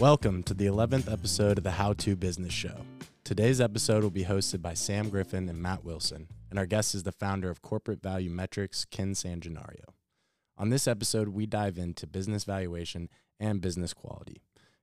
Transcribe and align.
Welcome 0.00 0.42
to 0.42 0.52
the 0.52 0.66
11th 0.66 1.10
episode 1.10 1.56
of 1.56 1.64
the 1.64 1.70
How 1.70 1.94
To 1.94 2.16
Business 2.16 2.52
Show. 2.52 2.84
Today's 3.24 3.62
episode 3.62 4.02
will 4.02 4.10
be 4.10 4.24
hosted 4.24 4.60
by 4.60 4.74
Sam 4.74 5.08
Griffin 5.08 5.48
and 5.48 5.62
Matt 5.62 5.84
Wilson, 5.84 6.28
and 6.50 6.58
our 6.58 6.66
guest 6.66 6.94
is 6.94 7.04
the 7.04 7.12
founder 7.12 7.48
of 7.48 7.62
Corporate 7.62 8.02
Value 8.02 8.28
Metrics, 8.28 8.84
Ken 8.84 9.14
Sanginario. 9.14 9.86
On 10.58 10.68
this 10.68 10.86
episode, 10.86 11.28
we 11.28 11.46
dive 11.46 11.78
into 11.78 12.06
business 12.06 12.44
valuation 12.44 13.08
and 13.40 13.62
business 13.62 13.94
quality. 13.94 14.42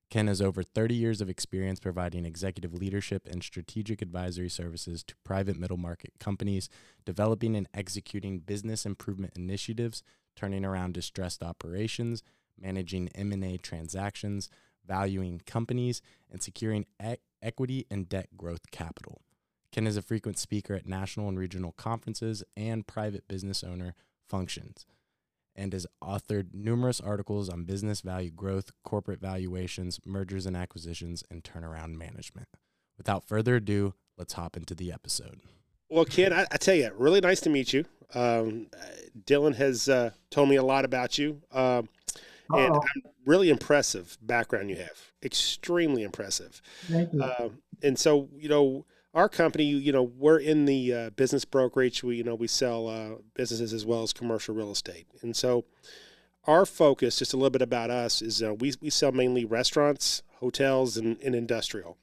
Ken 0.09 0.25
has 0.25 0.41
over 0.41 0.63
30 0.63 0.95
years 0.95 1.21
of 1.21 1.29
experience 1.29 1.79
providing 1.79 2.25
executive 2.25 2.73
leadership 2.73 3.27
and 3.29 3.43
strategic 3.43 4.01
advisory 4.01 4.49
services 4.49 5.03
to 5.03 5.13
private 5.23 5.59
middle 5.59 5.77
market 5.77 6.13
companies, 6.19 6.69
developing 7.05 7.55
and 7.55 7.69
executing 7.75 8.39
business 8.39 8.83
improvement 8.83 9.33
initiatives, 9.35 10.01
turning 10.35 10.65
around 10.65 10.95
distressed 10.95 11.43
operations, 11.43 12.23
managing 12.59 13.09
M&A 13.09 13.57
transactions, 13.57 14.49
valuing 14.85 15.41
companies, 15.45 16.01
and 16.31 16.41
securing 16.41 16.85
e- 17.03 17.15
equity 17.41 17.85
and 17.89 18.09
debt 18.09 18.29
growth 18.37 18.71
capital. 18.71 19.21
Ken 19.71 19.87
is 19.87 19.97
a 19.97 20.01
frequent 20.01 20.37
speaker 20.37 20.73
at 20.75 20.87
national 20.87 21.27
and 21.27 21.39
regional 21.39 21.71
conferences 21.71 22.43
and 22.55 22.85
private 22.85 23.27
business 23.27 23.63
owner 23.63 23.95
functions 24.27 24.85
and 25.55 25.73
has 25.73 25.85
authored 26.03 26.53
numerous 26.53 26.99
articles 26.99 27.49
on 27.49 27.63
business 27.63 28.01
value 28.01 28.31
growth, 28.31 28.71
corporate 28.83 29.21
valuations, 29.21 29.99
mergers 30.05 30.45
and 30.45 30.57
acquisitions, 30.57 31.23
and 31.29 31.43
turnaround 31.43 31.95
management. 31.95 32.47
Without 32.97 33.25
further 33.25 33.55
ado, 33.57 33.93
let's 34.17 34.33
hop 34.33 34.57
into 34.57 34.75
the 34.75 34.91
episode. 34.91 35.41
Well, 35.89 36.05
Ken, 36.05 36.33
I, 36.33 36.45
I 36.51 36.57
tell 36.57 36.75
you, 36.75 36.91
really 36.97 37.21
nice 37.21 37.39
to 37.41 37.49
meet 37.49 37.73
you. 37.73 37.85
Um, 38.15 38.67
Dylan 39.25 39.55
has 39.55 39.89
uh, 39.89 40.11
told 40.29 40.49
me 40.49 40.55
a 40.55 40.63
lot 40.63 40.85
about 40.85 41.17
you. 41.17 41.41
Um, 41.51 41.89
and 42.49 42.73
Oh. 42.75 42.81
really 43.25 43.49
impressive 43.49 44.17
background 44.21 44.69
you 44.69 44.75
have. 44.77 45.11
Extremely 45.23 46.03
impressive. 46.03 46.61
Thank 46.87 47.13
you. 47.13 47.23
Uh, 47.23 47.49
and 47.81 47.97
so, 47.97 48.29
you 48.37 48.49
know, 48.49 48.85
our 49.13 49.29
company, 49.29 49.65
you 49.65 49.91
know, 49.91 50.03
we're 50.03 50.39
in 50.39 50.65
the 50.65 50.93
uh, 50.93 51.09
business 51.11 51.45
brokerage. 51.45 52.03
We, 52.03 52.15
you 52.17 52.23
know, 52.23 52.35
we 52.35 52.47
sell 52.47 52.87
uh, 52.87 53.09
businesses 53.35 53.71
as 53.73 53.85
well 53.85 54.01
as 54.03 54.11
commercial 54.13 54.55
real 54.55 54.71
estate. 54.71 55.05
And 55.21 55.35
so, 55.35 55.65
our 56.45 56.65
focus, 56.65 57.19
just 57.19 57.33
a 57.33 57.37
little 57.37 57.51
bit 57.51 57.61
about 57.61 57.89
us, 57.89 58.21
is 58.21 58.41
uh, 58.43 58.53
we 58.55 58.73
we 58.81 58.89
sell 58.89 59.11
mainly 59.11 59.45
restaurants, 59.45 60.23
hotels, 60.39 60.97
and, 60.97 61.17
and 61.21 61.35
industrial. 61.35 61.97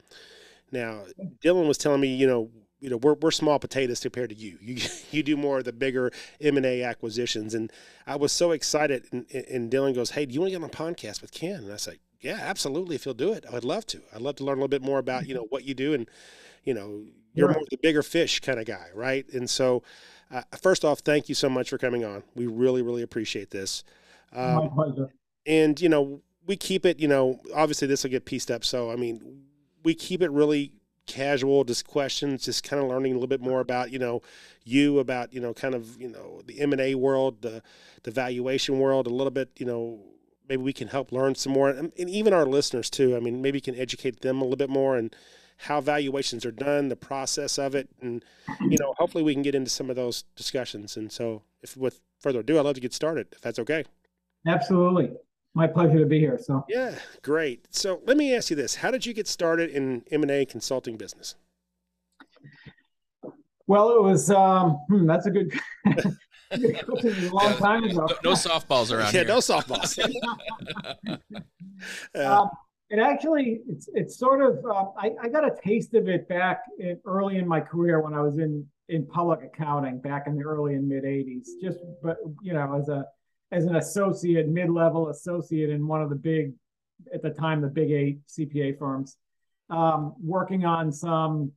Now, 0.71 1.03
Dylan 1.43 1.67
was 1.67 1.77
telling 1.77 1.99
me, 2.01 2.15
you 2.15 2.25
know, 2.25 2.49
you 2.81 2.89
know, 2.89 2.97
we're, 2.97 3.13
we're 3.13 3.31
small 3.31 3.59
potatoes 3.59 3.99
compared 4.01 4.29
to 4.31 4.35
you. 4.35 4.57
You 4.61 4.77
you 5.11 5.23
do 5.23 5.37
more 5.37 5.59
of 5.59 5.65
the 5.65 5.71
bigger 5.73 6.11
M 6.41 6.57
and 6.57 6.65
A 6.65 6.83
acquisitions, 6.83 7.53
and 7.53 7.71
I 8.05 8.15
was 8.17 8.31
so 8.31 8.51
excited. 8.51 9.05
And, 9.11 9.25
and 9.31 9.71
Dylan 9.71 9.95
goes, 9.95 10.11
"Hey, 10.11 10.25
do 10.25 10.33
you 10.33 10.41
want 10.41 10.51
to 10.51 10.59
get 10.59 10.63
on 10.63 10.69
a 10.69 10.91
podcast 10.93 11.21
with 11.21 11.31
Ken?" 11.31 11.63
And 11.63 11.71
I 11.71 11.77
said, 11.77 11.99
"Yeah, 12.19 12.39
absolutely. 12.41 12.95
If 12.95 13.05
you'll 13.05 13.13
do 13.13 13.31
it, 13.33 13.45
I'd 13.53 13.63
love 13.63 13.85
to. 13.87 14.01
I'd 14.13 14.21
love 14.21 14.35
to 14.37 14.43
learn 14.43 14.53
a 14.57 14.61
little 14.61 14.67
bit 14.67 14.81
more 14.81 14.99
about 14.99 15.27
you 15.27 15.35
know 15.35 15.45
what 15.49 15.63
you 15.63 15.73
do, 15.73 15.93
and 15.93 16.09
you 16.65 16.73
know, 16.73 17.05
you're 17.33 17.47
Sure. 17.47 17.53
more 17.59 17.63
the 17.71 17.77
bigger 17.77 18.03
fish 18.03 18.39
kind 18.41 18.59
of 18.59 18.65
guy, 18.65 18.87
right?" 18.95 19.25
And 19.31 19.49
so, 19.49 19.83
uh, 20.31 20.41
first 20.61 20.83
off, 20.83 20.99
thank 20.99 21.29
you 21.29 21.35
so 21.35 21.49
much 21.49 21.69
for 21.69 21.77
coming 21.77 22.03
on. 22.03 22.23
We 22.35 22.47
really 22.47 22.81
really 22.81 23.03
appreciate 23.03 23.51
this. 23.51 23.83
My 24.33 24.55
Um, 24.55 24.69
pleasure. 24.71 25.13
and 25.45 25.79
you 25.79 25.89
know 25.89 26.21
we 26.47 26.55
keep 26.55 26.85
it 26.85 26.99
you 26.99 27.07
know 27.07 27.39
obviously 27.53 27.87
this 27.87 28.03
will 28.03 28.09
get 28.11 28.25
pieced 28.25 28.49
up 28.49 28.63
so 28.65 28.89
i 28.91 28.95
mean 28.95 29.43
we 29.83 29.93
keep 29.93 30.21
it 30.21 30.31
really 30.31 30.71
casual 31.07 31.63
just 31.63 31.85
questions 31.87 32.45
just 32.45 32.63
kind 32.63 32.81
of 32.81 32.87
learning 32.87 33.11
a 33.11 33.15
little 33.15 33.27
bit 33.27 33.41
more 33.41 33.59
about 33.59 33.91
you 33.91 33.99
know 33.99 34.21
you 34.63 34.99
about 34.99 35.33
you 35.33 35.41
know 35.41 35.53
kind 35.53 35.75
of 35.75 35.99
you 35.99 36.07
know 36.07 36.41
the 36.45 36.59
m&a 36.61 36.95
world 36.95 37.41
the 37.41 37.61
the 38.03 38.11
valuation 38.11 38.79
world 38.79 39.07
a 39.07 39.09
little 39.09 39.31
bit 39.31 39.49
you 39.57 39.65
know 39.65 39.99
maybe 40.51 40.63
we 40.63 40.73
can 40.73 40.89
help 40.89 41.13
learn 41.13 41.33
some 41.33 41.53
more 41.53 41.69
and, 41.69 41.93
and 41.97 42.09
even 42.09 42.33
our 42.33 42.45
listeners 42.45 42.89
too. 42.89 43.15
I 43.15 43.21
mean 43.21 43.41
maybe 43.41 43.61
can 43.61 43.75
educate 43.75 44.19
them 44.19 44.41
a 44.41 44.43
little 44.43 44.57
bit 44.57 44.69
more 44.69 44.97
and 44.97 45.15
how 45.57 45.79
valuations 45.79 46.45
are 46.45 46.51
done 46.51 46.89
the 46.89 46.95
process 46.95 47.57
of 47.57 47.73
it 47.73 47.87
and 48.01 48.25
you 48.59 48.77
know 48.77 48.93
hopefully 48.97 49.23
we 49.23 49.33
can 49.33 49.43
get 49.43 49.55
into 49.55 49.69
some 49.69 49.89
of 49.89 49.95
those 49.95 50.23
discussions. 50.35 50.97
And 50.97 51.09
so 51.09 51.43
if 51.61 51.77
with 51.77 52.01
further 52.19 52.41
ado 52.41 52.59
i'd 52.59 52.65
love 52.65 52.75
to 52.75 52.81
get 52.81 52.93
started 52.93 53.27
if 53.31 53.41
that's 53.41 53.59
okay. 53.59 53.85
Absolutely. 54.45 55.11
My 55.53 55.67
pleasure 55.67 55.99
to 55.99 56.05
be 56.05 56.19
here. 56.19 56.39
So, 56.41 56.65
Yeah, 56.69 56.95
great. 57.21 57.67
So 57.71 58.01
let 58.05 58.15
me 58.17 58.33
ask 58.33 58.49
you 58.49 58.55
this: 58.55 58.75
How 58.75 58.89
did 58.91 59.05
you 59.05 59.13
get 59.13 59.27
started 59.27 59.69
in 59.69 60.03
M 60.11 60.21
and 60.21 60.31
A 60.31 60.45
consulting 60.45 60.97
business? 60.97 61.35
well, 63.67 63.95
it 63.95 64.01
was, 64.01 64.29
um, 64.31 64.71
hmm, 64.89 65.05
that's 65.05 65.27
a 65.27 65.31
good, 65.31 65.49
good 65.85 65.93
question. 65.93 66.17
It 66.51 66.87
was 66.87 67.05
a 67.05 67.33
long 67.33 67.53
time 67.57 67.83
ago. 67.85 68.05
No, 68.05 68.31
no 68.31 68.31
softballs 68.31 68.91
around 68.91 69.13
yeah, 69.13 69.21
here. 69.21 69.25
no 69.25 69.37
softballs. 69.37 69.97
uh, 72.15 72.41
Um, 72.41 72.49
it 72.89 72.99
actually, 72.99 73.61
it's, 73.69 73.87
it's 73.93 74.19
sort 74.19 74.41
of, 74.41 74.65
um, 74.65 74.91
I, 74.97 75.11
I 75.21 75.29
got 75.29 75.45
a 75.45 75.55
taste 75.63 75.93
of 75.93 76.09
it 76.09 76.27
back 76.27 76.63
in, 76.79 76.99
early 77.05 77.37
in 77.37 77.47
my 77.47 77.61
career 77.61 78.01
when 78.01 78.13
I 78.13 78.21
was 78.21 78.37
in, 78.39 78.65
in 78.89 79.05
public 79.07 79.39
accounting 79.43 80.01
back 80.01 80.27
in 80.27 80.35
the 80.35 80.43
early 80.43 80.73
and 80.73 80.89
mid 80.89 81.05
80s, 81.05 81.47
just, 81.61 81.79
but, 82.03 82.17
you 82.41 82.53
know, 82.53 82.75
as 82.77 82.89
a, 82.89 83.05
as 83.51 83.65
an 83.65 83.75
associate, 83.75 84.47
mid-level 84.47 85.09
associate 85.09 85.69
in 85.69 85.87
one 85.87 86.01
of 86.01 86.09
the 86.09 86.15
big, 86.15 86.53
at 87.13 87.21
the 87.21 87.29
time, 87.29 87.61
the 87.61 87.67
big 87.67 87.91
eight 87.91 88.19
CPA 88.27 88.77
firms, 88.77 89.17
um, 89.69 90.15
working 90.21 90.65
on 90.65 90.91
some 90.91 91.51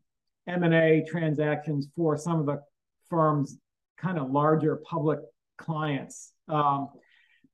M&A 0.47 1.05
transactions 1.09 1.89
for 1.97 2.17
some 2.17 2.41
of 2.41 2.47
the 2.47 2.61
firms' 3.09 3.59
kind 3.97 4.19
of 4.19 4.31
larger 4.31 4.77
public 4.77 5.21
clients. 5.57 6.33
Um, 6.49 6.89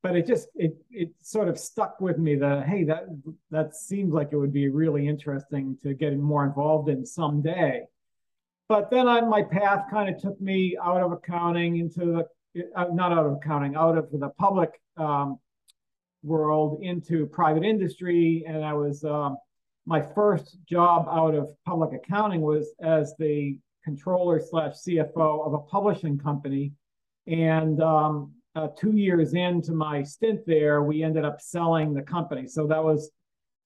but 0.02 0.16
it 0.16 0.26
just 0.26 0.48
it 0.54 0.74
it 0.90 1.10
sort 1.20 1.48
of 1.48 1.58
stuck 1.58 2.00
with 2.00 2.18
me 2.18 2.34
that 2.36 2.66
hey 2.66 2.84
that 2.84 3.04
that 3.50 3.74
seems 3.74 4.12
like 4.12 4.30
it 4.32 4.36
would 4.38 4.52
be 4.52 4.68
really 4.68 5.06
interesting 5.06 5.76
to 5.82 5.94
get 5.94 6.16
more 6.16 6.44
involved 6.44 6.88
in 6.88 7.04
someday. 7.04 7.82
But 8.68 8.90
then 8.90 9.08
I, 9.08 9.20
my 9.20 9.42
path 9.42 9.86
kind 9.90 10.14
of 10.14 10.20
took 10.20 10.40
me 10.40 10.76
out 10.82 11.02
of 11.02 11.12
accounting 11.12 11.76
into 11.76 12.06
the 12.06 12.26
not 12.54 13.12
out 13.12 13.26
of 13.26 13.32
accounting 13.32 13.76
out 13.76 13.96
of 13.96 14.10
the 14.10 14.30
public 14.38 14.80
um, 14.96 15.38
world 16.22 16.80
into 16.82 17.26
private 17.26 17.64
industry, 17.64 18.44
and 18.46 18.64
I 18.64 18.72
was 18.72 19.04
um, 19.04 19.36
my 19.86 20.02
first 20.02 20.58
job 20.66 21.06
out 21.10 21.34
of 21.34 21.50
public 21.64 21.92
accounting 21.92 22.40
was 22.40 22.68
as 22.80 23.14
the 23.18 23.58
controller 23.84 24.40
slash 24.40 24.74
CFO 24.86 25.46
of 25.46 25.54
a 25.54 25.58
publishing 25.58 26.18
company, 26.18 26.72
and 27.26 27.80
um, 27.82 28.32
uh, 28.54 28.68
two 28.76 28.96
years 28.96 29.34
into 29.34 29.72
my 29.72 30.02
stint 30.02 30.40
there, 30.46 30.82
we 30.82 31.02
ended 31.02 31.24
up 31.24 31.40
selling 31.40 31.94
the 31.94 32.02
company. 32.02 32.46
So 32.46 32.66
that 32.66 32.82
was 32.82 33.10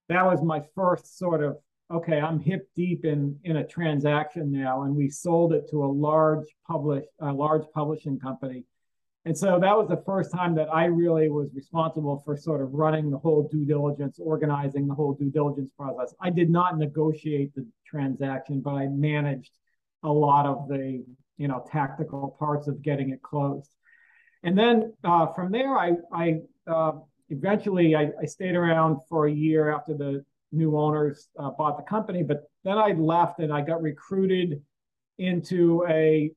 that 0.09 0.25
was 0.25 0.43
my 0.43 0.61
first 0.75 1.17
sort 1.17 1.43
of 1.43 1.57
okay. 1.91 2.19
I'm 2.19 2.39
hip 2.39 2.69
deep 2.75 3.05
in 3.05 3.37
in 3.43 3.57
a 3.57 3.67
transaction 3.67 4.51
now, 4.51 4.83
and 4.83 4.95
we 4.95 5.09
sold 5.09 5.53
it 5.53 5.69
to 5.71 5.83
a 5.83 5.87
large 5.87 6.45
publish 6.67 7.05
a 7.19 7.33
large 7.33 7.63
publishing 7.73 8.19
company. 8.19 8.63
And 9.25 9.35
so 9.35 9.59
that 9.59 9.75
was 9.75 9.87
the 9.87 10.03
first 10.05 10.31
time 10.31 10.53
that 10.55 10.71
I 10.71 10.85
really 10.85 11.29
was 11.29 11.49
responsible 11.55 12.21
for 12.23 12.37
sort 12.37 12.61
of 12.61 12.73
running 12.73 13.09
the 13.09 13.17
whole 13.17 13.47
due 13.51 13.65
diligence, 13.65 14.19
organizing 14.19 14.87
the 14.87 14.93
whole 14.93 15.15
due 15.15 15.31
diligence 15.31 15.71
process. 15.75 16.13
I 16.21 16.29
did 16.29 16.51
not 16.51 16.77
negotiate 16.77 17.55
the 17.55 17.65
transaction, 17.87 18.61
but 18.61 18.75
I 18.75 18.87
managed 18.87 19.51
a 20.03 20.11
lot 20.11 20.45
of 20.45 20.67
the 20.67 21.03
you 21.37 21.47
know 21.47 21.65
tactical 21.71 22.35
parts 22.39 22.67
of 22.67 22.81
getting 22.83 23.09
it 23.09 23.21
closed. 23.23 23.71
And 24.43 24.57
then 24.57 24.93
uh, 25.03 25.27
from 25.33 25.51
there, 25.51 25.75
I, 25.75 25.93
I 26.13 26.41
uh, 26.67 26.91
eventually 27.29 27.95
I, 27.95 28.11
I, 28.21 28.25
stayed 28.25 28.55
around 28.55 28.97
for 29.09 29.25
a 29.25 29.31
year 29.31 29.73
after 29.73 29.95
the 29.95 30.23
new 30.51 30.77
owners 30.77 31.29
uh, 31.39 31.49
bought 31.49 31.77
the 31.77 31.83
company. 31.83 32.21
But 32.21 32.43
then 32.63 32.77
I 32.77 32.91
left 32.91 33.39
and 33.39 33.51
I 33.51 33.61
got 33.61 33.81
recruited 33.81 34.61
into 35.17 35.83
a, 35.89 35.93
a 35.95 36.31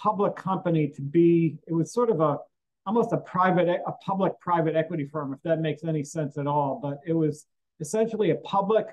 public 0.00 0.36
company 0.36 0.88
to 0.88 1.02
be. 1.02 1.56
It 1.66 1.74
was 1.74 1.92
sort 1.92 2.10
of 2.10 2.20
a 2.20 2.38
almost 2.86 3.12
a 3.12 3.18
private, 3.18 3.68
a 3.68 3.92
public 4.04 4.38
private 4.40 4.74
equity 4.74 5.06
firm, 5.06 5.32
if 5.32 5.40
that 5.42 5.60
makes 5.60 5.84
any 5.84 6.02
sense 6.02 6.38
at 6.38 6.46
all. 6.46 6.80
But 6.82 6.98
it 7.06 7.12
was 7.12 7.46
essentially 7.78 8.30
a 8.30 8.36
public, 8.36 8.86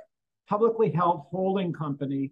publicly 0.48 0.92
held 0.92 1.26
holding 1.32 1.74
company 1.74 2.32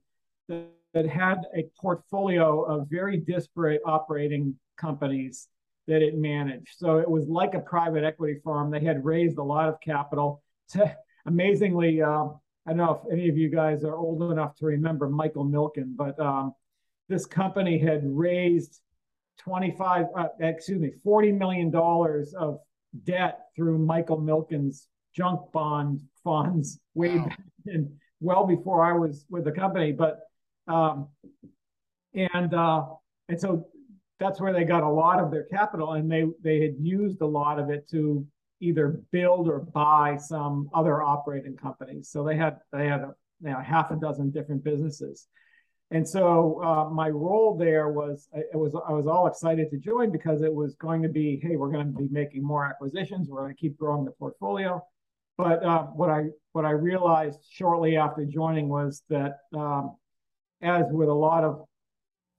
that, 0.49 0.65
that 0.93 1.07
had 1.07 1.41
a 1.55 1.65
portfolio 1.79 2.63
of 2.63 2.87
very 2.89 3.17
disparate 3.17 3.81
operating 3.85 4.55
companies 4.77 5.47
that 5.87 6.01
it 6.01 6.17
managed. 6.17 6.77
So 6.77 6.97
it 6.97 7.09
was 7.09 7.27
like 7.27 7.53
a 7.53 7.59
private 7.59 8.03
equity 8.03 8.39
firm. 8.43 8.71
They 8.71 8.79
had 8.79 9.05
raised 9.05 9.37
a 9.37 9.43
lot 9.43 9.69
of 9.69 9.79
capital. 9.79 10.41
To, 10.69 10.95
amazingly, 11.25 12.01
uh, 12.01 12.25
I 12.67 12.69
don't 12.69 12.77
know 12.77 13.01
if 13.03 13.11
any 13.11 13.29
of 13.29 13.37
you 13.37 13.49
guys 13.49 13.83
are 13.83 13.95
old 13.95 14.31
enough 14.31 14.55
to 14.57 14.65
remember 14.65 15.07
Michael 15.07 15.45
Milken, 15.45 15.95
but 15.95 16.19
um, 16.19 16.53
this 17.09 17.25
company 17.25 17.77
had 17.77 18.01
raised 18.03 18.81
25, 19.39 20.05
uh, 20.17 20.27
excuse 20.39 20.79
me, 20.79 20.91
40 21.03 21.31
million 21.33 21.69
dollars 21.71 22.33
of 22.33 22.59
debt 23.03 23.39
through 23.55 23.77
Michael 23.79 24.19
Milken's 24.19 24.87
junk 25.15 25.51
bond 25.51 26.01
funds 26.23 26.79
way 26.93 27.17
Wow. 27.17 27.25
back 27.25 27.39
in, 27.67 27.95
well 28.21 28.45
before 28.47 28.83
I 28.83 28.93
was 28.93 29.25
with 29.29 29.43
the 29.45 29.51
company. 29.51 29.91
But 29.91 30.19
um, 30.67 31.09
and 32.13 32.53
uh, 32.53 32.85
and 33.29 33.39
so 33.39 33.67
that's 34.19 34.39
where 34.39 34.53
they 34.53 34.63
got 34.63 34.83
a 34.83 34.89
lot 34.89 35.19
of 35.19 35.31
their 35.31 35.43
capital, 35.43 35.93
and 35.93 36.09
they 36.11 36.25
they 36.41 36.61
had 36.61 36.75
used 36.79 37.21
a 37.21 37.25
lot 37.27 37.59
of 37.59 37.69
it 37.69 37.87
to 37.89 38.25
either 38.61 39.01
build 39.11 39.49
or 39.49 39.59
buy 39.59 40.15
some 40.17 40.69
other 40.73 41.03
operating 41.03 41.55
companies. 41.57 42.09
So 42.09 42.23
they 42.23 42.37
had 42.37 42.57
they 42.71 42.87
had 42.87 43.01
a, 43.01 43.13
you 43.41 43.49
know, 43.49 43.59
half 43.59 43.91
a 43.91 43.95
dozen 43.95 44.31
different 44.31 44.63
businesses. 44.63 45.27
And 45.91 46.07
so 46.07 46.61
uh, 46.63 46.89
my 46.89 47.09
role 47.09 47.55
there 47.57 47.89
was 47.89 48.27
it 48.33 48.55
was 48.57 48.73
I 48.87 48.91
was 48.91 49.05
all 49.05 49.27
excited 49.27 49.69
to 49.69 49.77
join 49.77 50.11
because 50.11 50.41
it 50.41 50.53
was 50.53 50.75
going 50.75 51.03
to 51.03 51.09
be 51.09 51.39
hey 51.41 51.57
we're 51.57 51.71
going 51.71 51.91
to 51.93 51.97
be 51.97 52.09
making 52.11 52.43
more 52.43 52.65
acquisitions. 52.65 53.29
We're 53.29 53.41
going 53.41 53.53
to 53.53 53.59
keep 53.59 53.77
growing 53.77 54.03
the 54.03 54.11
portfolio, 54.11 54.83
but 55.37 55.63
uh, 55.63 55.83
what 55.83 56.09
I 56.09 56.25
what 56.53 56.65
I 56.65 56.71
realized 56.71 57.39
shortly 57.49 57.97
after 57.97 58.25
joining 58.25 58.67
was 58.67 59.03
that 59.09 59.37
um, 59.55 59.95
as 60.61 60.85
with 60.89 61.09
a 61.09 61.13
lot 61.13 61.43
of 61.43 61.65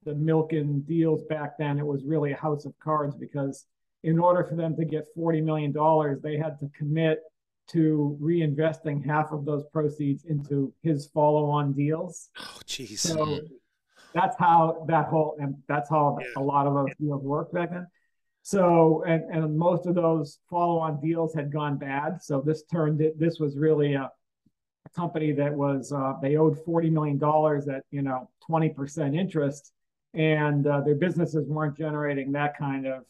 the 0.04 0.12
Milken 0.12 0.84
deals 0.87 1.22
back 1.25 1.56
then, 1.58 1.78
it 1.78 1.87
was 1.87 2.04
really 2.04 2.32
a 2.32 2.37
house 2.37 2.64
of 2.64 2.72
cards 2.82 3.14
because 3.14 3.66
in 4.02 4.19
order 4.19 4.44
for 4.44 4.56
them 4.56 4.75
to 4.76 4.84
get 4.84 5.04
forty 5.14 5.40
million 5.40 5.70
dollars, 5.70 6.20
they 6.20 6.37
had 6.37 6.58
to 6.58 6.69
commit 6.76 7.20
to 7.68 8.18
reinvesting 8.20 9.04
half 9.04 9.32
of 9.32 9.44
those 9.44 9.64
proceeds 9.72 10.24
into 10.24 10.72
his 10.82 11.06
follow-on 11.06 11.72
deals. 11.72 12.28
Oh, 12.38 12.60
jeez. 12.66 12.98
So 12.98 13.40
that's 14.14 14.36
how 14.38 14.84
that 14.88 15.06
whole 15.06 15.36
and 15.38 15.56
that's 15.68 15.90
how 15.90 16.18
yeah. 16.20 16.26
a 16.36 16.42
lot 16.42 16.66
of 16.66 16.74
those 16.74 16.94
deals 17.00 17.22
worked 17.22 17.52
back 17.52 17.70
then. 17.70 17.86
So 18.42 19.02
and 19.06 19.24
and 19.34 19.58
most 19.58 19.86
of 19.86 19.94
those 19.94 20.38
follow-on 20.48 21.00
deals 21.00 21.34
had 21.34 21.52
gone 21.52 21.76
bad. 21.76 22.22
So 22.22 22.40
this 22.40 22.62
turned 22.64 23.00
it. 23.00 23.18
This 23.18 23.38
was 23.38 23.56
really 23.56 23.94
a, 23.94 24.10
a 24.84 24.88
company 24.94 25.32
that 25.32 25.52
was 25.52 25.92
uh, 25.92 26.14
they 26.22 26.36
owed 26.36 26.58
forty 26.64 26.88
million 26.88 27.18
dollars 27.18 27.68
at 27.68 27.82
you 27.90 28.02
know 28.02 28.30
twenty 28.46 28.70
percent 28.70 29.16
interest, 29.16 29.72
and 30.14 30.66
uh, 30.66 30.80
their 30.82 30.94
businesses 30.94 31.48
weren't 31.48 31.76
generating 31.76 32.32
that 32.32 32.56
kind 32.56 32.86
of 32.86 33.04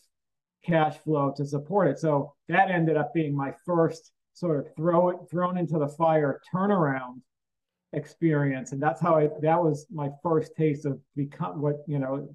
cash 0.65 0.97
flow 0.99 1.33
to 1.37 1.45
support 1.45 1.89
it. 1.89 1.99
So 1.99 2.35
that 2.49 2.71
ended 2.71 2.97
up 2.97 3.15
being 3.15 3.37
my 3.37 3.53
first 3.65 4.11
sort 4.37 4.59
of 4.59 4.67
throw 4.77 5.09
it 5.09 5.17
thrown 5.31 5.57
into 5.57 5.79
the 5.79 5.89
fire 5.89 6.41
turnaround 6.55 7.23
experience. 7.95 8.73
And 8.73 8.83
that's 8.83 9.01
how 9.01 9.17
I 9.17 9.29
that 9.41 9.63
was 9.63 9.87
my 9.91 10.11
first 10.23 10.53
taste 10.57 10.85
of 10.85 11.01
become 11.17 11.61
what 11.63 11.77
you 11.87 11.99
know 11.99 12.29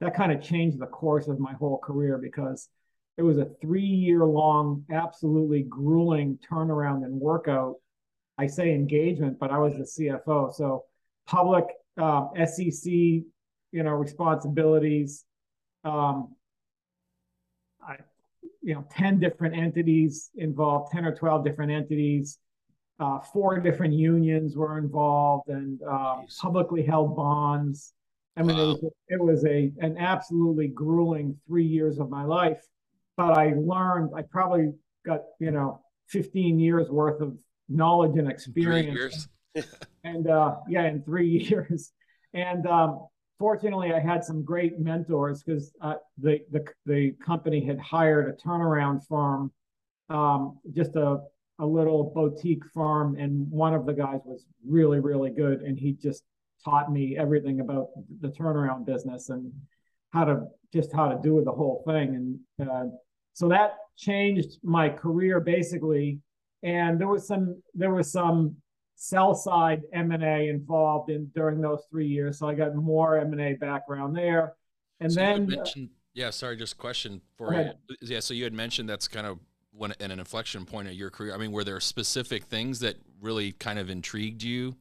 that 0.00 0.14
kind 0.14 0.32
of 0.32 0.42
changed 0.42 0.78
the 0.78 0.86
course 0.86 1.28
of 1.28 1.40
my 1.40 1.54
whole 1.54 1.78
career 1.78 2.18
because 2.18 2.68
it 3.16 3.22
was 3.22 3.38
a 3.38 3.48
three 3.62 3.80
year 3.80 4.26
long 4.26 4.84
absolutely 4.92 5.62
grueling 5.62 6.38
turnaround 6.48 7.04
and 7.04 7.18
workout. 7.18 7.76
I 8.36 8.46
say 8.48 8.74
engagement 8.74 9.38
but 9.38 9.50
I 9.50 9.58
was 9.58 9.72
the 9.72 9.84
CFO 9.84 10.52
so 10.52 10.84
public 11.26 11.64
um, 11.96 12.32
SEC 12.44 12.92
you 12.92 13.24
know 13.72 13.92
responsibilities 13.92 15.24
um, 15.84 16.35
you 18.66 18.74
know 18.74 18.84
10 18.90 19.20
different 19.20 19.56
entities 19.56 20.30
involved 20.36 20.92
10 20.92 21.04
or 21.04 21.14
12 21.14 21.44
different 21.44 21.72
entities. 21.72 22.38
Uh, 22.98 23.20
four 23.20 23.60
different 23.60 23.92
unions 23.94 24.56
were 24.56 24.78
involved 24.78 25.48
and 25.48 25.80
uh, 25.82 26.16
publicly 26.40 26.82
held 26.82 27.14
bonds. 27.14 27.92
I 28.36 28.42
mean 28.42 28.56
wow. 28.56 28.62
it 28.62 28.82
was, 28.82 28.92
it 29.08 29.20
was 29.20 29.44
a 29.46 29.72
an 29.78 29.96
absolutely 29.98 30.68
grueling 30.68 31.38
three 31.46 31.66
years 31.66 31.98
of 31.98 32.10
my 32.10 32.24
life 32.24 32.62
but 33.16 33.32
i 33.38 33.54
learned 33.56 34.10
i 34.14 34.20
probably 34.20 34.72
got 35.06 35.20
you 35.40 35.50
know 35.50 35.80
15 36.08 36.58
years 36.58 36.88
worth 36.90 37.20
of 37.20 37.36
knowledge 37.68 38.16
and 38.18 38.30
experience. 38.30 39.28
and 40.04 40.28
uh, 40.28 40.56
yeah 40.68 40.86
in 40.86 41.02
three 41.02 41.28
years. 41.50 41.92
And 42.34 42.66
um, 42.66 43.06
fortunately, 43.38 43.92
I 43.92 44.00
had 44.00 44.24
some 44.24 44.44
great 44.44 44.78
mentors 44.78 45.42
because 45.42 45.72
uh, 45.80 45.94
the, 46.18 46.40
the 46.50 46.64
the 46.84 47.12
company 47.24 47.64
had 47.64 47.78
hired 47.78 48.28
a 48.28 48.46
turnaround 48.46 49.06
firm, 49.06 49.52
um, 50.08 50.58
just 50.72 50.96
a 50.96 51.18
a 51.58 51.66
little 51.66 52.12
boutique 52.14 52.64
firm, 52.74 53.16
and 53.16 53.50
one 53.50 53.72
of 53.74 53.86
the 53.86 53.92
guys 53.92 54.20
was 54.24 54.44
really 54.66 55.00
really 55.00 55.30
good, 55.30 55.62
and 55.62 55.78
he 55.78 55.92
just 55.92 56.22
taught 56.64 56.90
me 56.92 57.16
everything 57.16 57.60
about 57.60 57.88
the 58.20 58.28
turnaround 58.28 58.86
business 58.86 59.28
and 59.28 59.52
how 60.10 60.24
to 60.24 60.46
just 60.72 60.92
how 60.92 61.08
to 61.08 61.18
do 61.22 61.42
the 61.44 61.52
whole 61.52 61.82
thing, 61.86 62.38
and 62.58 62.68
uh, 62.70 62.84
so 63.32 63.48
that 63.48 63.76
changed 63.96 64.58
my 64.62 64.88
career 64.88 65.40
basically. 65.40 66.20
And 66.62 66.98
there 66.98 67.06
was 67.06 67.26
some 67.26 67.62
there 67.74 67.92
was 67.92 68.10
some 68.10 68.56
sell 68.96 69.34
side 69.34 69.82
M&A 69.92 70.48
involved 70.48 71.10
in 71.10 71.26
during 71.34 71.60
those 71.60 71.82
three 71.90 72.08
years. 72.08 72.38
So 72.38 72.48
I 72.48 72.54
got 72.54 72.74
more 72.74 73.18
M&A 73.18 73.52
background 73.52 74.16
there. 74.16 74.54
And 75.00 75.12
so 75.12 75.20
then, 75.20 75.54
uh, 75.54 75.64
yeah, 76.14 76.30
sorry, 76.30 76.56
just 76.56 76.78
question 76.78 77.20
for 77.36 77.52
you. 77.52 77.70
Yeah. 78.00 78.20
So 78.20 78.32
you 78.32 78.44
had 78.44 78.54
mentioned 78.54 78.88
that's 78.88 79.06
kind 79.06 79.26
of 79.26 79.38
when 79.72 79.92
an 80.00 80.10
inflection 80.10 80.64
point 80.64 80.88
of 80.88 80.94
your 80.94 81.10
career. 81.10 81.34
I 81.34 81.36
mean, 81.36 81.52
were 81.52 81.62
there 81.62 81.78
specific 81.78 82.44
things 82.44 82.80
that 82.80 82.96
really 83.20 83.52
kind 83.52 83.78
of 83.78 83.90
intrigued 83.90 84.42
you 84.42 84.74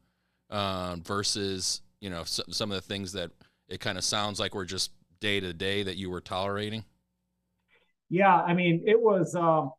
um, 0.50 1.04
versus, 1.04 1.82
you 2.00 2.10
know, 2.10 2.24
some, 2.24 2.46
some 2.50 2.72
of 2.72 2.76
the 2.76 2.82
things 2.82 3.12
that 3.12 3.32
it 3.68 3.82
kind 3.82 3.98
of 3.98 4.06
sounds 4.06 4.40
like 4.40 4.56
were 4.56 4.66
just 4.66 4.92
day 5.20 5.42
to 5.42 5.52
day 5.52 5.84
that 5.84 5.98
you 5.98 6.10
were 6.10 6.22
tolerating? 6.22 6.86
Yeah. 8.10 8.34
I 8.34 8.54
mean, 8.54 8.84
it 8.88 9.02
was, 9.02 9.36
um, 9.36 9.74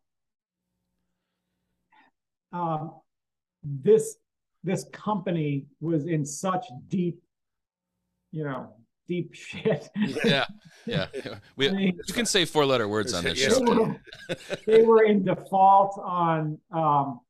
um, 2.53 2.93
this 3.63 4.17
this 4.67 4.85
company 4.91 5.65
was 5.79 6.05
in 6.05 6.25
such 6.25 6.65
deep, 6.89 7.19
you 8.31 8.43
know, 8.43 8.73
deep 9.07 9.33
shit. 9.33 9.89
yeah, 10.23 10.45
yeah. 10.85 11.07
We, 11.55 11.69
I 11.69 11.71
mean, 11.71 11.99
you 12.07 12.13
can 12.13 12.25
say 12.25 12.45
four 12.45 12.65
letter 12.65 12.87
words 12.87 13.13
on 13.13 13.23
this 13.23 13.39
show. 13.39 13.59
They 13.59 13.73
were, 13.73 13.95
they 14.67 14.81
were 14.83 15.03
in 15.03 15.23
default 15.23 15.99
on 16.03 16.59
um, 16.71 17.21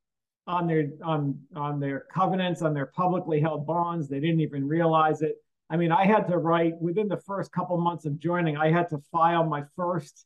on 0.48 0.68
their 0.68 0.90
on 1.04 1.40
on 1.56 1.80
their 1.80 2.06
covenants, 2.14 2.62
on 2.62 2.74
their 2.74 2.88
publicly 2.88 3.40
held 3.40 3.68
bonds. 3.68 4.10
They 4.10 4.20
didn't 4.20 4.42
even 4.42 4.68
realize 4.68 5.22
it. 5.22 5.36
I 5.70 5.78
mean, 5.78 5.92
I 5.92 6.06
had 6.06 6.28
to 6.30 6.38
write 6.38 6.74
within 6.82 7.08
the 7.08 7.18
first 7.18 7.52
couple 7.52 7.78
months 7.78 8.06
of 8.06 8.20
joining. 8.20 8.58
I 8.58 8.72
had 8.72 8.90
to 8.90 9.00
file 9.12 9.46
my 9.46 9.64
first 9.76 10.26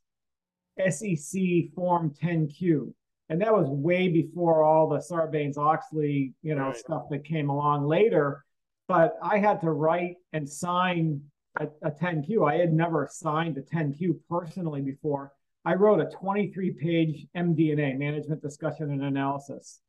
SEC 0.89 1.41
Form 1.75 2.13
10Q 2.21 2.93
and 3.31 3.39
that 3.39 3.53
was 3.53 3.69
way 3.69 4.09
before 4.09 4.61
all 4.61 4.89
the 4.89 4.97
Sarbanes 4.97 5.57
Oxley, 5.57 6.33
you 6.43 6.53
know, 6.53 6.67
right. 6.67 6.75
stuff 6.75 7.03
that 7.11 7.23
came 7.23 7.49
along 7.49 7.87
later. 7.87 8.43
But 8.89 9.15
I 9.23 9.37
had 9.37 9.61
to 9.61 9.71
write 9.71 10.17
and 10.33 10.47
sign 10.47 11.21
a, 11.57 11.67
a 11.81 11.91
10Q. 11.91 12.45
I 12.45 12.57
had 12.57 12.73
never 12.73 13.07
signed 13.09 13.57
a 13.57 13.61
10Q 13.61 14.19
personally 14.29 14.81
before. 14.81 15.31
I 15.63 15.75
wrote 15.75 16.01
a 16.01 16.13
23 16.13 16.71
page 16.71 17.25
MD&A, 17.37 17.93
management 17.93 18.41
discussion 18.41 18.91
and 18.91 19.01
analysis. 19.01 19.79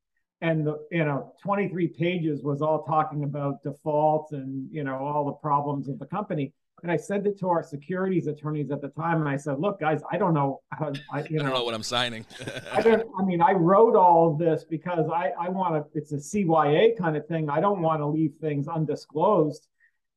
And 0.41 0.65
the, 0.65 0.79
you 0.93 1.05
know, 1.05 1.33
23 1.43 1.89
pages 1.89 2.45
was 2.45 2.63
all 2.63 2.85
talking 2.85 3.25
about 3.25 3.65
defaults 3.65 4.31
and 4.33 4.69
you 4.71 4.85
know 4.85 4.95
all 4.95 5.25
the 5.25 5.33
problems 5.33 5.89
of 5.89 5.99
the 5.99 6.07
company. 6.07 6.53
And 6.83 6.91
I 6.91 6.97
sent 6.97 7.27
it 7.29 7.39
to 7.39 7.49
our 7.49 7.63
securities 7.63 8.27
attorneys 8.27 8.73
at 8.73 8.81
the 8.81 8.89
time, 8.89 9.21
and 9.21 9.29
I 9.29 9.37
said, 9.37 9.61
"Look, 9.61 9.79
guys, 9.79 10.01
I 10.11 10.19
don't 10.19 10.35
know 10.35 10.63
how 10.73 10.93
I, 11.13 11.21
you 11.31 11.39
I 11.39 11.43
don't 11.45 11.55
know, 11.55 11.65
what 11.65 11.75
I'm 11.75 11.83
signing. 11.83 12.27
I 12.73 12.83
don't. 12.83 13.09
I 13.17 13.25
mean, 13.25 13.41
I 13.41 13.53
wrote 13.53 13.95
all 13.95 14.33
of 14.33 14.39
this 14.39 14.65
because 14.65 15.09
I 15.09 15.31
I 15.39 15.49
want 15.49 15.75
to. 15.75 15.99
It's 15.99 16.13
a 16.13 16.17
CYA 16.17 16.99
kind 16.99 17.17
of 17.17 17.27
thing. 17.29 17.49
I 17.49 17.61
don't 17.61 17.83
want 17.83 18.01
to 18.01 18.07
leave 18.07 18.35
things 18.41 18.67
undisclosed." 18.67 19.69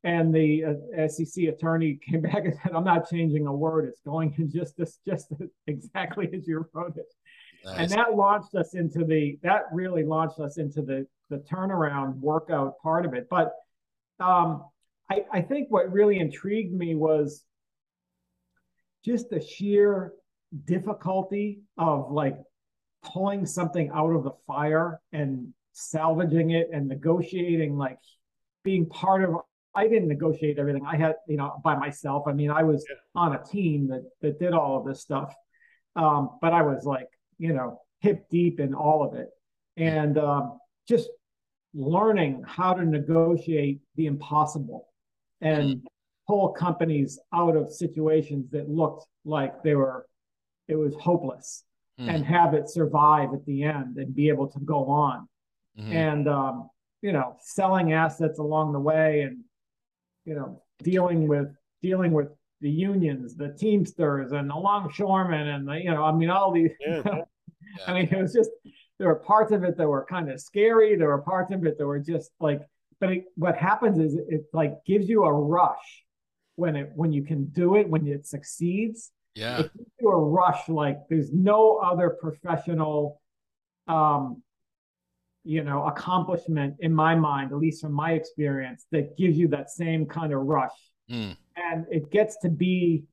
And 0.04 0.34
the 0.34 0.66
uh, 0.66 1.08
SEC 1.08 1.46
attorney 1.46 2.00
came 2.08 2.22
back 2.30 2.46
and 2.46 2.56
said, 2.64 2.72
"I'm 2.74 2.84
not 2.84 3.10
changing 3.10 3.46
a 3.46 3.54
word. 3.54 3.86
It's 3.86 4.02
going 4.02 4.34
in 4.38 4.50
just 4.50 4.76
this, 4.76 5.00
just 5.08 5.32
exactly 5.68 6.30
as 6.34 6.48
you 6.48 6.66
wrote 6.74 6.98
it." 6.98 7.14
Nice. 7.64 7.78
And 7.78 7.92
that 7.92 8.16
launched 8.16 8.56
us 8.56 8.74
into 8.74 9.06
the. 9.06 9.38
That 9.44 9.66
really 9.72 10.04
launched 10.04 10.40
us 10.40 10.58
into 10.58 10.82
the 10.82 11.06
the 11.30 11.38
turnaround 11.38 12.16
workout 12.16 12.80
part 12.82 13.06
of 13.06 13.14
it. 13.14 13.28
But 13.30 13.54
um, 14.20 14.64
I, 15.10 15.24
I 15.32 15.42
think 15.42 15.68
what 15.70 15.92
really 15.92 16.20
intrigued 16.20 16.74
me 16.74 16.96
was 16.96 17.44
just 19.04 19.30
the 19.30 19.40
sheer 19.40 20.14
difficulty 20.66 21.62
of 21.78 22.12
like 22.12 22.38
pulling 23.04 23.46
something 23.46 23.92
out 23.94 24.12
of 24.12 24.24
the 24.24 24.32
fire 24.48 25.00
and 25.12 25.54
salvaging 25.74 26.52
it 26.52 26.70
and 26.74 26.88
negotiating 26.88 27.78
like 27.78 27.98
being 28.64 28.88
part 28.88 29.24
of 29.24 29.36
I 29.76 29.90
didn't 29.90 30.08
negotiate 30.08 30.58
everything. 30.58 30.86
I 30.86 30.96
had, 30.96 31.16
you 31.28 31.36
know, 31.36 31.60
by 31.62 31.76
myself. 31.76 32.24
I 32.28 32.32
mean, 32.32 32.50
I 32.50 32.64
was 32.64 32.86
yeah. 32.90 32.96
on 33.14 33.36
a 33.36 33.44
team 33.44 33.90
that 33.90 34.04
that 34.22 34.40
did 34.40 34.54
all 34.54 34.80
of 34.80 34.86
this 34.86 35.02
stuff. 35.02 35.36
Um, 35.98 36.38
but 36.42 36.54
I 36.54 36.62
was 36.62 36.86
like, 36.86 37.08
you 37.38 37.54
know, 37.54 37.82
hip 38.00 38.26
deep 38.30 38.60
in 38.62 38.74
all 38.74 39.04
of 39.04 39.16
it. 39.16 39.30
And 39.76 40.18
um, 40.18 40.60
just 40.88 41.10
learning 41.74 42.44
how 42.48 42.74
to 42.74 42.86
negotiate 42.86 43.82
the 43.98 44.06
impossible 44.06 44.88
and 45.42 45.86
pull 46.28 46.50
companies 46.50 47.20
out 47.34 47.56
of 47.56 47.72
situations 47.72 48.50
that 48.52 48.70
looked 48.70 49.06
like 49.26 49.62
they 49.64 49.76
were 49.76 50.06
it 50.68 50.76
was 50.76 50.96
hopeless 50.96 51.64
mm. 52.00 52.10
and 52.10 52.26
have 52.26 52.54
it 52.54 52.70
survive 52.70 53.34
at 53.34 53.46
the 53.46 53.64
end 53.64 53.98
and 53.98 54.16
be 54.16 54.30
able 54.30 54.48
to 54.48 54.60
go 54.60 54.86
on 54.86 55.28
mm-hmm. 55.78 55.92
and 55.92 56.28
um, 56.28 56.70
you 57.02 57.12
know 57.12 57.36
selling 57.42 57.94
assets 57.94 58.40
along 58.40 58.74
the 58.74 58.80
way 58.80 59.22
and 59.22 59.40
you 60.26 60.34
know 60.34 60.62
dealing 60.82 61.28
with 61.28 61.48
dealing 61.82 62.12
with 62.12 62.30
the 62.62 62.70
unions 62.70 63.36
the 63.36 63.50
teamsters 63.60 64.32
and 64.32 64.50
the 64.50 64.56
longshoremen 64.56 65.48
and 65.48 65.68
the 65.68 65.74
you 65.74 65.92
know 65.92 66.04
i 66.04 66.12
mean 66.12 66.30
all 66.30 66.52
these 66.52 66.72
yeah. 66.80 67.22
I 67.88 67.94
mean, 67.94 68.08
it 68.12 68.22
was 68.22 68.34
just 68.34 68.50
there 69.00 69.08
were 69.08 69.16
parts 69.16 69.52
of 69.52 69.64
it 69.64 69.78
that 69.78 69.88
were 69.88 70.06
kind 70.06 70.32
of 70.32 70.40
scary. 70.40 70.96
There 70.96 71.08
were 71.08 71.22
parts 71.22 71.54
of 71.54 71.66
it 71.66 71.78
that 71.78 71.86
were 71.86 72.00
just 72.00 72.32
like, 72.40 72.62
but 73.00 73.12
it, 73.12 73.24
what 73.36 73.58
happens 73.58 74.00
is 74.00 74.16
it 74.16 74.46
like 74.54 74.74
gives 74.86 75.10
you 75.10 75.24
a 75.24 75.34
rush 75.34 76.04
when 76.56 76.76
it 76.76 76.92
when 76.96 77.12
you 77.12 77.24
can 77.24 77.46
do 77.46 77.76
it 77.76 77.90
when 77.90 78.08
it 78.08 78.26
succeeds. 78.26 79.12
Yeah. 79.36 79.60
It 79.60 79.72
gives 79.78 79.92
you 80.00 80.10
a 80.10 80.18
rush 80.18 80.70
like 80.70 81.00
there's 81.10 81.32
no 81.34 81.78
other 81.78 82.18
professional, 82.22 83.22
um, 83.88 84.42
you 85.44 85.64
know, 85.64 85.86
accomplishment 85.86 86.76
in 86.80 86.94
my 86.94 87.16
mind, 87.16 87.52
at 87.52 87.58
least 87.58 87.82
from 87.82 87.92
my 87.92 88.14
experience, 88.14 88.86
that 88.92 89.18
gives 89.18 89.38
you 89.38 89.50
that 89.50 89.70
same 89.70 90.06
kind 90.06 90.34
of 90.34 90.42
rush. 90.42 90.72
Mm. 91.12 91.36
And 91.58 91.86
it 91.92 92.10
gets 92.12 92.38
to 92.44 92.50
be, 92.50 93.04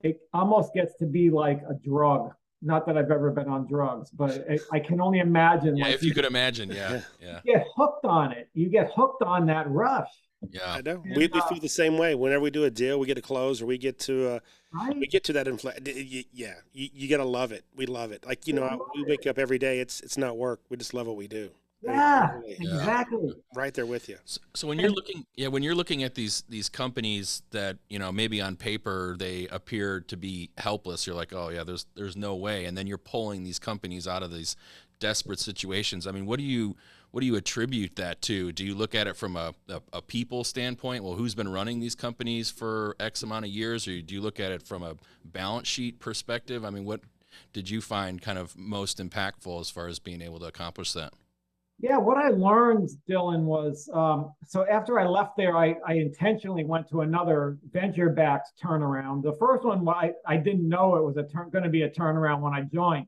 it 0.00 0.18
almost 0.32 0.74
gets 0.74 0.96
to 0.96 1.06
be 1.06 1.30
like 1.30 1.60
a 1.68 1.74
drug 1.74 2.32
not 2.64 2.86
that 2.86 2.96
I've 2.96 3.10
ever 3.10 3.30
been 3.30 3.48
on 3.48 3.66
drugs, 3.66 4.10
but 4.10 4.46
I 4.72 4.80
can 4.80 5.00
only 5.00 5.20
imagine. 5.20 5.76
Yeah, 5.76 5.84
like 5.84 5.94
if 5.94 6.02
you, 6.02 6.08
you 6.08 6.14
could 6.14 6.24
imagine, 6.24 6.70
yeah, 6.70 7.02
yeah. 7.20 7.40
You 7.44 7.54
get 7.54 7.66
hooked 7.76 8.04
on 8.04 8.32
it. 8.32 8.48
You 8.54 8.68
get 8.68 8.90
hooked 8.96 9.22
on 9.22 9.46
that 9.46 9.70
rush. 9.70 10.08
Yeah, 10.50 10.72
I 10.72 10.80
know. 10.80 11.02
And, 11.04 11.16
we, 11.16 11.28
we 11.28 11.40
feel 11.48 11.60
the 11.60 11.68
same 11.68 11.96
way. 11.96 12.14
Whenever 12.14 12.42
we 12.42 12.50
do 12.50 12.64
a 12.64 12.70
deal, 12.70 12.98
we 12.98 13.06
get 13.06 13.14
to 13.14 13.22
close, 13.22 13.62
or 13.62 13.66
we 13.66 13.78
get 13.78 13.98
to 14.00 14.28
uh, 14.28 14.38
right. 14.72 14.96
we 14.96 15.06
get 15.06 15.24
to 15.24 15.32
that 15.34 15.46
infl- 15.46 16.26
Yeah, 16.32 16.54
you, 16.72 16.88
you 16.92 17.08
gotta 17.08 17.24
love 17.24 17.52
it. 17.52 17.64
We 17.76 17.86
love 17.86 18.12
it. 18.12 18.26
Like 18.26 18.46
you 18.46 18.54
know, 18.54 18.86
we 18.94 19.04
wake 19.04 19.26
up 19.26 19.38
every 19.38 19.58
day. 19.58 19.80
It's 19.80 20.00
it's 20.00 20.18
not 20.18 20.36
work. 20.36 20.60
We 20.68 20.76
just 20.76 20.94
love 20.94 21.06
what 21.06 21.16
we 21.16 21.28
do. 21.28 21.50
Yeah, 21.84 22.40
exactly. 22.46 23.34
Right 23.54 23.74
there 23.74 23.86
with 23.86 24.08
you. 24.08 24.16
So, 24.24 24.40
so, 24.54 24.68
when 24.68 24.78
you're 24.78 24.90
looking, 24.90 25.26
yeah, 25.36 25.48
when 25.48 25.62
you're 25.62 25.74
looking 25.74 26.02
at 26.02 26.14
these 26.14 26.44
these 26.48 26.68
companies 26.68 27.42
that 27.50 27.76
you 27.88 27.98
know 27.98 28.10
maybe 28.10 28.40
on 28.40 28.56
paper 28.56 29.16
they 29.18 29.46
appear 29.48 30.00
to 30.00 30.16
be 30.16 30.50
helpless, 30.58 31.06
you're 31.06 31.16
like, 31.16 31.32
oh 31.32 31.50
yeah, 31.50 31.64
there's 31.64 31.86
there's 31.94 32.16
no 32.16 32.34
way, 32.34 32.64
and 32.64 32.76
then 32.76 32.86
you're 32.86 32.98
pulling 32.98 33.44
these 33.44 33.58
companies 33.58 34.08
out 34.08 34.22
of 34.22 34.32
these 34.32 34.56
desperate 34.98 35.40
situations. 35.40 36.06
I 36.06 36.12
mean, 36.12 36.26
what 36.26 36.38
do 36.38 36.44
you 36.44 36.76
what 37.10 37.20
do 37.20 37.26
you 37.26 37.36
attribute 37.36 37.96
that 37.96 38.22
to? 38.22 38.50
Do 38.50 38.64
you 38.64 38.74
look 38.74 38.94
at 38.94 39.06
it 39.06 39.16
from 39.16 39.36
a, 39.36 39.54
a, 39.68 39.80
a 39.92 40.02
people 40.02 40.42
standpoint? 40.42 41.04
Well, 41.04 41.14
who's 41.14 41.34
been 41.34 41.48
running 41.48 41.78
these 41.78 41.94
companies 41.94 42.50
for 42.50 42.96
X 42.98 43.22
amount 43.22 43.44
of 43.44 43.50
years, 43.52 43.86
or 43.86 44.00
do 44.00 44.14
you 44.14 44.20
look 44.20 44.40
at 44.40 44.50
it 44.50 44.62
from 44.62 44.82
a 44.82 44.96
balance 45.24 45.68
sheet 45.68 46.00
perspective? 46.00 46.64
I 46.64 46.70
mean, 46.70 46.84
what 46.84 47.02
did 47.52 47.70
you 47.70 47.80
find 47.80 48.20
kind 48.20 48.38
of 48.38 48.56
most 48.56 48.98
impactful 48.98 49.60
as 49.60 49.70
far 49.70 49.86
as 49.86 49.98
being 49.98 50.22
able 50.22 50.40
to 50.40 50.46
accomplish 50.46 50.92
that? 50.94 51.12
Yeah, 51.80 51.98
what 51.98 52.16
I 52.16 52.28
learned, 52.28 52.88
Dylan, 53.08 53.42
was 53.42 53.90
um, 53.92 54.32
so 54.46 54.66
after 54.66 54.98
I 54.98 55.06
left 55.06 55.36
there, 55.36 55.56
I, 55.56 55.74
I 55.86 55.94
intentionally 55.94 56.64
went 56.64 56.88
to 56.90 57.00
another 57.00 57.58
venture 57.72 58.08
backed 58.10 58.52
turnaround. 58.62 59.22
The 59.22 59.34
first 59.34 59.64
one, 59.64 59.86
I, 59.88 60.12
I 60.26 60.36
didn't 60.36 60.68
know 60.68 60.96
it 60.96 61.04
was 61.04 61.16
a 61.16 61.24
going 61.24 61.64
to 61.64 61.70
be 61.70 61.82
a 61.82 61.90
turnaround 61.90 62.40
when 62.40 62.54
I 62.54 62.62
joined. 62.62 63.06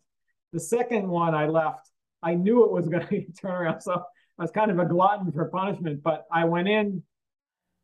The 0.53 0.61
second 0.61 1.09
one 1.09 1.35
I 1.35 1.47
left, 1.47 1.91
I 2.23 2.35
knew 2.35 2.65
it 2.65 2.73
was 2.73 2.89
going 2.91 3.03
to 3.03 3.09
be 3.09 3.29
a 3.29 3.47
turnaround. 3.47 3.83
So 3.83 4.03
I 4.39 4.43
was 4.43 4.51
kind 4.51 4.71
of 4.71 4.79
a 4.79 4.85
glutton 4.85 5.33
for 5.33 5.47
punishment, 5.47 6.03
but 6.03 6.27
I 6.33 6.45
went 6.45 6.69
in 6.69 7.03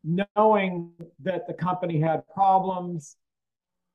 knowing 0.04 0.90
that 1.22 1.46
the 1.46 1.54
company 1.54 2.00
had 2.00 2.26
problems. 2.34 3.16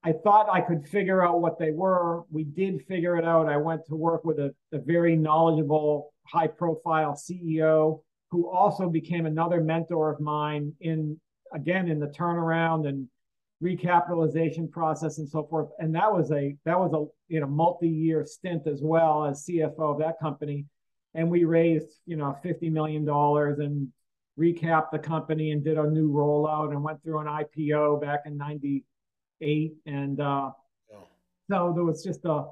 I 0.03 0.13
thought 0.13 0.49
I 0.49 0.61
could 0.61 0.87
figure 0.87 1.21
out 1.21 1.41
what 1.41 1.59
they 1.59 1.71
were. 1.71 2.23
We 2.31 2.45
did 2.45 2.85
figure 2.87 3.17
it 3.17 3.25
out. 3.25 3.49
I 3.49 3.57
went 3.57 3.85
to 3.87 3.95
work 3.95 4.23
with 4.23 4.39
a, 4.39 4.55
a 4.71 4.79
very 4.79 5.15
knowledgeable 5.17 6.13
high 6.31 6.47
profile 6.47 7.13
CEO 7.13 8.01
who 8.29 8.49
also 8.49 8.89
became 8.89 9.25
another 9.25 9.61
mentor 9.61 10.11
of 10.11 10.19
mine 10.19 10.73
in 10.81 11.19
again 11.53 11.87
in 11.87 11.99
the 11.99 12.07
turnaround 12.07 12.87
and 12.87 13.07
recapitalization 13.63 14.69
process 14.69 15.17
and 15.17 15.27
so 15.27 15.43
forth. 15.43 15.69
And 15.79 15.95
that 15.95 16.11
was 16.11 16.31
a 16.31 16.55
that 16.65 16.79
was 16.79 16.93
a 16.93 17.05
you 17.33 17.39
know 17.39 17.47
multi-year 17.47 18.25
stint 18.25 18.67
as 18.67 18.81
well 18.81 19.25
as 19.25 19.45
cfo 19.45 19.79
of 19.79 19.99
that 19.99 20.19
company. 20.19 20.65
And 21.13 21.31
we 21.31 21.45
raised 21.45 21.99
you 22.05 22.17
know 22.17 22.35
50 22.43 22.69
million 22.69 23.05
dollars 23.05 23.59
and 23.59 23.87
recapped 24.37 24.91
the 24.91 24.99
company 24.99 25.51
and 25.51 25.63
did 25.63 25.77
a 25.77 25.89
new 25.89 26.11
rollout 26.11 26.71
and 26.71 26.83
went 26.83 27.01
through 27.01 27.19
an 27.19 27.27
ipo 27.27 27.99
back 27.99 28.21
in 28.25 28.37
98 28.37 29.73
and 29.87 30.21
uh 30.21 30.51
so 31.49 31.71
there 31.73 31.83
was 31.83 32.03
just 32.03 32.23
a 32.25 32.45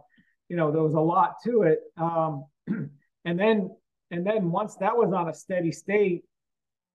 you 0.50 0.56
know 0.56 0.72
there 0.72 0.82
was 0.82 0.94
a 0.94 1.00
lot 1.00 1.36
to 1.44 1.64
it. 1.64 1.82
Um 1.98 2.46
and 3.26 3.40
then 3.40 3.70
and 4.12 4.26
then 4.26 4.52
once 4.52 4.76
that 4.76 4.96
was 4.96 5.12
on 5.12 5.28
a 5.28 5.34
steady 5.34 5.72
state 5.72 6.24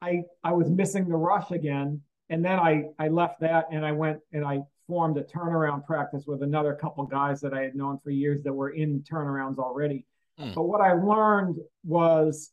i 0.01 0.23
i 0.43 0.53
was 0.53 0.71
missing 0.71 1.09
the 1.09 1.17
rush 1.17 1.51
again 1.51 2.01
and 2.31 2.45
then 2.45 2.59
i 2.59 2.85
i 2.99 3.09
left 3.09 3.41
that 3.41 3.67
and 3.71 3.85
i 3.85 3.93
went 3.93 4.19
and 4.33 4.45
i 4.45 4.61
formed 4.87 5.19
a 5.19 5.23
turnaround 5.23 5.85
practice 5.85 6.25
with 6.27 6.43
another 6.43 6.75
couple 6.75 7.05
guys 7.05 7.41
that 7.41 7.53
i 7.53 7.61
had 7.61 7.75
known 7.75 7.99
for 8.03 8.11
years 8.11 8.43
that 8.43 8.53
were 8.53 8.71
in 8.71 9.03
turnarounds 9.03 9.59
already 9.59 10.07
hmm. 10.39 10.53
but 10.55 10.63
what 10.63 10.81
i 10.81 10.93
learned 10.93 11.57
was 11.85 12.53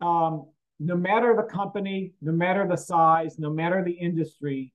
um, 0.00 0.46
no 0.80 0.96
matter 0.96 1.36
the 1.36 1.44
company 1.44 2.12
no 2.20 2.32
matter 2.32 2.66
the 2.66 2.76
size 2.76 3.38
no 3.38 3.50
matter 3.50 3.84
the 3.84 3.92
industry 3.92 4.72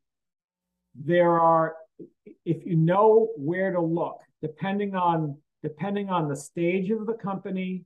there 0.96 1.40
are 1.40 1.76
if 2.46 2.66
you 2.66 2.76
know 2.76 3.30
where 3.36 3.72
to 3.72 3.82
look 3.82 4.20
depending 4.42 4.96
on 4.96 5.36
depending 5.64 6.10
on 6.10 6.30
the 6.30 6.36
stage 6.36 6.90
of 6.92 7.06
the 7.06 7.14
company 7.14 7.84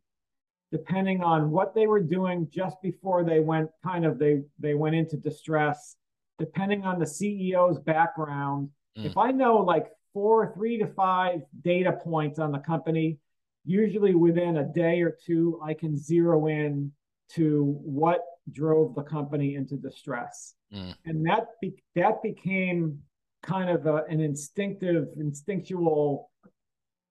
depending 0.72 1.22
on 1.22 1.51
what 1.51 1.75
they 1.75 1.86
were 1.86 2.01
doing 2.01 2.48
just 2.51 2.82
before 2.82 3.24
they 3.24 3.40
went 3.40 3.70
kind 3.84 4.06
of 4.06 4.18
they 4.18 4.42
they 4.60 4.74
went 4.74 4.96
into 4.96 5.18
distress 5.18 5.96
depending 6.40 6.84
on 6.84 7.00
the 7.00 7.06
ceo's 7.06 7.80
background 7.80 8.70
mm. 8.98 9.06
if 9.06 9.18
i 9.18 9.32
know 9.32 9.58
like 9.58 9.88
four 10.13 10.54
three 10.54 10.78
to 10.78 10.88
five 10.88 11.42
data 11.62 11.92
points 11.92 12.40
on 12.40 12.51
the 12.51 12.60
company 12.60 13.18
usually 13.66 14.16
within 14.16 14.58
a 14.58 14.63
day 14.63 15.01
or 15.01 15.16
two 15.25 15.60
i 15.63 15.74
can 15.74 15.98
zero 15.98 16.48
in 16.48 16.92
to 17.30 17.78
what 17.84 18.22
drove 18.51 18.96
the 18.96 19.04
company 19.04 19.56
into 19.56 19.75
distress 19.75 20.56
mm. 20.74 20.94
and 21.06 21.25
that 21.25 21.48
be, 21.62 21.74
that 21.96 22.24
became 22.24 22.98
kind 23.44 23.70
of 23.70 23.86
a, 23.88 24.04
an 24.10 24.20
instinctive 24.20 25.08
instinctual 25.18 26.31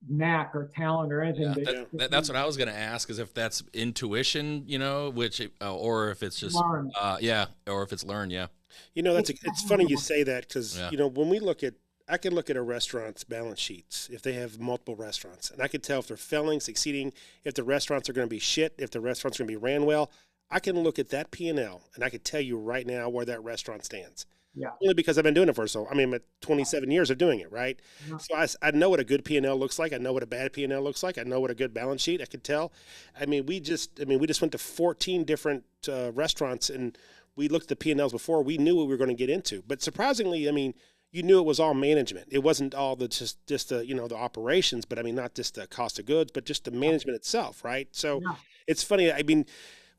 knack 0.08 0.54
or 0.54 0.66
talent 0.74 1.12
or 1.12 1.22
anything. 1.22 1.54
Yeah, 1.56 1.72
that, 1.72 1.88
that, 1.92 2.10
that's 2.10 2.28
what 2.28 2.36
I 2.36 2.46
was 2.46 2.56
going 2.56 2.68
to 2.68 2.76
ask 2.76 3.10
is 3.10 3.18
if 3.18 3.34
that's 3.34 3.62
intuition, 3.72 4.64
you 4.66 4.78
know, 4.78 5.10
which 5.10 5.40
uh, 5.60 5.74
or 5.74 6.10
if 6.10 6.22
it's 6.22 6.38
just 6.38 6.60
uh, 7.00 7.18
yeah, 7.20 7.46
or 7.66 7.82
if 7.82 7.92
it's 7.92 8.04
learned, 8.04 8.32
yeah. 8.32 8.46
You 8.94 9.02
know, 9.02 9.14
that's 9.14 9.30
a, 9.30 9.34
it's 9.44 9.62
funny 9.62 9.86
you 9.88 9.96
say 9.96 10.22
that 10.22 10.48
because 10.48 10.78
yeah. 10.78 10.90
you 10.90 10.96
know 10.96 11.08
when 11.08 11.28
we 11.28 11.38
look 11.38 11.62
at 11.62 11.74
I 12.08 12.18
can 12.18 12.34
look 12.34 12.50
at 12.50 12.56
a 12.56 12.62
restaurant's 12.62 13.24
balance 13.24 13.60
sheets 13.60 14.08
if 14.12 14.22
they 14.22 14.32
have 14.32 14.58
multiple 14.58 14.96
restaurants, 14.96 15.50
and 15.50 15.62
I 15.62 15.68
can 15.68 15.80
tell 15.80 16.00
if 16.00 16.08
they're 16.08 16.16
failing, 16.16 16.60
succeeding, 16.60 17.12
if 17.44 17.54
the 17.54 17.64
restaurants 17.64 18.08
are 18.08 18.12
going 18.12 18.26
to 18.26 18.30
be 18.30 18.40
shit, 18.40 18.74
if 18.78 18.90
the 18.90 19.00
restaurants 19.00 19.38
are 19.38 19.44
going 19.44 19.54
to 19.54 19.60
be 19.60 19.64
ran 19.64 19.84
well. 19.84 20.10
I 20.52 20.58
can 20.58 20.76
look 20.80 20.98
at 20.98 21.10
that 21.10 21.30
P 21.30 21.48
and 21.48 21.60
L, 21.60 21.82
and 21.94 22.02
I 22.02 22.10
can 22.10 22.20
tell 22.20 22.40
you 22.40 22.58
right 22.58 22.84
now 22.84 23.08
where 23.08 23.24
that 23.24 23.44
restaurant 23.44 23.84
stands. 23.84 24.26
Yeah. 24.54 24.70
Only 24.82 24.94
because 24.94 25.16
I've 25.16 25.24
been 25.24 25.34
doing 25.34 25.48
it 25.48 25.54
for 25.54 25.66
so. 25.66 25.86
I 25.88 25.94
mean, 25.94 26.12
I'm 26.12 26.20
27 26.40 26.90
years 26.90 27.10
of 27.10 27.18
doing 27.18 27.40
it, 27.40 27.50
right? 27.52 27.78
Yeah. 28.08 28.16
So 28.18 28.34
I, 28.34 28.46
I 28.68 28.70
know 28.72 28.90
what 28.90 29.00
a 29.00 29.04
good 29.04 29.24
P 29.24 29.36
and 29.36 29.46
L 29.46 29.56
looks 29.56 29.78
like. 29.78 29.92
I 29.92 29.98
know 29.98 30.12
what 30.12 30.22
a 30.22 30.26
bad 30.26 30.52
P 30.52 30.64
and 30.64 30.72
L 30.72 30.82
looks 30.82 31.02
like. 31.02 31.18
I 31.18 31.22
know 31.22 31.40
what 31.40 31.50
a 31.50 31.54
good 31.54 31.72
balance 31.72 32.02
sheet. 32.02 32.20
I 32.20 32.24
could 32.24 32.42
tell. 32.42 32.72
I 33.18 33.26
mean, 33.26 33.46
we 33.46 33.60
just. 33.60 34.00
I 34.00 34.04
mean, 34.04 34.18
we 34.18 34.26
just 34.26 34.40
went 34.40 34.52
to 34.52 34.58
14 34.58 35.24
different 35.24 35.64
uh, 35.88 36.10
restaurants 36.12 36.68
and 36.68 36.98
we 37.36 37.48
looked 37.48 37.64
at 37.64 37.68
the 37.68 37.76
P 37.76 37.92
and 37.92 38.00
Ls 38.00 38.12
before. 38.12 38.42
We 38.42 38.58
knew 38.58 38.76
what 38.76 38.86
we 38.86 38.90
were 38.90 38.96
going 38.96 39.08
to 39.08 39.14
get 39.14 39.30
into. 39.30 39.62
But 39.66 39.82
surprisingly, 39.82 40.48
I 40.48 40.52
mean, 40.52 40.74
you 41.12 41.22
knew 41.22 41.38
it 41.38 41.46
was 41.46 41.60
all 41.60 41.74
management. 41.74 42.28
It 42.30 42.40
wasn't 42.40 42.74
all 42.74 42.96
the 42.96 43.08
just 43.08 43.44
just 43.46 43.68
the 43.68 43.86
you 43.86 43.94
know 43.94 44.08
the 44.08 44.16
operations, 44.16 44.84
but 44.84 44.98
I 44.98 45.02
mean, 45.02 45.14
not 45.14 45.34
just 45.34 45.54
the 45.54 45.66
cost 45.66 45.98
of 45.98 46.06
goods, 46.06 46.32
but 46.32 46.44
just 46.44 46.64
the 46.64 46.70
management 46.70 47.16
itself, 47.16 47.64
right? 47.64 47.88
So 47.92 48.20
yeah. 48.22 48.34
it's 48.66 48.82
funny. 48.82 49.12
I 49.12 49.22
mean 49.22 49.46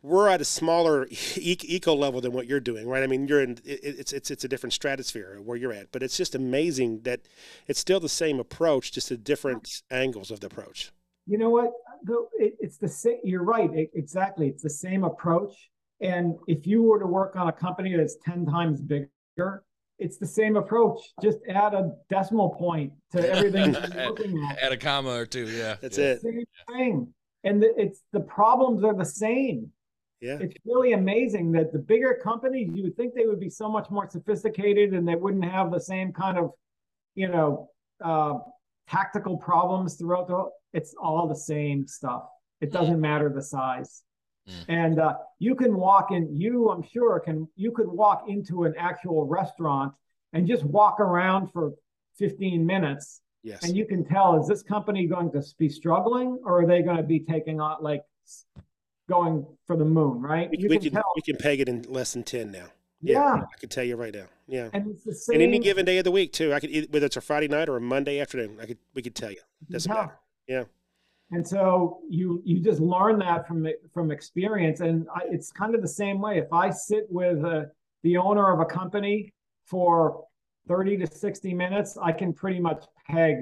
we're 0.03 0.27
at 0.27 0.41
a 0.41 0.46
smaller 0.46 1.08
eco 1.36 1.93
level 1.93 2.22
than 2.22 2.31
what 2.31 2.48
you're 2.48 2.60
doing, 2.60 2.88
right? 2.88 3.03
I 3.03 3.08
mean, 3.08 3.27
you're 3.27 3.41
in 3.41 3.58
it's 3.65 4.13
it's 4.13 4.31
it's 4.31 4.43
a 4.43 4.48
different 4.48 4.74
stratosphere 4.74 5.39
where 5.43 5.58
you're 5.58 5.74
at, 5.74 5.91
but 5.91 6.03
it's 6.03 6.17
just 6.17 6.36
amazing 6.36 7.01
that 7.03 7.22
it's 7.67 7.79
still 7.79 8.00
the 8.00 8.10
same 8.10 8.39
approach, 8.39 8.91
just 8.91 9.10
the 9.10 9.17
different 9.17 9.84
angles 9.91 10.31
of 10.31 10.39
the 10.39 10.48
approach. 10.48 10.91
You 11.27 11.38
know 11.38 11.50
what? 11.50 11.72
It's 12.39 12.77
the 12.77 12.88
same. 12.88 13.20
You're 13.24 13.43
right. 13.43 13.70
Exactly. 13.93 14.48
It's 14.48 14.63
the 14.63 14.70
same 14.70 15.03
approach. 15.03 15.70
And 16.01 16.36
if 16.48 16.65
you 16.65 16.81
were 16.81 17.00
to 17.00 17.05
work 17.05 17.36
on 17.36 17.48
a 17.48 17.51
company 17.51 17.96
that's 17.96 18.17
ten 18.25 18.46
times 18.46 18.81
bigger, 18.81 19.63
it's 20.00 20.17
the 20.17 20.25
same 20.25 20.55
approach. 20.55 21.00
Just 21.22 21.38
add 21.48 21.75
a 21.75 21.91
decimal 22.10 22.50
point 22.50 22.93
to 23.12 23.29
everything 23.36 23.74
you're 23.75 24.08
looking 24.08 24.43
at. 24.50 24.58
Add 24.58 24.72
a 24.72 24.77
comma 24.77 25.12
or 25.12 25.27
two. 25.27 25.46
Yeah, 25.46 25.75
that's 25.79 26.00
yeah. 26.00 26.05
it. 26.05 26.22
Same 26.22 26.43
thing. 26.67 27.13
And 27.43 27.63
it's 27.63 28.01
the 28.12 28.20
problems 28.20 28.84
are 28.84 28.96
the 28.96 29.05
same 29.05 29.72
yeah. 30.22 30.38
It's 30.40 30.56
really 30.66 30.94
amazing 30.94 31.51
that 31.54 31.74
the 31.74 31.80
bigger 31.80 32.20
companies, 32.24 32.70
you 32.74 32.84
would 32.84 32.96
think 32.96 33.13
they 33.13 33.25
would 33.25 33.40
be 33.40 33.50
so 33.50 33.68
much 33.70 33.90
more 33.90 34.08
sophisticated 34.10 34.94
and 34.94 35.08
they 35.08 35.16
wouldn't 35.16 35.46
have 35.46 35.72
the 35.72 35.80
same 35.80 36.13
kind 36.13 36.38
of, 36.38 36.51
you 37.16 37.28
know, 37.28 37.70
uh, 38.04 38.36
tactical 38.88 39.38
problems 39.38 39.96
throughout 39.96 40.28
the. 40.28 40.50
It's 40.74 40.94
all 41.01 41.28
the 41.28 41.36
same 41.36 41.88
stuff. 41.88 42.24
It 42.62 42.72
doesn't 42.72 43.01
matter 43.01 43.30
the 43.34 43.42
size. 43.42 44.04
Mm. 44.48 44.66
And 44.70 45.00
uh, 45.00 45.16
you 45.40 45.56
can 45.56 45.75
walk 45.75 46.12
in. 46.12 46.36
You, 46.36 46.70
I'm 46.70 46.84
sure, 46.84 47.20
can 47.20 47.48
you 47.56 47.72
could 47.72 47.88
walk 47.88 48.25
into 48.28 48.63
an 48.63 48.74
actual 48.78 49.25
restaurant 49.25 49.94
and 50.34 50.48
just 50.48 50.63
walk 50.63 51.00
around 51.00 51.51
for 51.51 51.74
15 52.18 52.66
minutes 52.66 53.22
Yes. 53.44 53.63
and 53.63 53.75
you 53.75 53.88
can 53.88 54.06
tell 54.06 54.40
is 54.40 54.48
this 54.48 54.62
company 54.62 55.08
going 55.08 55.32
to 55.32 55.42
be 55.58 55.68
struggling 55.68 56.40
or 56.46 56.62
are 56.62 56.68
they 56.68 56.84
going 56.84 56.98
to 56.98 57.04
be 57.04 57.20
taking 57.20 57.60
on 57.60 57.82
like 57.82 58.04
s- 58.24 58.46
going 59.12 59.46
for 59.68 59.75
the 59.75 59.86
moon, 59.86 60.22
right? 60.22 60.50
we, 60.50 60.58
you 60.58 60.70
we 60.70 60.80
can 60.80 60.91
can 60.91 61.03
we 61.15 61.22
can 61.22 61.38
peg 61.38 61.60
it 61.60 61.68
in 61.70 61.84
less 61.84 62.13
than 62.13 62.24
ten 62.24 62.51
now. 62.51 62.68
Yeah. 63.01 63.41
I 63.41 63.60
can 63.60 63.70
tell 63.70 63.84
you 63.84 63.96
right 63.96 64.13
now. 64.13 64.27
Yeah. 64.48 64.70
And 64.74 64.88
it's 64.91 65.03
the 65.03 65.13
same. 65.13 65.36
And 65.36 65.44
any 65.44 65.60
given 65.60 65.86
day 65.86 65.98
of 65.98 66.03
the 66.03 66.12
week 66.12 66.32
too. 66.34 66.53
I 66.53 66.60
could 66.60 66.72
whether 66.91 67.08
it's 67.08 67.18
a 67.18 67.22
Friday 67.22 67.48
night 67.48 67.68
or 67.68 67.77
a 67.77 67.82
Monday 67.82 68.20
afternoon. 68.20 68.58
I 68.62 68.65
could 68.65 68.77
we 68.94 69.01
could 69.01 69.15
tell 69.15 69.32
you. 69.32 69.41
Doesn't 69.70 69.91
matter. 69.91 70.18
Yeah. 70.48 70.63
And 71.32 71.48
so 71.48 72.00
you 72.10 72.41
you 72.46 72.60
just 72.60 72.80
learn 72.80 73.18
that 73.20 73.48
from 73.48 73.68
from 73.94 74.12
experience, 74.12 74.82
and 74.82 75.08
I, 75.15 75.22
it's 75.32 75.51
kind 75.51 75.74
of 75.75 75.82
the 75.82 75.88
same 75.88 76.20
way. 76.22 76.38
If 76.38 76.51
I 76.51 76.70
sit 76.70 77.06
with 77.10 77.44
uh 77.44 77.63
the 78.03 78.18
owner 78.18 78.51
of 78.53 78.60
a 78.60 78.65
company 78.65 79.34
for 79.65 80.25
thirty 80.68 80.98
to 80.98 81.08
sixty 81.08 81.53
minutes, 81.53 81.98
I 82.01 82.12
can 82.12 82.34
pretty 82.34 82.60
much 82.60 82.86
peg 83.10 83.36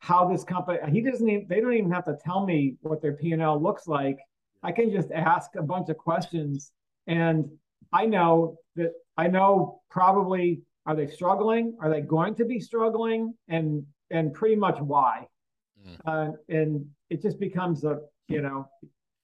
how 0.00 0.28
this 0.28 0.44
company. 0.44 0.78
He 0.90 1.00
doesn't 1.00 1.28
even. 1.28 1.46
They 1.48 1.60
don't 1.60 1.72
even 1.72 1.90
have 1.92 2.04
to 2.04 2.16
tell 2.22 2.44
me 2.44 2.76
what 2.82 3.00
their 3.00 3.14
P 3.14 3.32
and 3.32 3.40
L 3.40 3.62
looks 3.62 3.86
like. 3.86 4.18
I 4.66 4.72
can 4.72 4.90
just 4.90 5.12
ask 5.12 5.54
a 5.56 5.62
bunch 5.62 5.88
of 5.90 5.96
questions, 5.96 6.72
and 7.06 7.48
I 7.92 8.04
know 8.06 8.58
that 8.74 8.94
I 9.16 9.28
know 9.28 9.80
probably 9.88 10.62
are 10.86 10.96
they 10.96 11.06
struggling? 11.06 11.76
Are 11.80 11.88
they 11.88 12.00
going 12.00 12.34
to 12.34 12.44
be 12.44 12.58
struggling? 12.58 13.34
And 13.48 13.86
and 14.10 14.34
pretty 14.34 14.56
much 14.56 14.80
why. 14.80 15.28
Mm. 15.86 16.00
Uh, 16.04 16.32
and 16.48 16.86
it 17.10 17.22
just 17.22 17.38
becomes 17.38 17.84
a 17.84 18.00
you 18.26 18.42
know 18.42 18.68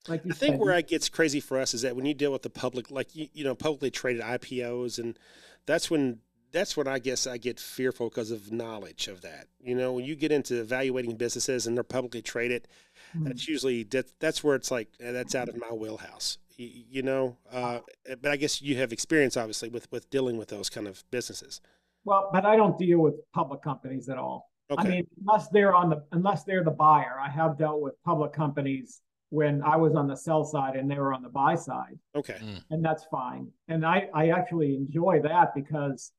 like 0.08 0.24
you 0.24 0.30
I 0.30 0.34
think 0.34 0.54
said, 0.54 0.60
where 0.60 0.78
it 0.78 0.86
gets 0.86 1.08
crazy 1.08 1.40
for 1.40 1.58
us 1.58 1.74
is 1.74 1.82
that 1.82 1.96
when 1.96 2.06
you 2.06 2.14
deal 2.14 2.30
with 2.30 2.42
the 2.42 2.50
public, 2.50 2.90
like 2.92 3.14
you, 3.16 3.26
you 3.32 3.42
know, 3.42 3.56
publicly 3.56 3.90
traded 3.90 4.22
IPOs, 4.22 5.00
and 5.00 5.18
that's 5.66 5.90
when 5.90 6.18
that's 6.52 6.76
when 6.76 6.86
I 6.86 6.98
guess 6.98 7.26
I 7.26 7.38
get 7.38 7.58
fearful 7.58 8.08
because 8.08 8.30
of 8.30 8.52
knowledge 8.52 9.08
of 9.08 9.22
that. 9.22 9.46
You 9.60 9.74
know, 9.74 9.92
when 9.94 10.04
you 10.04 10.14
get 10.14 10.30
into 10.30 10.60
evaluating 10.60 11.16
businesses 11.16 11.66
and 11.66 11.76
they're 11.76 11.82
publicly 11.82 12.22
traded, 12.22 12.68
Hmm. 13.12 13.24
that's 13.24 13.46
usually 13.46 13.82
that, 13.84 14.06
that's 14.20 14.42
where 14.42 14.54
it's 14.54 14.70
like 14.70 14.88
eh, 15.00 15.12
that's 15.12 15.34
out 15.34 15.48
of 15.48 15.56
my 15.56 15.70
wheelhouse. 15.70 16.38
You, 16.56 16.70
you 16.90 17.02
know, 17.02 17.36
uh, 17.52 17.80
but 18.20 18.30
I 18.30 18.36
guess 18.36 18.62
you 18.62 18.76
have 18.76 18.92
experience 18.92 19.36
obviously 19.36 19.68
with 19.68 19.90
with 19.92 20.08
dealing 20.10 20.36
with 20.36 20.48
those 20.48 20.70
kind 20.70 20.86
of 20.86 21.04
businesses. 21.10 21.60
well, 22.04 22.30
but 22.32 22.44
I 22.44 22.56
don't 22.56 22.78
deal 22.78 22.98
with 22.98 23.14
public 23.32 23.62
companies 23.62 24.08
at 24.08 24.18
all. 24.18 24.50
Okay. 24.70 24.82
I 24.82 24.90
mean, 24.90 25.06
unless 25.20 25.48
they're 25.48 25.74
on 25.74 25.90
the 25.90 26.02
unless 26.12 26.44
they're 26.44 26.64
the 26.64 26.70
buyer. 26.70 27.16
I 27.20 27.28
have 27.28 27.58
dealt 27.58 27.80
with 27.82 27.94
public 28.04 28.32
companies 28.32 29.02
when 29.28 29.62
I 29.62 29.76
was 29.76 29.94
on 29.94 30.06
the 30.06 30.16
sell 30.16 30.44
side 30.44 30.76
and 30.76 30.90
they 30.90 30.98
were 30.98 31.12
on 31.12 31.22
the 31.22 31.28
buy 31.28 31.54
side, 31.54 31.98
okay. 32.14 32.38
and 32.70 32.84
that's 32.84 33.04
fine. 33.10 33.48
And 33.68 33.84
I 33.84 34.08
I 34.14 34.28
actually 34.30 34.74
enjoy 34.76 35.20
that 35.22 35.54
because 35.54 36.12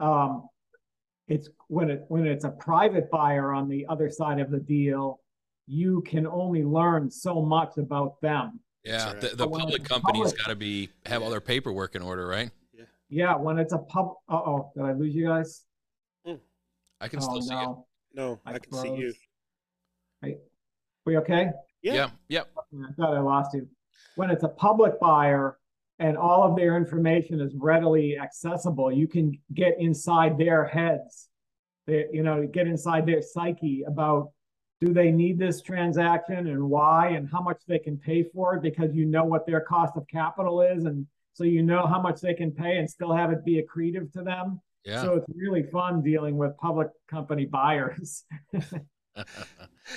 um 0.00 0.48
it's 1.28 1.48
when 1.68 1.90
it 1.90 2.04
when 2.08 2.26
it's 2.26 2.44
a 2.44 2.50
private 2.50 3.10
buyer 3.10 3.52
on 3.52 3.68
the 3.68 3.86
other 3.88 4.10
side 4.10 4.40
of 4.40 4.50
the 4.50 4.60
deal, 4.60 5.20
you 5.66 6.02
can 6.02 6.26
only 6.26 6.62
learn 6.62 7.10
so 7.10 7.42
much 7.42 7.78
about 7.78 8.20
them. 8.20 8.60
Yeah, 8.84 9.12
right. 9.12 9.20
the, 9.20 9.28
the 9.28 9.48
public 9.48 9.80
it's 9.80 9.88
company's 9.88 10.22
public- 10.32 10.38
got 10.38 10.48
to 10.48 10.56
be 10.56 10.90
have 11.06 11.22
all 11.22 11.30
their 11.30 11.40
paperwork 11.40 11.94
in 11.94 12.02
order, 12.02 12.26
right? 12.26 12.50
Yeah, 12.72 12.84
Yeah, 13.08 13.36
when 13.36 13.58
it's 13.58 13.72
a 13.72 13.78
pub. 13.78 14.12
Uh 14.28 14.34
oh, 14.36 14.72
did 14.76 14.84
I 14.84 14.92
lose 14.92 15.14
you 15.14 15.26
guys? 15.26 15.64
I 17.00 17.08
can 17.08 17.18
oh 17.18 17.22
still 17.22 17.42
see 17.42 17.54
it. 17.54 17.56
no, 17.56 17.86
No, 18.14 18.40
I, 18.46 18.54
I 18.54 18.58
can 18.58 18.72
see 18.72 18.94
you. 18.94 19.12
froze. 20.22 20.36
we 21.04 21.16
okay? 21.18 21.48
Yeah. 21.82 21.94
Yeah, 21.94 22.10
yep. 22.28 22.50
I 22.56 22.92
thought 22.96 23.14
I 23.14 23.20
lost 23.20 23.50
you. 23.54 23.68
When 24.16 24.30
it's 24.30 24.44
a 24.44 24.48
public 24.48 24.98
buyer 25.00 25.58
and 25.98 26.16
all 26.16 26.42
of 26.44 26.56
their 26.56 26.76
information 26.78 27.40
is 27.40 27.52
readily 27.56 28.16
accessible, 28.18 28.90
you 28.92 29.06
can 29.08 29.32
get 29.52 29.74
inside 29.78 30.38
their 30.38 30.64
heads. 30.64 31.28
They, 31.86 32.06
you 32.12 32.22
know, 32.22 32.46
get 32.50 32.66
inside 32.66 33.04
their 33.06 33.20
psyche 33.20 33.84
about 33.86 34.30
do 34.84 34.92
they 34.92 35.10
need 35.10 35.38
this 35.38 35.62
transaction 35.62 36.48
and 36.48 36.62
why 36.62 37.08
and 37.08 37.28
how 37.30 37.40
much 37.40 37.60
they 37.66 37.78
can 37.78 37.96
pay 37.96 38.22
for 38.22 38.54
it 38.56 38.62
because 38.62 38.94
you 38.94 39.06
know 39.06 39.24
what 39.24 39.46
their 39.46 39.60
cost 39.60 39.96
of 39.96 40.06
capital 40.08 40.60
is 40.60 40.84
and 40.84 41.06
so 41.32 41.44
you 41.44 41.62
know 41.62 41.86
how 41.86 42.00
much 42.00 42.20
they 42.20 42.34
can 42.34 42.50
pay 42.50 42.78
and 42.78 42.88
still 42.88 43.12
have 43.12 43.32
it 43.32 43.44
be 43.44 43.60
accretive 43.60 44.12
to 44.12 44.22
them. 44.22 44.60
Yeah. 44.84 45.02
So 45.02 45.14
it's 45.14 45.26
really 45.34 45.64
fun 45.64 46.02
dealing 46.02 46.36
with 46.36 46.56
public 46.58 46.88
company 47.10 47.46
buyers. 47.46 48.24
I 49.16 49.24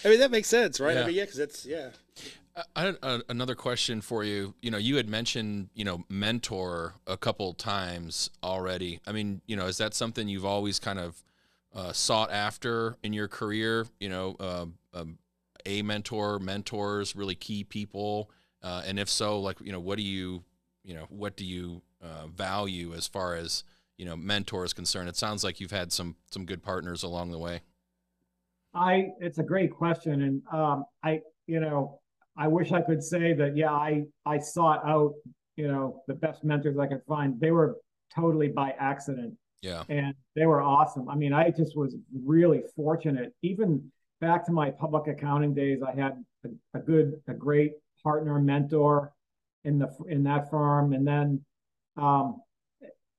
mean 0.06 0.20
that 0.20 0.32
makes 0.32 0.48
sense, 0.48 0.80
right? 0.80 0.96
Yeah. 0.96 1.04
I 1.04 1.06
mean, 1.08 1.16
yeah, 1.16 1.24
because 1.24 1.40
it's 1.40 1.66
yeah. 1.66 1.90
I- 2.56 2.64
I 2.76 2.82
had 2.86 2.98
a, 3.04 3.22
another 3.30 3.54
question 3.54 4.02
for 4.02 4.24
you. 4.24 4.56
You 4.64 4.72
know, 4.72 4.80
you 4.80 4.96
had 4.96 5.08
mentioned, 5.08 5.70
you 5.76 5.86
know, 5.86 6.06
mentor 6.10 6.96
a 7.06 7.16
couple 7.16 7.54
times 7.54 8.32
already. 8.42 9.00
I 9.06 9.12
mean, 9.12 9.42
you 9.46 9.56
know, 9.56 9.68
is 9.68 9.78
that 9.78 9.94
something 9.94 10.28
you've 10.28 10.44
always 10.44 10.80
kind 10.80 10.98
of 10.98 11.24
uh, 11.78 11.94
sought 11.94 12.32
after 12.32 12.96
in 13.04 13.14
your 13.14 13.28
career? 13.28 13.88
You 14.00 14.10
know, 14.10 14.36
uh, 14.40 14.66
um, 14.94 15.20
a 15.66 15.82
mentor, 15.82 16.40
mentors, 16.40 17.16
really 17.16 17.36
key 17.36 17.64
people, 17.64 18.30
uh, 18.64 18.82
and 18.86 19.00
if 19.00 19.10
so, 19.10 19.40
like, 19.40 19.62
you 19.62 19.72
know, 19.72 19.80
what 19.80 19.98
do 19.98 20.04
you, 20.04 20.44
you 20.84 20.94
know, 20.94 21.06
what 21.10 21.38
do 21.38 21.46
you 21.46 21.82
uh, 22.02 22.28
value 22.28 22.94
as 22.94 23.08
far 23.08 23.36
as 23.36 23.64
you 23.98 24.06
know 24.06 24.16
mentor 24.16 24.66
is 24.66 24.74
concerned? 24.74 25.10
It 25.10 25.18
sounds 25.18 25.44
like 25.44 25.60
you've 25.60 25.72
had 25.72 25.92
some 25.92 26.16
some 26.32 26.46
good 26.46 26.64
partners 26.64 27.04
along 27.04 27.32
the 27.32 27.40
way. 27.40 27.62
I 28.74 29.10
it's 29.20 29.38
a 29.40 29.44
great 29.44 29.72
question, 29.72 30.22
and 30.22 30.42
um, 30.52 30.86
I 31.04 31.22
you 31.48 31.60
know 31.60 32.00
I 32.38 32.48
wish 32.48 32.72
I 32.72 32.82
could 32.82 33.04
say 33.04 33.34
that 33.34 33.56
yeah 33.56 33.72
I 33.72 34.04
I 34.26 34.38
sought 34.38 34.86
out 34.86 35.14
you 35.56 35.68
know 35.68 36.04
the 36.08 36.14
best 36.14 36.44
mentors 36.44 36.78
I 36.78 36.88
could 36.88 37.02
find. 37.08 37.40
They 37.40 37.52
were 37.52 37.78
totally 38.14 38.48
by 38.48 38.74
accident, 38.80 39.34
Yeah. 39.68 39.84
and 39.90 40.14
they 40.36 40.46
were 40.46 40.62
awesome. 40.62 41.10
I 41.10 41.16
mean, 41.16 41.34
I 41.34 41.50
just 41.50 41.76
was 41.76 41.96
really 42.14 42.64
fortunate. 42.76 43.34
Even 43.42 43.92
back 44.22 44.46
to 44.46 44.52
my 44.52 44.72
public 44.72 45.08
accounting 45.08 45.54
days, 45.54 45.82
I 45.82 45.94
had 45.94 46.24
a, 46.46 46.78
a 46.78 46.80
good, 46.80 47.22
a 47.28 47.34
great 47.34 47.74
partner 48.04 48.40
mentor 48.40 49.14
in 49.64 49.78
the 49.80 49.90
in 50.08 50.24
that 50.24 50.50
firm, 50.50 50.94
and 50.94 51.06
then 51.06 51.42
um, 51.98 52.42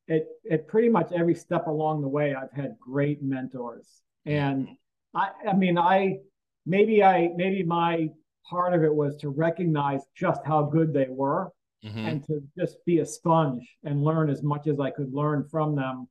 it 0.06 0.28
it 0.44 0.66
pretty 0.66 0.88
much 0.88 1.12
every 1.12 1.34
step 1.34 1.66
along 1.66 2.00
the 2.00 2.08
way, 2.08 2.34
I've 2.34 2.52
had 2.52 2.76
great 2.80 3.22
mentors, 3.22 4.02
and 4.24 4.68
I 5.14 5.30
I 5.46 5.52
mean 5.52 5.76
I 5.76 6.18
maybe 6.64 7.02
I 7.04 7.30
maybe 7.36 7.62
my 7.62 8.08
part 8.48 8.72
of 8.72 8.82
it 8.82 8.94
was 8.94 9.16
to 9.18 9.28
recognize 9.28 10.00
just 10.16 10.40
how 10.46 10.62
good 10.62 10.92
they 10.92 11.08
were 11.08 11.52
hmm 11.82 12.06
and 12.06 12.24
to 12.26 12.42
just 12.58 12.76
be 12.86 12.98
a 13.00 13.06
sponge 13.06 13.76
and 13.84 14.02
learn 14.02 14.30
as 14.30 14.42
much 14.42 14.66
as 14.66 14.80
I 14.80 14.90
could 14.90 15.12
learn 15.12 15.46
from 15.48 15.76
them. 15.76 16.08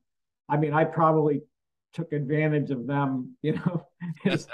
I 0.48 0.56
mean, 0.56 0.72
I 0.72 0.84
probably 0.84 1.42
took 1.92 2.12
advantage 2.12 2.70
of 2.70 2.86
them, 2.86 3.36
you 3.42 3.54
know, 3.54 3.86
as 4.26 4.48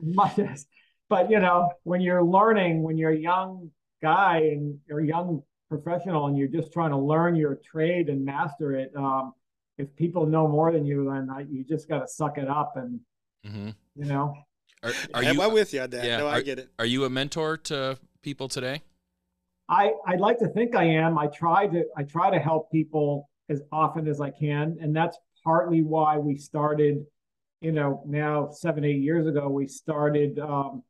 much 0.00 0.38
as, 0.38 0.66
but 1.08 1.30
you 1.30 1.40
know, 1.40 1.70
when 1.84 2.00
you're 2.00 2.22
learning, 2.24 2.82
when 2.82 2.96
you're 2.98 3.10
a 3.12 3.18
young 3.18 3.70
guy 4.02 4.38
and 4.38 4.78
you're 4.88 5.00
a 5.00 5.06
young 5.06 5.42
professional 5.68 6.26
and 6.26 6.36
you're 6.36 6.48
just 6.48 6.72
trying 6.72 6.90
to 6.90 6.98
learn 6.98 7.34
your 7.36 7.56
trade 7.56 8.08
and 8.08 8.24
master 8.24 8.72
it, 8.74 8.92
um, 8.96 9.32
if 9.78 9.94
people 9.96 10.26
know 10.26 10.48
more 10.48 10.72
than 10.72 10.84
you, 10.86 11.10
then 11.12 11.28
I, 11.30 11.40
you 11.50 11.64
just 11.64 11.88
got 11.88 12.00
to 12.00 12.08
suck 12.08 12.38
it 12.38 12.48
up 12.48 12.74
and, 12.76 13.00
hmm 13.44 13.70
you 13.94 14.04
know, 14.04 14.34
Are, 14.82 14.92
are 15.14 15.22
Am 15.22 15.36
you 15.36 15.42
I 15.42 15.46
with 15.46 15.72
you 15.72 15.80
on 15.80 15.90
that? 15.90 16.04
yeah, 16.04 16.18
no, 16.18 16.28
I 16.28 16.42
get 16.42 16.58
it. 16.58 16.68
are 16.78 16.84
you 16.86 17.04
a 17.04 17.10
mentor 17.10 17.56
to 17.58 17.98
people 18.22 18.48
today? 18.48 18.82
I 19.68 19.92
I'd 20.06 20.20
like 20.20 20.38
to 20.38 20.48
think 20.48 20.74
I 20.76 20.84
am. 20.84 21.18
I 21.18 21.26
try 21.28 21.66
to 21.66 21.84
I 21.96 22.02
try 22.04 22.30
to 22.30 22.38
help 22.38 22.70
people 22.70 23.28
as 23.48 23.62
often 23.72 24.08
as 24.08 24.20
I 24.20 24.30
can, 24.30 24.76
and 24.80 24.94
that's 24.94 25.18
partly 25.44 25.82
why 25.82 26.18
we 26.18 26.36
started. 26.36 27.04
You 27.60 27.72
know, 27.72 28.02
now 28.06 28.50
seven 28.50 28.84
eight 28.84 29.00
years 29.00 29.26
ago, 29.26 29.48
we 29.48 29.66
started 29.66 30.38
um, 30.38 30.82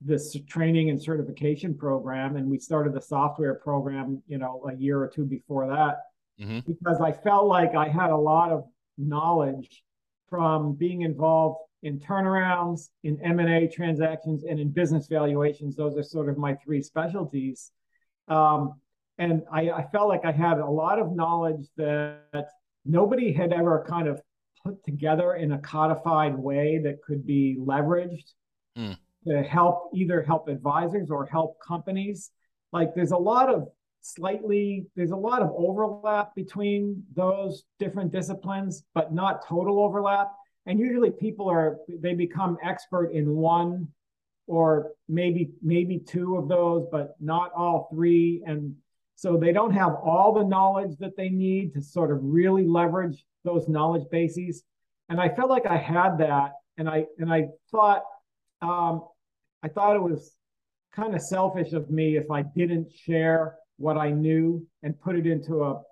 this 0.00 0.36
training 0.48 0.90
and 0.90 1.00
certification 1.00 1.76
program, 1.76 2.36
and 2.36 2.48
we 2.50 2.58
started 2.58 2.92
the 2.94 3.00
software 3.02 3.54
program. 3.54 4.22
You 4.26 4.38
know, 4.38 4.64
a 4.68 4.74
year 4.74 5.00
or 5.00 5.08
two 5.08 5.24
before 5.24 5.68
that, 5.68 5.98
Mhm. 6.40 6.64
because 6.66 7.00
I 7.00 7.12
felt 7.12 7.46
like 7.46 7.74
I 7.74 7.88
had 7.88 8.10
a 8.10 8.16
lot 8.16 8.50
of 8.50 8.64
knowledge 8.98 9.84
from 10.28 10.74
being 10.74 11.02
involved 11.02 11.58
in 11.82 11.98
turnarounds, 11.98 12.90
in 13.04 13.18
M&A 13.22 13.66
transactions, 13.68 14.44
and 14.44 14.60
in 14.60 14.70
business 14.70 15.06
valuations. 15.06 15.76
Those 15.76 15.96
are 15.96 16.02
sort 16.02 16.28
of 16.28 16.36
my 16.36 16.54
three 16.56 16.82
specialties. 16.82 17.72
Um, 18.28 18.80
and 19.20 19.42
I, 19.52 19.70
I 19.70 19.86
felt 19.92 20.08
like 20.08 20.24
I 20.24 20.32
had 20.32 20.58
a 20.58 20.66
lot 20.66 20.98
of 20.98 21.14
knowledge 21.14 21.66
that 21.76 22.48
nobody 22.84 23.32
had 23.32 23.52
ever 23.52 23.84
kind 23.88 24.08
of 24.08 24.20
put 24.64 24.82
together 24.84 25.34
in 25.34 25.52
a 25.52 25.58
codified 25.58 26.36
way 26.36 26.80
that 26.84 27.02
could 27.02 27.24
be 27.24 27.56
leveraged 27.60 28.32
Mm. 28.78 28.96
to 29.26 29.42
help 29.42 29.90
either 29.92 30.22
help 30.22 30.46
advisors 30.48 31.10
or 31.10 31.26
help 31.26 31.58
companies. 31.60 32.30
Like 32.72 32.94
there's 32.94 33.10
a 33.10 33.16
lot 33.16 33.52
of 33.52 33.66
slightly 34.00 34.86
there's 34.94 35.10
a 35.10 35.16
lot 35.16 35.42
of 35.42 35.50
overlap 35.56 36.34
between 36.36 37.02
those 37.14 37.64
different 37.80 38.12
disciplines 38.12 38.84
but 38.94 39.12
not 39.12 39.44
total 39.46 39.80
overlap 39.82 40.32
and 40.66 40.78
usually 40.78 41.10
people 41.10 41.50
are 41.50 41.78
they 41.88 42.14
become 42.14 42.56
expert 42.62 43.10
in 43.10 43.36
one 43.36 43.86
or 44.46 44.92
maybe 45.08 45.50
maybe 45.60 45.98
two 45.98 46.36
of 46.36 46.48
those 46.48 46.86
but 46.90 47.14
not 47.20 47.52
all 47.54 47.88
three 47.92 48.42
and 48.46 48.74
so 49.20 49.36
they 49.36 49.52
don't 49.52 49.72
have 49.72 49.94
all 50.02 50.32
the 50.32 50.44
knowledge 50.44 50.96
that 50.98 51.16
they 51.16 51.28
need 51.28 51.74
to 51.74 51.82
sort 51.82 52.10
of 52.10 52.18
really 52.22 52.66
leverage 52.66 53.24
those 53.44 53.68
knowledge 53.68 54.06
bases 54.10 54.62
and 55.08 55.20
i 55.20 55.28
felt 55.28 55.50
like 55.50 55.66
i 55.66 55.76
had 55.76 56.18
that 56.18 56.52
and 56.80 56.88
I 56.88 57.04
and 57.18 57.32
I 57.32 57.48
thought 57.70 58.02
um, 58.62 59.04
I 59.62 59.68
thought 59.68 59.94
it 59.94 60.02
was 60.02 60.34
kind 60.96 61.14
of 61.14 61.20
selfish 61.20 61.72
of 61.72 61.90
me 61.90 62.16
if 62.16 62.30
I 62.30 62.42
didn't 62.42 62.90
share 62.92 63.56
what 63.76 63.96
I 63.96 64.10
knew 64.10 64.66
and 64.82 64.98
put 65.00 65.14
it 65.14 65.26
into 65.26 65.62
a 65.62 65.82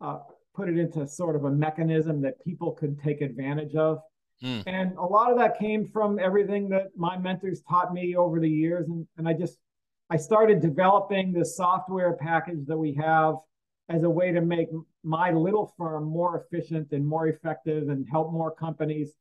uh, 0.00 0.18
put 0.54 0.68
it 0.68 0.78
into 0.78 1.06
sort 1.06 1.36
of 1.36 1.44
a 1.44 1.50
mechanism 1.50 2.20
that 2.22 2.42
people 2.44 2.72
could 2.72 3.00
take 3.00 3.22
advantage 3.22 3.74
of. 3.74 3.98
Mm. 4.42 4.62
And 4.66 4.92
a 4.98 5.04
lot 5.04 5.32
of 5.32 5.38
that 5.38 5.58
came 5.58 5.88
from 5.88 6.18
everything 6.18 6.68
that 6.68 6.88
my 6.94 7.16
mentors 7.16 7.62
taught 7.68 7.94
me 7.94 8.14
over 8.14 8.38
the 8.38 8.48
years. 8.48 8.86
And, 8.88 9.06
and 9.16 9.26
I 9.26 9.32
just, 9.32 9.56
I 10.08 10.16
started 10.16 10.60
developing 10.60 11.32
this 11.32 11.56
software 11.56 12.14
package 12.14 12.66
that 12.66 12.78
we 12.78 12.94
have 12.94 13.36
as 13.88 14.04
a 14.04 14.10
way 14.10 14.32
to 14.32 14.40
make 14.40 14.68
my 15.02 15.32
little 15.32 15.74
firm 15.76 16.04
more 16.04 16.44
efficient 16.44 16.92
and 16.92 17.06
more 17.06 17.28
effective 17.28 17.88
and 17.88 18.06
help 18.08 18.32
more 18.32 18.52
companies. 18.52 19.12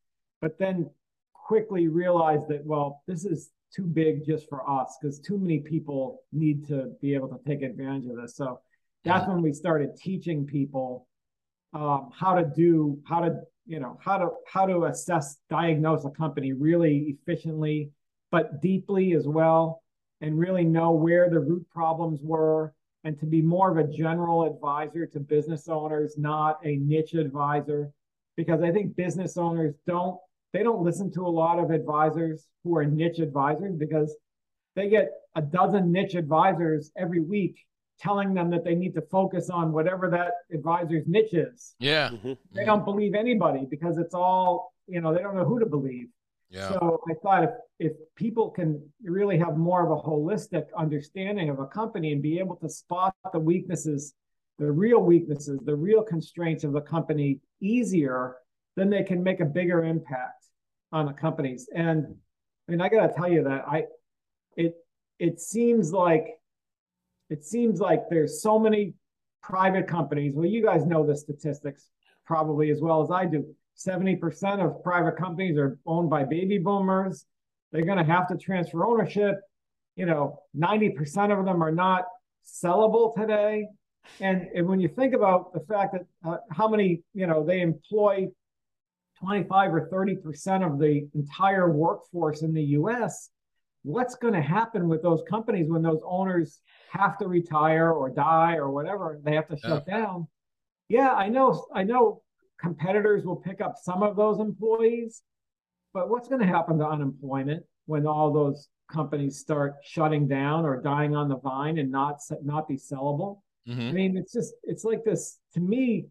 But 0.42 0.60
then 0.60 0.90
quickly 1.34 1.88
realized 1.88 2.48
that, 2.50 2.66
well, 2.66 3.04
this 3.08 3.26
is 3.26 3.52
too 3.76 3.86
big 3.86 4.26
just 4.26 4.48
for 4.48 4.68
us 4.70 4.98
because 5.00 5.20
too 5.20 5.38
many 5.38 5.60
people 5.60 6.22
need 6.32 6.68
to 6.68 6.94
be 7.02 7.14
able 7.14 7.30
to 7.30 7.40
take 7.48 7.62
advantage 7.62 8.10
of 8.10 8.18
this. 8.18 8.36
So 8.36 8.60
that's 9.04 9.28
when 9.28 9.42
we 9.42 9.54
started 9.54 9.96
teaching 9.96 10.46
people 10.46 11.08
um, 11.74 12.10
how 12.18 12.36
to 12.36 12.50
do 12.56 13.00
how 13.06 13.20
to 13.20 13.42
you 13.66 13.80
know 13.80 14.00
how 14.02 14.18
to 14.18 14.30
how 14.48 14.66
to 14.66 14.86
assess 14.86 15.38
diagnose 15.50 16.06
a 16.06 16.10
company 16.10 16.54
really 16.54 17.18
efficiently 17.20 17.92
but 18.32 18.62
deeply 18.62 19.14
as 19.14 19.28
well 19.28 19.82
and 20.26 20.40
really 20.40 20.64
know 20.64 20.90
where 20.90 21.30
the 21.30 21.40
root 21.40 21.64
problems 21.72 22.20
were 22.24 22.74
and 23.04 23.20
to 23.20 23.28
be 23.28 23.44
more 23.44 23.70
of 23.70 23.78
a 23.78 23.92
general 23.92 24.44
advisor 24.44 25.06
to 25.06 25.20
business 25.20 25.70
owners 25.70 26.18
not 26.18 26.58
a 26.66 26.78
niche 26.78 27.14
advisor 27.14 27.92
because 28.36 28.64
i 28.64 28.72
think 28.72 28.96
business 28.96 29.38
owners 29.38 29.76
don't 29.86 30.18
they 30.52 30.64
don't 30.64 30.82
listen 30.82 31.12
to 31.12 31.22
a 31.22 31.36
lot 31.44 31.60
of 31.60 31.70
advisors 31.70 32.48
who 32.64 32.76
are 32.76 32.86
niche 32.86 33.20
advisors 33.20 33.76
because 33.76 34.18
they 34.76 34.90
get 34.90 35.12
a 35.36 35.42
dozen 35.42 35.92
niche 35.92 36.16
advisors 36.16 36.92
every 36.98 37.22
week 37.22 37.60
telling 38.00 38.34
them 38.34 38.50
that 38.50 38.64
they 38.64 38.74
need 38.74 38.96
to 38.96 39.02
focus 39.04 39.50
on 39.50 39.72
whatever 39.72 40.10
that 40.10 40.32
advisor's 40.54 41.06
niche 41.08 41.34
is. 41.34 41.76
Yeah. 41.80 42.10
Mm-hmm. 42.10 42.34
They 42.54 42.66
don't 42.66 42.84
believe 42.84 43.14
anybody 43.16 43.66
because 43.70 43.98
it's 43.98 44.14
all, 44.14 44.74
you 44.88 45.00
know, 45.00 45.14
they 45.14 45.22
don't 45.22 45.36
know 45.36 45.46
who 45.46 45.60
to 45.60 45.66
believe. 45.66 46.08
Yeah. 46.50 46.70
So 46.70 47.02
I 47.10 47.14
thought 47.24 47.44
if 47.44 47.50
if 47.80 47.94
people 48.16 48.50
can 48.50 48.82
really 49.04 49.38
have 49.38 49.58
more 49.58 49.84
of 49.84 49.92
a 49.92 50.02
holistic 50.02 50.66
understanding 50.78 51.50
of 51.50 51.60
a 51.60 51.66
company 51.66 52.12
and 52.14 52.22
be 52.22 52.40
able 52.40 52.56
to 52.58 52.70
spot 52.70 53.14
the 53.34 53.40
weaknesses, 53.40 54.14
the 54.60 54.72
real 54.72 55.02
weaknesses, 55.02 55.60
the 55.66 55.76
real 55.76 56.04
constraints 56.04 56.64
of 56.64 56.72
the 56.72 56.82
company 56.82 57.40
easier, 57.62 58.38
then 58.76 58.90
they 58.90 59.04
can 59.04 59.24
make 59.24 59.40
a 59.40 59.46
bigger 59.46 59.84
impact 59.84 60.46
on 60.92 61.06
the 61.06 61.14
companies. 61.14 61.68
And 61.76 62.06
I 62.68 62.72
mean, 62.72 62.82
I 62.82 62.90
got 62.90 63.08
to 63.08 63.14
tell 63.14 63.30
you 63.30 63.44
that 63.44 63.66
I 63.68 63.86
it 64.56 64.76
it 65.20 65.42
seems 65.42 65.92
like 65.92 66.28
it 67.30 67.44
seems 67.44 67.80
like 67.80 68.04
there's 68.10 68.42
so 68.42 68.60
many 68.60 68.94
private 69.42 69.88
companies. 69.88 70.34
Well, 70.36 70.46
you 70.46 70.64
guys 70.64 70.86
know 70.86 71.06
the 71.06 71.16
statistics 71.16 71.90
probably 72.26 72.72
as 72.72 72.82
well 72.82 73.04
as 73.04 73.12
I 73.12 73.26
do. 73.26 73.46
70% 73.78 74.66
of 74.66 74.84
private 74.84 75.18
companies 75.18 75.58
are 75.58 75.78
owned 75.86 76.10
by 76.10 76.24
baby 76.24 76.58
boomers. 76.58 77.26
They're 77.72 77.86
going 77.86 77.98
to 77.98 78.04
have 78.04 78.28
to 78.30 78.38
transfer 78.38 78.86
ownership. 78.86 79.40
You 79.96 80.06
know, 80.06 80.40
90% 80.58 81.38
of 81.38 81.46
them 81.46 81.64
are 81.64 81.72
not 81.72 82.06
sellable 82.46 83.16
today. 83.16 83.68
And, 84.20 84.48
and 84.56 84.68
when 84.68 84.80
you 84.80 84.88
think 84.88 85.14
about 85.14 85.54
the 85.54 85.62
fact 85.62 85.94
that 85.94 86.06
uh, 86.28 86.38
how 86.52 86.68
many, 86.68 87.02
you 87.14 87.28
know, 87.28 87.46
they 87.46 87.62
employ 87.62 88.28
25 89.20 89.74
or 89.74 89.90
30% 89.90 90.66
of 90.66 90.80
the 90.80 91.08
entire 91.16 91.72
workforce 91.72 92.44
in 92.44 92.54
the 92.54 92.64
US, 92.64 93.30
what's 93.86 94.16
going 94.16 94.34
to 94.34 94.42
happen 94.42 94.88
with 94.88 95.04
those 95.04 95.22
companies 95.30 95.70
when 95.70 95.84
those 95.84 96.02
owners 96.04 96.60
have 96.92 97.18
to 97.20 97.28
retire 97.28 97.92
or 97.92 98.10
die 98.10 98.56
or 98.56 98.72
whatever 98.72 99.20
they 99.24 99.36
have 99.36 99.48
to 99.48 99.56
shut 99.58 99.84
yeah. 99.88 99.98
down 99.98 100.28
yeah 100.90 101.14
i 101.14 101.30
know 101.30 101.66
i 101.74 101.84
know 101.84 102.22
competitors 102.66 103.24
will 103.26 103.36
pick 103.36 103.62
up 103.62 103.76
some 103.82 104.02
of 104.02 104.16
those 104.16 104.40
employees 104.40 105.22
but 105.94 106.10
what's 106.10 106.28
going 106.28 106.42
to 106.42 106.48
happen 106.48 106.78
to 106.80 106.86
unemployment 106.86 107.64
when 107.86 108.06
all 108.08 108.34
those 108.34 108.68
companies 108.92 109.38
start 109.38 109.76
shutting 109.84 110.28
down 110.28 110.66
or 110.66 110.82
dying 110.82 111.16
on 111.16 111.30
the 111.30 111.38
vine 111.38 111.78
and 111.78 111.92
not 111.92 112.16
not 112.44 112.68
be 112.68 112.76
sellable 112.76 113.32
mm-hmm. 113.68 113.90
i 113.90 113.92
mean 113.92 114.18
it's 114.18 114.34
just 114.34 114.54
it's 114.64 114.84
like 114.84 115.04
this 115.04 115.40
to 115.54 115.60
me 115.60 116.06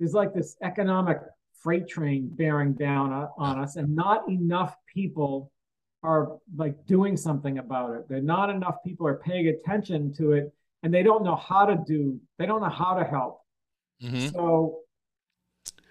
is 0.00 0.14
like 0.14 0.32
this 0.32 0.56
economic 0.62 1.18
freight 1.62 1.86
train 1.86 2.30
bearing 2.32 2.72
down 2.72 3.28
on 3.36 3.58
us 3.58 3.76
and 3.76 3.94
not 3.94 4.26
enough 4.28 4.74
people 4.92 5.50
are 6.02 6.38
like 6.56 6.74
doing 6.86 7.16
something 7.16 7.58
about 7.58 7.94
it. 7.94 8.08
There 8.08 8.20
not 8.22 8.50
enough 8.50 8.76
people 8.84 9.06
are 9.06 9.18
paying 9.18 9.48
attention 9.48 10.12
to 10.14 10.32
it 10.32 10.52
and 10.82 10.92
they 10.92 11.02
don't 11.02 11.22
know 11.22 11.36
how 11.36 11.66
to 11.66 11.78
do, 11.86 12.18
they 12.38 12.46
don't 12.46 12.62
know 12.62 12.70
how 12.70 12.94
to 12.94 13.04
help. 13.04 13.40
Mm-hmm. 14.02 14.28
So 14.28 14.78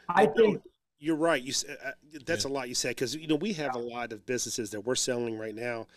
I 0.09 0.25
think 0.25 0.61
you're 0.99 1.15
right. 1.15 1.41
You 1.41 1.53
uh, 1.85 1.91
that's 2.25 2.45
yeah. 2.45 2.51
a 2.51 2.53
lot 2.53 2.69
you 2.69 2.75
said 2.75 2.89
because 2.89 3.15
you 3.15 3.27
know 3.27 3.35
we 3.35 3.53
have 3.53 3.75
a 3.75 3.79
lot 3.79 4.11
of 4.11 4.25
businesses 4.25 4.71
that 4.71 4.81
we're 4.81 4.95
selling 4.95 5.37
right 5.37 5.55
now 5.55 5.87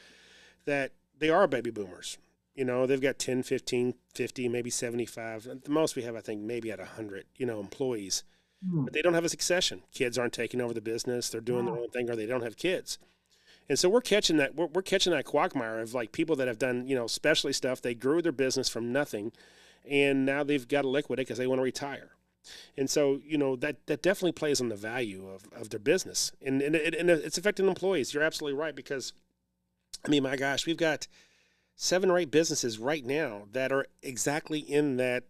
that 0.64 0.92
they 1.18 1.30
are 1.30 1.46
baby 1.46 1.70
boomers. 1.70 2.18
You 2.54 2.66
know, 2.66 2.86
they've 2.86 3.00
got 3.00 3.18
10, 3.18 3.44
15, 3.44 3.94
50, 4.12 4.48
maybe 4.48 4.68
75. 4.68 5.46
At 5.46 5.64
the 5.64 5.70
most 5.70 5.96
we 5.96 6.02
have 6.02 6.14
I 6.14 6.20
think 6.20 6.42
maybe 6.42 6.70
at 6.70 6.78
100, 6.78 7.24
you 7.36 7.46
know, 7.46 7.60
employees. 7.60 8.24
Hmm. 8.64 8.84
But 8.84 8.92
they 8.92 9.02
don't 9.02 9.14
have 9.14 9.24
a 9.24 9.30
succession. 9.30 9.82
Kids 9.92 10.18
aren't 10.18 10.34
taking 10.34 10.60
over 10.60 10.74
the 10.74 10.80
business. 10.80 11.30
They're 11.30 11.40
doing 11.40 11.64
their 11.64 11.76
own 11.76 11.88
thing 11.88 12.10
or 12.10 12.16
they 12.16 12.26
don't 12.26 12.42
have 12.42 12.56
kids. 12.56 12.98
And 13.68 13.78
so 13.78 13.88
we're 13.88 14.00
catching 14.00 14.36
that 14.36 14.54
we're, 14.54 14.66
we're 14.66 14.82
catching 14.82 15.12
that 15.12 15.24
quagmire 15.24 15.80
of 15.80 15.94
like 15.94 16.12
people 16.12 16.36
that 16.36 16.48
have 16.48 16.58
done 16.58 16.86
you 16.86 16.94
know 16.94 17.06
specialty 17.06 17.52
stuff. 17.52 17.80
They 17.80 17.94
grew 17.94 18.20
their 18.20 18.32
business 18.32 18.68
from 18.68 18.92
nothing, 18.92 19.32
and 19.88 20.26
now 20.26 20.42
they've 20.42 20.66
got 20.66 20.82
to 20.82 20.88
liquidate 20.88 21.26
because 21.26 21.38
they 21.38 21.46
want 21.46 21.60
to 21.60 21.64
retire. 21.64 22.10
And 22.76 22.90
so 22.90 23.20
you 23.24 23.38
know 23.38 23.56
that 23.56 23.86
that 23.86 24.02
definitely 24.02 24.32
plays 24.32 24.60
on 24.60 24.68
the 24.68 24.76
value 24.76 25.28
of, 25.28 25.44
of 25.52 25.70
their 25.70 25.80
business, 25.80 26.32
and 26.40 26.60
and, 26.62 26.74
it, 26.74 26.94
and 26.94 27.10
it's 27.10 27.38
affecting 27.38 27.68
employees. 27.68 28.12
You're 28.12 28.22
absolutely 28.22 28.58
right 28.58 28.74
because, 28.74 29.12
I 30.04 30.08
mean, 30.08 30.22
my 30.22 30.36
gosh, 30.36 30.66
we've 30.66 30.76
got 30.76 31.06
seven 31.76 32.10
or 32.10 32.18
eight 32.18 32.30
businesses 32.30 32.78
right 32.78 33.04
now 33.04 33.42
that 33.52 33.72
are 33.72 33.86
exactly 34.02 34.58
in 34.58 34.96
that 34.96 35.24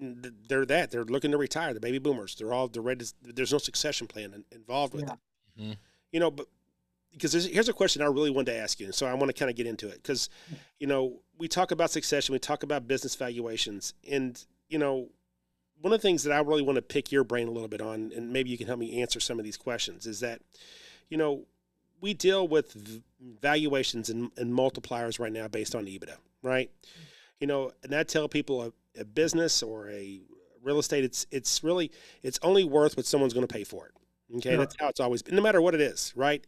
they're 0.00 0.66
that 0.66 0.90
they're 0.90 1.04
looking 1.04 1.32
to 1.32 1.38
retire 1.38 1.74
the 1.74 1.80
baby 1.80 1.98
boomers 1.98 2.36
they're 2.36 2.52
all 2.52 2.68
they're 2.68 2.80
ready 2.80 3.04
to, 3.04 3.12
there's 3.34 3.50
no 3.50 3.58
succession 3.58 4.06
plan 4.06 4.44
involved 4.52 4.94
with 4.94 5.02
yeah. 5.02 5.12
it 5.12 5.60
mm-hmm. 5.60 5.72
you 6.12 6.20
know 6.20 6.30
but 6.30 6.46
because 7.12 7.46
here's 7.46 7.68
a 7.68 7.72
question 7.72 8.02
I 8.02 8.06
really 8.06 8.30
wanted 8.30 8.52
to 8.52 8.58
ask 8.58 8.78
you, 8.80 8.86
and 8.86 8.94
so 8.94 9.06
I 9.06 9.14
want 9.14 9.28
to 9.28 9.32
kind 9.32 9.50
of 9.50 9.56
get 9.56 9.66
into 9.66 9.88
it 9.88 10.02
because, 10.02 10.28
you 10.78 10.86
know, 10.86 11.20
we 11.38 11.48
talk 11.48 11.70
about 11.70 11.90
succession, 11.90 12.32
we 12.32 12.38
talk 12.38 12.62
about 12.62 12.86
business 12.86 13.14
valuations, 13.14 13.94
and 14.08 14.42
you 14.68 14.78
know, 14.78 15.08
one 15.80 15.92
of 15.92 16.00
the 16.00 16.02
things 16.02 16.24
that 16.24 16.32
I 16.32 16.40
really 16.40 16.62
want 16.62 16.76
to 16.76 16.82
pick 16.82 17.12
your 17.12 17.24
brain 17.24 17.48
a 17.48 17.50
little 17.50 17.68
bit 17.68 17.80
on, 17.80 18.12
and 18.14 18.32
maybe 18.32 18.50
you 18.50 18.58
can 18.58 18.66
help 18.66 18.78
me 18.78 19.00
answer 19.00 19.20
some 19.20 19.38
of 19.38 19.44
these 19.44 19.56
questions, 19.56 20.06
is 20.06 20.20
that, 20.20 20.40
you 21.08 21.16
know, 21.16 21.44
we 22.00 22.14
deal 22.14 22.46
with 22.46 23.02
valuations 23.40 24.08
and, 24.08 24.30
and 24.36 24.52
multipliers 24.52 25.18
right 25.18 25.32
now 25.32 25.48
based 25.48 25.74
on 25.74 25.86
EBITDA, 25.86 26.16
right? 26.42 26.70
You 27.40 27.46
know, 27.46 27.72
and 27.82 27.94
I 27.94 28.02
tell 28.02 28.28
people 28.28 28.62
a, 28.62 29.00
a 29.00 29.04
business 29.04 29.62
or 29.62 29.88
a 29.90 30.20
real 30.62 30.78
estate, 30.78 31.04
it's 31.04 31.26
it's 31.30 31.62
really 31.64 31.90
it's 32.22 32.38
only 32.42 32.64
worth 32.64 32.96
what 32.96 33.06
someone's 33.06 33.34
going 33.34 33.46
to 33.46 33.52
pay 33.52 33.64
for 33.64 33.86
it. 33.86 33.92
Okay, 34.36 34.52
yeah. 34.52 34.56
that's 34.56 34.76
how 34.78 34.88
it's 34.88 35.00
always 35.00 35.22
been, 35.22 35.34
no 35.34 35.42
matter 35.42 35.62
what 35.62 35.74
it 35.74 35.80
is, 35.80 36.12
right? 36.14 36.44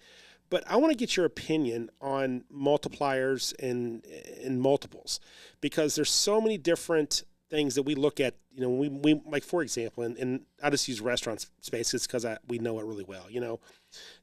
But 0.51 0.64
I 0.69 0.77
want 0.77 0.90
to 0.90 0.97
get 0.97 1.16
your 1.16 1.27
opinion 1.27 1.90
on 2.01 2.45
multipliers 2.53 3.55
and 3.61 4.05
and 4.43 4.61
multiples 4.61 5.21
because 5.61 5.95
there's 5.95 6.11
so 6.11 6.40
many 6.40 6.59
different 6.59 7.25
things 7.51 7.75
that 7.75 7.83
we 7.83 7.95
look 7.95 8.21
at. 8.21 8.35
You 8.55 8.63
know, 8.63 8.71
we, 8.71 8.89
we 8.89 9.21
like 9.27 9.45
for 9.45 9.63
example, 9.63 10.05
and, 10.05 10.17
and 10.17 10.43
I 10.63 10.71
just 10.71 10.89
use 10.89 11.01
restaurant 11.01 11.47
spaces 11.61 12.07
because 12.07 12.25
we 12.49 12.59
know 12.59 12.79
it 12.79 12.87
really 12.87 13.05
well. 13.05 13.27
You 13.29 13.41
know, 13.41 13.61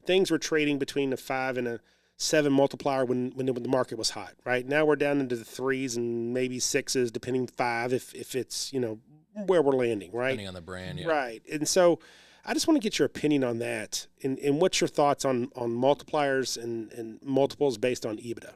things 0.04 0.30
were 0.30 0.38
trading 0.38 0.78
between 0.78 1.12
a 1.12 1.16
five 1.16 1.56
and 1.56 1.68
a 1.68 1.80
seven 2.16 2.52
multiplier 2.52 3.04
when, 3.04 3.30
when 3.30 3.46
the 3.46 3.68
market 3.68 3.96
was 3.96 4.10
hot. 4.10 4.34
Right 4.44 4.66
now 4.66 4.84
we're 4.84 4.96
down 4.96 5.20
into 5.20 5.36
the 5.36 5.44
threes 5.44 5.96
and 5.96 6.34
maybe 6.34 6.58
sixes, 6.58 7.10
depending 7.10 7.46
five 7.46 7.92
if 7.92 8.14
if 8.14 8.34
it's 8.34 8.72
you 8.72 8.80
know 8.80 8.98
where 9.46 9.62
we're 9.62 9.72
landing. 9.72 10.10
Right, 10.12 10.30
depending 10.30 10.48
on 10.48 10.54
the 10.54 10.60
brand. 10.60 10.98
Yeah. 10.98 11.06
Right, 11.06 11.42
and 11.50 11.66
so 11.68 12.00
I 12.44 12.54
just 12.54 12.66
want 12.66 12.80
to 12.80 12.82
get 12.82 12.98
your 12.98 13.06
opinion 13.06 13.44
on 13.44 13.58
that, 13.58 14.06
and, 14.22 14.38
and 14.38 14.60
what's 14.60 14.80
your 14.80 14.88
thoughts 14.88 15.24
on 15.24 15.50
on 15.54 15.70
multipliers 15.70 16.62
and, 16.62 16.92
and 16.92 17.22
multiples 17.22 17.78
based 17.78 18.04
on 18.04 18.18
EBITDA. 18.18 18.52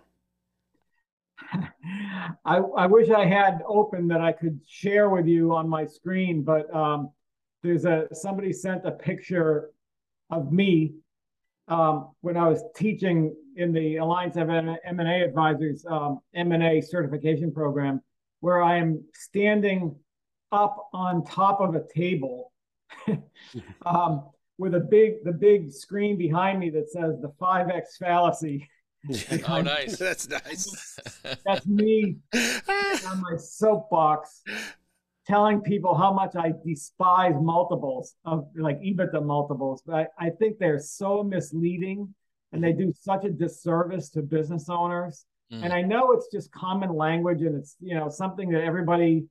I, 2.44 2.56
I 2.58 2.86
wish 2.86 3.10
I 3.10 3.26
had 3.26 3.62
open 3.66 4.08
that 4.08 4.20
I 4.20 4.32
could 4.32 4.60
share 4.66 5.10
with 5.10 5.26
you 5.26 5.54
on 5.54 5.68
my 5.68 5.86
screen, 5.86 6.42
but 6.42 6.72
um, 6.74 7.10
there's 7.62 7.84
a 7.84 8.08
somebody 8.12 8.52
sent 8.52 8.86
a 8.86 8.90
picture 8.90 9.70
of 10.30 10.52
me 10.52 10.94
um, 11.68 12.10
when 12.20 12.36
I 12.36 12.48
was 12.48 12.62
teaching 12.76 13.34
in 13.56 13.72
the 13.72 13.96
Alliance 13.96 14.36
of 14.36 14.48
M&A 14.50 15.22
Advisors 15.22 15.84
um, 15.88 16.20
M&A 16.34 16.80
certification 16.80 17.52
program, 17.52 18.00
where 18.40 18.62
I 18.62 18.78
am 18.78 19.04
standing 19.14 19.94
up 20.50 20.88
on 20.92 21.24
top 21.24 21.60
of 21.60 21.74
a 21.74 21.82
table 21.94 22.52
um, 23.86 24.28
with 24.58 24.74
a 24.74 24.80
big 24.80 25.24
the 25.24 25.32
big 25.32 25.72
screen 25.72 26.16
behind 26.16 26.60
me 26.60 26.70
that 26.70 26.90
says 26.90 27.20
the 27.20 27.32
5x 27.40 27.98
fallacy. 27.98 28.68
Oh, 29.48 29.62
nice. 29.62 29.96
That's 29.98 30.28
nice. 30.28 30.98
That's 31.44 31.66
me 31.66 32.16
on 32.34 33.20
my 33.20 33.36
soapbox 33.36 34.42
telling 35.26 35.60
people 35.60 35.94
how 35.94 36.12
much 36.12 36.34
I 36.36 36.52
despise 36.64 37.34
multiples 37.40 38.16
of 38.24 38.48
like 38.56 38.80
EBITDA 38.80 39.24
multiples. 39.24 39.82
But 39.86 40.10
I, 40.18 40.26
I 40.26 40.30
think 40.30 40.58
they're 40.58 40.80
so 40.80 41.22
misleading 41.22 42.12
and 42.52 42.62
they 42.62 42.72
do 42.72 42.92
such 42.98 43.24
a 43.24 43.30
disservice 43.30 44.10
to 44.10 44.22
business 44.22 44.68
owners. 44.68 45.24
Mm. 45.52 45.64
And 45.64 45.72
I 45.72 45.82
know 45.82 46.12
it's 46.12 46.28
just 46.32 46.50
common 46.52 46.94
language 46.94 47.42
and 47.42 47.56
it's, 47.56 47.76
you 47.80 47.94
know, 47.94 48.08
something 48.08 48.50
that 48.50 48.62
everybody, 48.62 49.26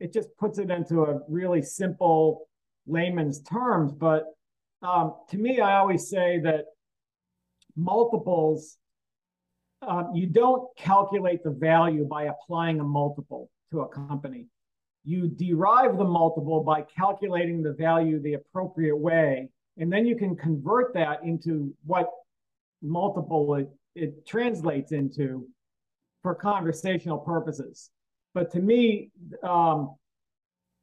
it 0.00 0.12
just 0.12 0.28
puts 0.38 0.58
it 0.58 0.70
into 0.70 1.02
a 1.02 1.20
really 1.28 1.62
simple 1.62 2.48
layman's 2.86 3.40
terms. 3.42 3.92
But 3.92 4.24
um, 4.82 5.14
to 5.30 5.36
me, 5.36 5.60
I 5.60 5.76
always 5.76 6.08
say 6.08 6.40
that 6.40 6.66
multiples, 7.76 8.78
um, 9.86 10.10
you 10.14 10.26
don't 10.26 10.64
calculate 10.76 11.42
the 11.42 11.50
value 11.50 12.04
by 12.04 12.24
applying 12.24 12.80
a 12.80 12.84
multiple 12.84 13.50
to 13.70 13.80
a 13.80 13.88
company. 13.88 14.46
You 15.04 15.28
derive 15.28 15.98
the 15.98 16.04
multiple 16.04 16.62
by 16.62 16.82
calculating 16.82 17.62
the 17.62 17.72
value 17.72 18.20
the 18.20 18.34
appropriate 18.34 18.96
way. 18.96 19.50
And 19.76 19.92
then 19.92 20.06
you 20.06 20.16
can 20.16 20.36
convert 20.36 20.94
that 20.94 21.22
into 21.24 21.74
what 21.84 22.08
multiple 22.80 23.54
it, 23.56 23.68
it 23.94 24.26
translates 24.26 24.92
into 24.92 25.46
for 26.22 26.34
conversational 26.34 27.18
purposes. 27.18 27.90
But 28.32 28.50
to 28.52 28.60
me, 28.60 29.10
um, 29.42 29.94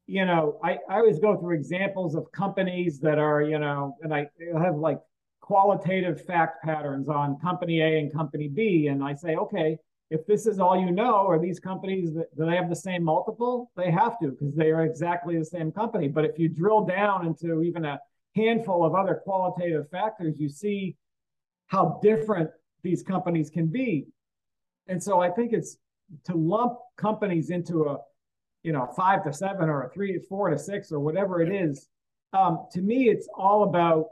you 0.08 0.26
know, 0.26 0.60
I, 0.64 0.78
I 0.90 0.98
always 0.98 1.20
go 1.20 1.38
through 1.38 1.56
examples 1.56 2.16
of 2.16 2.32
companies 2.32 3.00
that 3.00 3.18
are, 3.18 3.42
you 3.42 3.60
know, 3.60 3.98
and 4.02 4.14
I 4.14 4.28
have 4.62 4.76
like 4.76 5.00
qualitative 5.42 6.24
fact 6.24 6.64
patterns 6.64 7.10
on 7.10 7.38
company 7.40 7.82
A 7.82 8.00
and 8.00 8.14
company 8.14 8.48
B. 8.48 8.88
And 8.88 9.04
I 9.04 9.14
say, 9.14 9.36
okay, 9.36 9.78
if 10.10 10.26
this 10.26 10.46
is 10.46 10.60
all 10.60 10.80
you 10.80 10.92
know, 10.92 11.28
are 11.28 11.40
these 11.40 11.60
companies 11.60 12.14
that 12.14 12.36
do 12.38 12.46
they 12.46 12.56
have 12.56 12.70
the 12.70 12.76
same 12.76 13.04
multiple? 13.04 13.72
They 13.76 13.92
have 13.92 14.20
to 14.20 14.32
because 14.32 14.54
they 14.56 14.72
are 14.72 14.86
exactly 14.86 15.38
the 15.38 15.46
same 15.46 15.72
company. 15.72 16.08
But 16.08 16.26
if 16.26 16.38
you 16.38 16.50
drill 16.50 16.86
down 16.86 17.26
into 17.26 17.62
even 17.64 17.86
a 17.86 18.00
handful 18.36 18.86
of 18.86 18.94
other 18.94 19.22
qualitative 19.24 19.90
factors, 19.90 20.36
you 20.38 20.50
see 20.50 20.96
how 21.68 22.00
different 22.04 22.50
these 22.84 23.04
companies 23.04 23.50
can 23.50 23.68
be. 23.68 24.08
And 24.88 25.02
so 25.02 25.22
I 25.22 25.30
think 25.30 25.54
it's 25.54 25.78
to 26.26 26.36
lump 26.36 26.78
companies 26.98 27.50
into 27.50 27.86
a, 27.86 27.98
you 28.64 28.74
know, 28.74 28.88
five 28.96 29.24
to 29.24 29.34
seven 29.34 29.70
or 29.70 29.84
a 29.84 29.90
three, 29.90 30.14
to 30.14 30.20
four 30.28 30.50
to 30.50 30.60
six 30.60 30.92
or 30.92 31.00
whatever 31.00 31.42
it 31.42 31.54
is. 31.54 31.88
Um, 32.34 32.66
to 32.74 32.82
me, 32.82 33.10
it's 33.10 33.28
all 33.38 33.64
about 33.64 34.08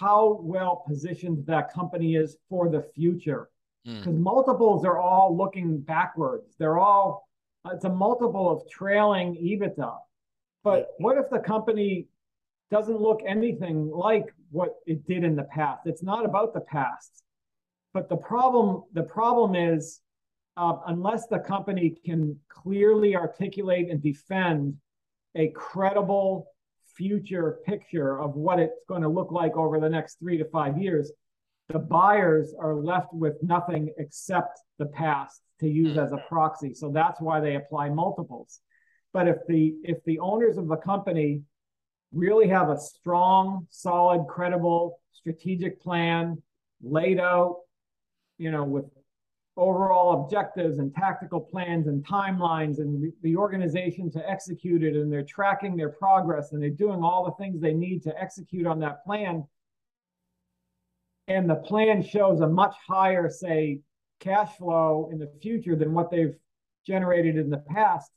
how 0.00 0.38
well 0.40 0.82
positioned 0.86 1.46
that 1.46 1.72
company 1.72 2.14
is 2.14 2.36
for 2.48 2.70
the 2.70 2.82
future. 2.94 3.50
Because 3.84 4.04
hmm. 4.04 4.10
mm. 4.12 4.20
multiples 4.20 4.84
are 4.84 4.98
all 4.98 5.36
looking 5.36 5.80
backwards. 5.80 6.54
They're 6.58 6.78
all, 6.78 7.28
it's 7.66 7.84
a 7.84 7.90
multiple 7.90 8.50
of 8.50 8.68
trailing 8.70 9.34
EBITDA. 9.36 9.94
But 10.64 10.88
what 10.98 11.18
if 11.18 11.30
the 11.30 11.38
company 11.38 12.06
doesn't 12.70 13.00
look 13.00 13.20
anything 13.26 13.90
like 13.90 14.34
what 14.50 14.76
it 14.86 15.06
did 15.06 15.24
in 15.24 15.36
the 15.36 15.44
past? 15.44 15.82
It's 15.86 16.02
not 16.02 16.24
about 16.24 16.54
the 16.54 16.60
past. 16.60 17.22
But 17.92 18.08
the 18.08 18.16
problem, 18.16 18.84
the 18.92 19.02
problem 19.02 19.54
is, 19.54 20.00
uh, 20.56 20.76
unless 20.86 21.26
the 21.26 21.38
company 21.38 21.94
can 22.04 22.38
clearly 22.48 23.16
articulate 23.16 23.90
and 23.90 24.02
defend 24.02 24.76
a 25.34 25.48
credible 25.48 26.46
future 27.00 27.60
picture 27.64 28.20
of 28.20 28.34
what 28.34 28.60
it's 28.60 28.84
going 28.86 29.00
to 29.00 29.08
look 29.08 29.32
like 29.32 29.56
over 29.56 29.80
the 29.80 29.88
next 29.88 30.18
three 30.18 30.36
to 30.36 30.44
five 30.50 30.76
years, 30.76 31.10
the 31.70 31.78
buyers 31.78 32.52
are 32.60 32.74
left 32.74 33.14
with 33.14 33.42
nothing 33.42 33.90
except 33.96 34.60
the 34.78 34.84
past 34.84 35.40
to 35.60 35.66
use 35.66 35.96
as 35.96 36.12
a 36.12 36.16
mm-hmm. 36.16 36.28
proxy. 36.28 36.74
So 36.74 36.90
that's 36.92 37.18
why 37.18 37.40
they 37.40 37.56
apply 37.56 37.88
multiples. 37.88 38.60
But 39.14 39.28
if 39.28 39.38
the 39.48 39.74
if 39.82 40.04
the 40.04 40.18
owners 40.18 40.58
of 40.58 40.68
the 40.68 40.76
company 40.76 41.40
really 42.12 42.48
have 42.48 42.68
a 42.68 42.78
strong, 42.78 43.66
solid, 43.70 44.26
credible 44.28 45.00
strategic 45.12 45.80
plan 45.80 46.42
laid 46.82 47.18
out 47.18 47.56
you 48.40 48.50
know, 48.50 48.64
with 48.64 48.86
overall 49.60 50.24
objectives 50.24 50.78
and 50.78 50.94
tactical 50.94 51.38
plans 51.38 51.86
and 51.86 52.04
timelines 52.04 52.78
and 52.78 53.12
the 53.22 53.36
organization 53.36 54.10
to 54.10 54.28
execute 54.28 54.82
it 54.82 54.96
and 54.96 55.12
they're 55.12 55.22
tracking 55.22 55.76
their 55.76 55.90
progress 55.90 56.52
and 56.52 56.62
they're 56.62 56.70
doing 56.70 57.04
all 57.04 57.24
the 57.24 57.44
things 57.44 57.60
they 57.60 57.74
need 57.74 58.02
to 58.02 58.20
execute 58.20 58.66
on 58.66 58.80
that 58.80 59.04
plan. 59.04 59.46
And 61.28 61.48
the 61.48 61.56
plan 61.56 62.02
shows 62.02 62.40
a 62.40 62.48
much 62.48 62.74
higher 62.88 63.28
say 63.28 63.80
cash 64.18 64.56
flow 64.56 65.10
in 65.12 65.18
the 65.18 65.30
future 65.42 65.76
than 65.76 65.92
what 65.92 66.10
they've 66.10 66.34
generated 66.86 67.36
in 67.36 67.50
the 67.50 67.62
past 67.68 68.10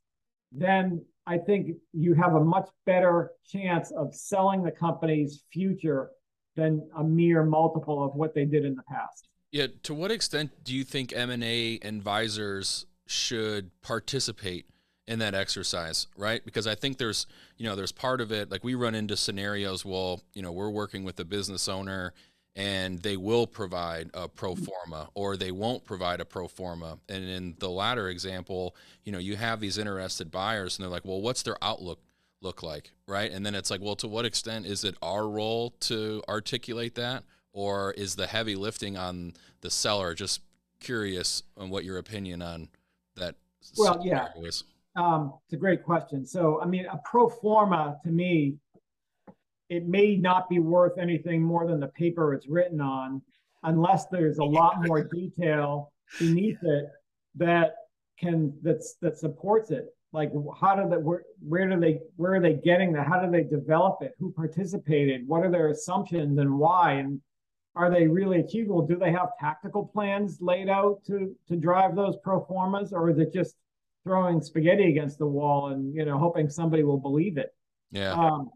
then 0.51 1.03
i 1.25 1.37
think 1.37 1.75
you 1.91 2.13
have 2.13 2.35
a 2.35 2.43
much 2.43 2.69
better 2.85 3.31
chance 3.45 3.91
of 3.91 4.13
selling 4.13 4.63
the 4.63 4.71
company's 4.71 5.43
future 5.51 6.09
than 6.55 6.87
a 6.97 7.03
mere 7.03 7.43
multiple 7.43 8.03
of 8.03 8.13
what 8.15 8.33
they 8.33 8.45
did 8.45 8.63
in 8.63 8.75
the 8.75 8.83
past 8.83 9.27
yeah. 9.53 9.67
To 9.83 9.93
what 9.93 10.11
extent 10.11 10.51
do 10.65 10.75
you 10.75 10.83
think 10.83 11.13
M 11.13 11.29
and 11.29 11.43
A 11.43 11.79
advisors 11.83 12.85
should 13.05 13.69
participate 13.81 14.65
in 15.07 15.19
that 15.19 15.35
exercise, 15.35 16.07
right? 16.17 16.43
Because 16.43 16.65
I 16.65 16.75
think 16.75 16.97
there's, 16.97 17.27
you 17.57 17.65
know, 17.65 17.75
there's 17.75 17.91
part 17.91 18.19
of 18.19 18.31
it 18.31 18.49
like 18.49 18.63
we 18.63 18.73
run 18.73 18.95
into 18.95 19.15
scenarios. 19.15 19.85
Well, 19.85 20.21
you 20.33 20.41
know, 20.41 20.51
we're 20.51 20.69
working 20.69 21.03
with 21.03 21.19
a 21.19 21.25
business 21.25 21.67
owner 21.67 22.13
and 22.55 23.01
they 23.01 23.15
will 23.15 23.45
provide 23.45 24.09
a 24.15 24.27
pro 24.27 24.53
mm-hmm. 24.53 24.63
forma 24.63 25.09
or 25.13 25.37
they 25.37 25.51
won't 25.51 25.83
provide 25.83 26.19
a 26.19 26.25
pro 26.25 26.47
forma. 26.47 26.97
And 27.07 27.23
in 27.23 27.55
the 27.59 27.69
latter 27.69 28.09
example, 28.09 28.75
you 29.03 29.11
know, 29.11 29.19
you 29.19 29.35
have 29.35 29.59
these 29.59 29.77
interested 29.77 30.31
buyers 30.31 30.77
and 30.77 30.83
they're 30.83 30.91
like, 30.91 31.05
well, 31.05 31.21
what's 31.21 31.43
their 31.43 31.57
outlook 31.61 31.99
look 32.41 32.63
like? 32.63 32.91
Right. 33.07 33.31
And 33.31 33.45
then 33.45 33.53
it's 33.53 33.69
like, 33.69 33.81
well, 33.81 33.95
to 33.97 34.07
what 34.07 34.25
extent 34.25 34.65
is 34.65 34.83
it 34.83 34.95
our 35.01 35.27
role 35.27 35.71
to 35.81 36.23
articulate 36.27 36.95
that? 36.95 37.23
Or 37.53 37.91
is 37.93 38.15
the 38.15 38.27
heavy 38.27 38.55
lifting 38.55 38.97
on 38.97 39.33
the 39.61 39.69
seller? 39.69 40.13
Just 40.13 40.41
curious 40.79 41.43
on 41.57 41.69
what 41.69 41.85
your 41.85 41.97
opinion 41.97 42.41
on 42.41 42.69
that. 43.15 43.35
Well, 43.77 44.01
yeah, 44.03 44.27
um, 44.95 45.33
it's 45.45 45.53
a 45.53 45.57
great 45.57 45.83
question. 45.83 46.25
So, 46.25 46.61
I 46.61 46.65
mean, 46.65 46.85
a 46.85 46.99
pro 47.05 47.29
forma 47.29 47.97
to 48.03 48.09
me, 48.09 48.55
it 49.69 49.87
may 49.87 50.15
not 50.17 50.49
be 50.49 50.59
worth 50.59 50.97
anything 50.97 51.41
more 51.41 51.65
than 51.65 51.79
the 51.79 51.87
paper 51.87 52.33
it's 52.33 52.47
written 52.47 52.81
on, 52.81 53.21
unless 53.63 54.07
there's 54.07 54.37
a 54.37 54.43
lot 54.43 54.85
more 54.85 55.03
detail 55.13 55.91
beneath 56.19 56.61
it 56.61 56.85
that 57.35 57.75
can 58.19 58.53
that's 58.61 58.95
that 59.01 59.17
supports 59.17 59.71
it. 59.71 59.95
Like, 60.11 60.31
how 60.59 60.75
do 60.75 60.87
they 60.87 60.97
where 60.97 61.23
where 61.39 61.67
do 61.67 61.79
they 61.79 61.99
where 62.17 62.35
are 62.35 62.39
they 62.39 62.53
getting 62.53 62.93
that? 62.93 63.07
How 63.07 63.19
do 63.19 63.31
they 63.31 63.43
develop 63.43 64.01
it? 64.01 64.13
Who 64.19 64.31
participated? 64.31 65.27
What 65.27 65.43
are 65.43 65.49
their 65.49 65.69
assumptions 65.69 66.37
and 66.37 66.59
why? 66.59 66.93
And 66.93 67.19
are 67.75 67.89
they 67.89 68.07
really 68.07 68.39
achievable? 68.39 68.85
Do 68.85 68.97
they 68.97 69.11
have 69.11 69.29
tactical 69.39 69.85
plans 69.85 70.37
laid 70.41 70.69
out 70.69 71.03
to 71.07 71.35
to 71.47 71.55
drive 71.55 71.95
those 71.95 72.15
pro 72.23 72.43
formas, 72.45 72.93
or 72.93 73.09
is 73.09 73.17
it 73.17 73.33
just 73.33 73.55
throwing 74.03 74.41
spaghetti 74.41 74.89
against 74.89 75.17
the 75.17 75.25
wall 75.25 75.69
and 75.69 75.93
you 75.93 76.05
know 76.05 76.17
hoping 76.17 76.49
somebody 76.49 76.83
will 76.83 76.99
believe 76.99 77.37
it? 77.37 77.53
Yeah. 77.91 78.13
Um, 78.13 78.49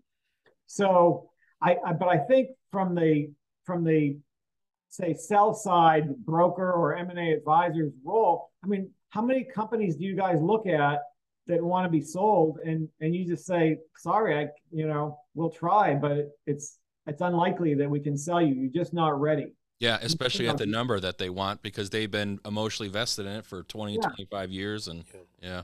so 0.67 1.29
I, 1.61 1.77
I, 1.85 1.93
but 1.93 2.09
I 2.09 2.17
think 2.17 2.49
from 2.71 2.93
the 2.93 3.31
from 3.65 3.83
the 3.83 4.17
say 4.89 5.13
sell 5.13 5.53
side 5.53 6.15
broker 6.17 6.71
or 6.71 6.95
M 6.95 7.09
and 7.09 7.19
A 7.19 7.33
advisor's 7.33 7.93
role, 8.03 8.51
I 8.63 8.67
mean, 8.67 8.91
how 9.09 9.21
many 9.21 9.43
companies 9.43 9.95
do 9.95 10.03
you 10.03 10.15
guys 10.15 10.39
look 10.41 10.67
at 10.67 10.99
that 11.47 11.63
want 11.63 11.85
to 11.85 11.89
be 11.89 12.01
sold 12.01 12.59
and 12.65 12.89
and 12.99 13.15
you 13.15 13.25
just 13.25 13.45
say 13.45 13.77
sorry 13.95 14.37
i 14.37 14.47
you 14.71 14.85
know 14.85 15.17
we'll 15.33 15.49
try 15.49 15.93
but 15.95 16.11
it, 16.11 16.29
it's 16.45 16.77
it's 17.07 17.21
unlikely 17.21 17.73
that 17.75 17.89
we 17.89 17.99
can 17.99 18.17
sell 18.17 18.41
you. 18.41 18.53
You're 18.53 18.83
just 18.83 18.93
not 18.93 19.19
ready. 19.19 19.53
Yeah, 19.79 19.99
especially 20.01 20.49
at 20.49 20.57
the 20.57 20.65
number 20.65 20.99
that 20.99 21.19
they 21.19 21.29
want 21.29 21.61
because 21.61 21.89
they've 21.89 22.09
been 22.09 22.39
emotionally 22.45 22.89
vested 22.89 23.27
in 23.27 23.33
it 23.33 23.45
for 23.45 23.63
20, 23.63 23.93
yeah. 23.93 23.99
25 24.09 24.51
years. 24.51 24.87
And 24.87 25.03
yeah. 25.41 25.63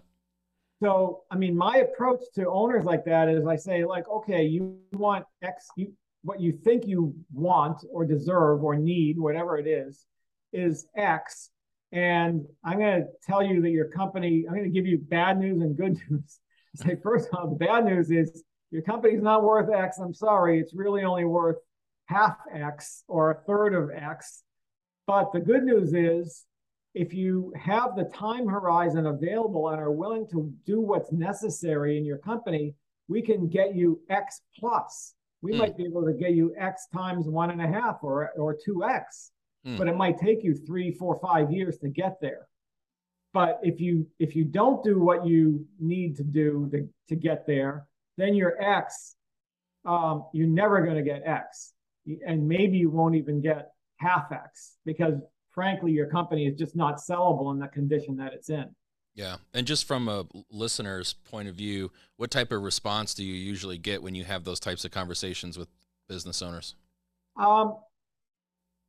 So, 0.84 1.24
I 1.32 1.36
mean, 1.38 1.58
my 1.58 1.78
approach 1.78 2.22
to 2.36 2.48
owners 2.48 2.86
like 2.86 3.06
that 3.06 3.28
is 3.28 3.48
I 3.48 3.56
say, 3.56 3.86
like, 3.86 4.08
okay, 4.08 4.44
you 4.44 4.78
want 4.92 5.26
X, 5.42 5.68
you, 5.76 5.94
what 6.24 6.40
you 6.40 6.52
think 6.52 6.86
you 6.86 7.16
want 7.34 7.84
or 7.92 8.06
deserve 8.06 8.64
or 8.64 8.76
need, 8.76 9.18
whatever 9.18 9.58
it 9.58 9.68
is, 9.68 10.06
is 10.52 10.86
X. 10.96 11.50
And 11.92 12.46
I'm 12.64 12.80
going 12.80 13.02
to 13.02 13.08
tell 13.26 13.42
you 13.42 13.62
that 13.62 13.70
your 13.70 13.88
company, 13.88 14.46
I'm 14.48 14.56
going 14.56 14.64
to 14.66 14.70
give 14.70 14.86
you 14.86 15.00
bad 15.00 15.40
news 15.40 15.62
and 15.62 15.76
good 15.76 15.98
news. 16.10 16.40
say, 16.76 16.98
first 17.02 17.30
of 17.32 17.40
all, 17.40 17.50
the 17.50 17.66
bad 17.66 17.86
news 17.86 18.12
is 18.12 18.44
your 18.74 18.82
company's 18.82 19.22
not 19.22 19.44
worth 19.44 19.70
X. 19.72 20.00
I'm 20.00 20.16
sorry, 20.16 20.60
it's 20.60 20.74
really 20.74 21.04
only 21.04 21.26
worth 21.26 21.58
half 22.06 22.38
X 22.52 23.04
or 23.08 23.32
a 23.32 23.36
third 23.46 23.76
of 23.76 23.92
X. 23.92 24.42
But 25.06 25.32
the 25.32 25.40
good 25.40 25.64
news 25.64 25.94
is, 25.94 26.46
if 26.96 27.14
you 27.14 27.54
have 27.56 27.96
the 27.96 28.06
time 28.06 28.48
horizon 28.48 29.06
available 29.06 29.70
and 29.70 29.80
are 29.80 29.92
willing 29.92 30.28
to 30.30 30.52
do 30.66 30.82
what's 30.82 31.12
necessary 31.12 31.98
in 31.98 32.06
your 32.06 32.18
company, 32.18 32.74
we 33.08 33.22
can 33.22 33.48
get 33.48 33.76
you 33.76 34.02
X 34.10 34.42
plus. 34.60 35.14
We 35.44 35.52
Hmm. 35.52 35.58
might 35.60 35.78
be 35.78 35.86
able 35.86 36.06
to 36.06 36.14
get 36.14 36.32
you 36.32 36.56
X 36.58 36.88
times 36.92 37.28
one 37.28 37.52
and 37.52 37.62
a 37.62 37.68
half 37.68 38.04
or 38.04 38.32
or 38.38 38.56
two 38.56 38.84
X, 38.84 39.32
Hmm. 39.66 39.78
but 39.78 39.88
it 39.88 39.96
might 39.96 40.18
take 40.18 40.44
you 40.44 40.56
three, 40.56 40.92
four, 40.92 41.16
five 41.20 41.52
years 41.52 41.78
to 41.80 41.90
get 41.90 42.20
there. 42.22 42.48
But 43.34 43.60
if 43.64 43.80
you 43.80 44.08
if 44.20 44.36
you 44.36 44.46
don't 44.46 44.84
do 44.84 45.00
what 45.00 45.26
you 45.28 45.68
need 45.80 46.16
to 46.18 46.24
do 46.24 46.70
to, 46.72 46.90
to 47.10 47.16
get 47.16 47.46
there, 47.46 47.88
then 48.18 48.36
your 48.36 48.62
X, 48.62 49.16
um, 49.86 50.26
you're 50.34 50.48
never 50.48 50.84
going 50.84 50.98
to 50.98 51.04
get 51.04 51.24
X, 51.26 51.74
and 52.26 52.48
maybe 52.48 52.78
you 52.78 52.90
won't 52.90 53.16
even 53.16 53.42
get 53.42 53.72
half 53.98 54.32
X 54.32 54.78
because 54.86 55.16
frankly 55.52 55.92
your 55.92 56.08
company 56.08 56.48
is 56.48 56.58
just 56.58 56.76
not 56.76 56.98
sellable 56.98 57.52
in 57.54 57.60
the 57.60 57.68
condition 57.68 58.18
that 58.18 58.34
it's 58.34 58.50
in. 58.50 58.66
Yeah. 59.16 59.38
And 59.54 59.68
just 59.68 59.86
from 59.88 60.08
a 60.08 60.26
listener's 60.50 61.14
point 61.14 61.48
of 61.48 61.56
view, 61.56 61.92
what 62.18 62.32
type 62.32 62.52
of 62.52 62.62
response 62.64 63.14
do 63.14 63.24
you 63.24 63.36
usually 63.36 63.78
get 63.78 64.02
when 64.02 64.16
you 64.16 64.24
have 64.24 64.44
those 64.44 64.60
types 64.60 64.86
of 64.86 64.92
conversations 64.92 65.58
with 65.58 65.70
business 66.10 66.42
owners? 66.42 66.76
Um, 67.38 67.78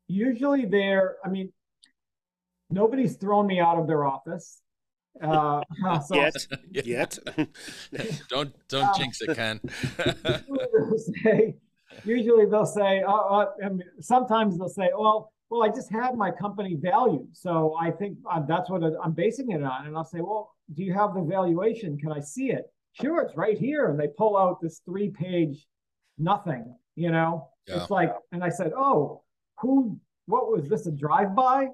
usually 0.09 0.65
they're, 0.65 1.17
I 1.25 1.29
mean, 1.29 1.53
nobody's 2.71 3.17
thrown 3.17 3.47
me 3.47 3.61
out 3.61 3.79
of 3.79 3.87
their 3.87 4.07
office. 4.07 4.61
Uh, 5.23 5.63
so 6.07 6.15
Yet, 6.17 6.47
Yeah. 6.71 6.83
yet. 6.85 7.19
Don't 8.29 8.53
don't 8.69 8.85
Um, 8.89 8.93
jinx 8.97 9.21
it, 9.23 9.35
Ken. 9.37 9.61
usually 9.65 10.67
they'll 10.73 10.99
say, 10.99 11.55
usually 12.05 12.47
they'll 12.47 12.67
say, 12.67 13.03
uh, 13.07 13.47
I 13.65 13.69
mean, 13.69 13.83
sometimes 14.01 14.59
they'll 14.59 14.69
say, 14.69 14.91
well, 14.97 15.33
well, 15.51 15.63
I 15.63 15.69
just 15.69 15.91
have 15.93 16.15
my 16.17 16.31
company 16.33 16.75
value, 16.75 17.27
so 17.33 17.77
I 17.81 17.91
think 17.93 18.19
uh, 18.29 18.41
that's 18.41 18.69
what 18.71 18.83
I'm 19.03 19.13
basing 19.13 19.51
it 19.53 19.63
on. 19.63 19.87
And 19.87 19.97
I'll 19.97 20.05
say, 20.05 20.21
well, 20.21 20.55
do 20.75 20.83
you 20.83 20.93
have 20.95 21.15
the 21.15 21.23
valuation? 21.23 21.97
Can 21.99 22.11
I 22.11 22.21
see 22.21 22.51
it? 22.51 22.65
Sure, 22.93 23.21
it's 23.23 23.37
right 23.37 23.59
here. 23.59 23.91
And 23.91 24.01
they 24.01 24.09
pull 24.09 24.37
out 24.37 24.61
this 24.61 24.81
three-page 24.85 25.67
nothing. 26.19 26.75
You 26.97 27.11
know, 27.13 27.49
Yeah. 27.69 27.83
it's 27.83 27.91
like, 27.91 28.13
and 28.33 28.43
I 28.43 28.49
said, 28.49 28.73
oh, 28.77 29.23
who? 29.61 30.01
What 30.27 30.51
was 30.51 30.69
this? 30.69 30.87
A 30.87 30.91
drive-by? 30.93 31.69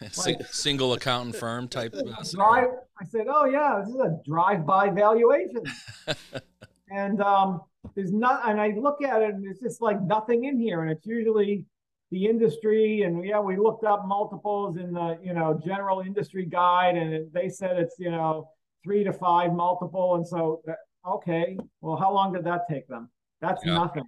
Sing, 0.12 0.36
single 0.50 0.92
accountant 0.92 1.36
firm 1.36 1.68
type. 1.68 1.94
Drive. 2.32 2.68
I 3.00 3.04
said, 3.04 3.26
"Oh 3.28 3.44
yeah, 3.44 3.82
this 3.84 3.94
is 3.94 4.00
a 4.00 4.18
drive-by 4.24 4.90
valuation," 4.90 5.62
and 6.90 7.20
um, 7.20 7.62
there's 7.94 8.12
not. 8.12 8.48
And 8.48 8.60
I 8.60 8.68
look 8.76 9.02
at 9.02 9.22
it, 9.22 9.34
and 9.34 9.46
it's 9.46 9.60
just 9.60 9.80
like 9.80 10.00
nothing 10.02 10.44
in 10.44 10.58
here. 10.58 10.82
And 10.82 10.90
it's 10.90 11.06
usually 11.06 11.64
the 12.10 12.26
industry, 12.26 13.02
and 13.02 13.24
yeah, 13.24 13.40
we 13.40 13.56
looked 13.56 13.84
up 13.84 14.06
multiples 14.06 14.76
in 14.76 14.92
the 14.92 15.18
you 15.22 15.34
know 15.34 15.60
general 15.64 16.00
industry 16.00 16.46
guide, 16.46 16.96
and 16.96 17.12
it, 17.12 17.32
they 17.32 17.48
said 17.48 17.78
it's 17.78 17.96
you 17.98 18.10
know 18.10 18.50
three 18.82 19.04
to 19.04 19.12
five 19.12 19.52
multiple, 19.52 20.14
and 20.16 20.26
so 20.26 20.60
that, 20.66 20.78
okay, 21.06 21.58
well, 21.80 21.96
how 21.96 22.12
long 22.12 22.32
did 22.32 22.44
that 22.44 22.62
take 22.68 22.86
them? 22.88 23.10
That's 23.40 23.64
Yeah. 23.64 23.74
nothing. 23.74 24.06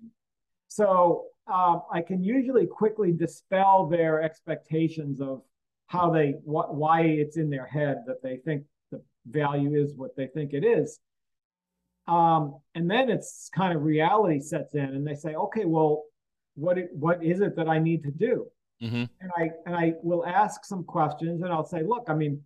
So 0.69 1.25
um, 1.53 1.83
I 1.91 2.03
can 2.03 2.23
usually 2.23 2.67
quickly 2.67 3.11
dispel 3.13 3.87
their 3.87 4.23
expectations 4.23 5.21
of 5.21 5.43
how 5.89 6.11
they 6.11 6.35
what 6.45 6.75
why 6.75 7.03
it's 7.03 7.37
in 7.37 7.51
their 7.51 7.67
head 7.67 8.05
that 8.07 8.23
they 8.23 8.37
think 8.37 8.63
the 8.93 9.03
value 9.27 9.75
is 9.75 9.95
what 9.97 10.15
they 10.17 10.27
think 10.29 10.53
it 10.53 10.65
is. 10.65 11.01
Um, 12.07 12.61
and 12.75 12.91
then 12.91 13.11
it's 13.11 13.51
kind 13.55 13.77
of 13.77 13.83
reality 13.83 14.41
sets 14.41 14.75
in, 14.75 14.85
and 14.85 15.07
they 15.07 15.15
say, 15.15 15.35
okay, 15.35 15.67
well, 15.67 16.05
what 16.55 16.79
it, 16.79 16.89
what 16.93 17.23
is 17.23 17.41
it 17.41 17.57
that 17.57 17.69
I 17.69 17.79
need 17.79 18.03
to 18.05 18.11
do? 18.11 18.47
hmm 18.81 19.05
And 19.21 19.31
I 19.37 19.51
and 19.67 19.75
I 19.75 19.95
will 20.03 20.25
ask 20.25 20.65
some 20.65 20.85
questions, 20.85 21.43
and 21.43 21.53
I'll 21.53 21.67
say, 21.67 21.83
look, 21.83 22.05
I 22.09 22.15
mean, 22.15 22.41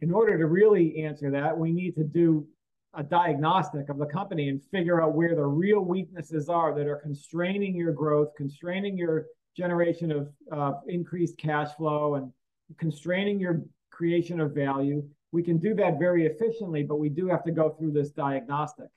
in 0.00 0.12
order 0.12 0.38
to 0.38 0.46
really 0.46 1.02
answer 1.04 1.30
that, 1.32 1.56
we 1.56 1.72
need 1.72 1.94
to 1.96 2.04
do 2.04 2.46
a 2.94 3.02
diagnostic 3.02 3.88
of 3.88 3.98
the 3.98 4.06
company 4.06 4.48
and 4.48 4.62
figure 4.70 5.02
out 5.02 5.14
where 5.14 5.34
the 5.34 5.44
real 5.44 5.80
weaknesses 5.80 6.48
are 6.48 6.74
that 6.74 6.86
are 6.86 6.96
constraining 6.96 7.76
your 7.76 7.92
growth, 7.92 8.28
constraining 8.36 8.96
your 8.96 9.26
generation 9.56 10.10
of 10.10 10.28
uh, 10.52 10.72
increased 10.88 11.36
cash 11.38 11.68
flow, 11.76 12.14
and 12.14 12.32
constraining 12.76 13.40
your 13.40 13.62
creation 13.90 14.40
of 14.40 14.52
value. 14.54 15.02
We 15.32 15.42
can 15.42 15.58
do 15.58 15.74
that 15.74 15.98
very 15.98 16.26
efficiently, 16.26 16.82
but 16.82 16.96
we 16.96 17.08
do 17.08 17.26
have 17.28 17.44
to 17.44 17.50
go 17.50 17.70
through 17.70 17.92
this 17.92 18.10
diagnostic. 18.10 18.88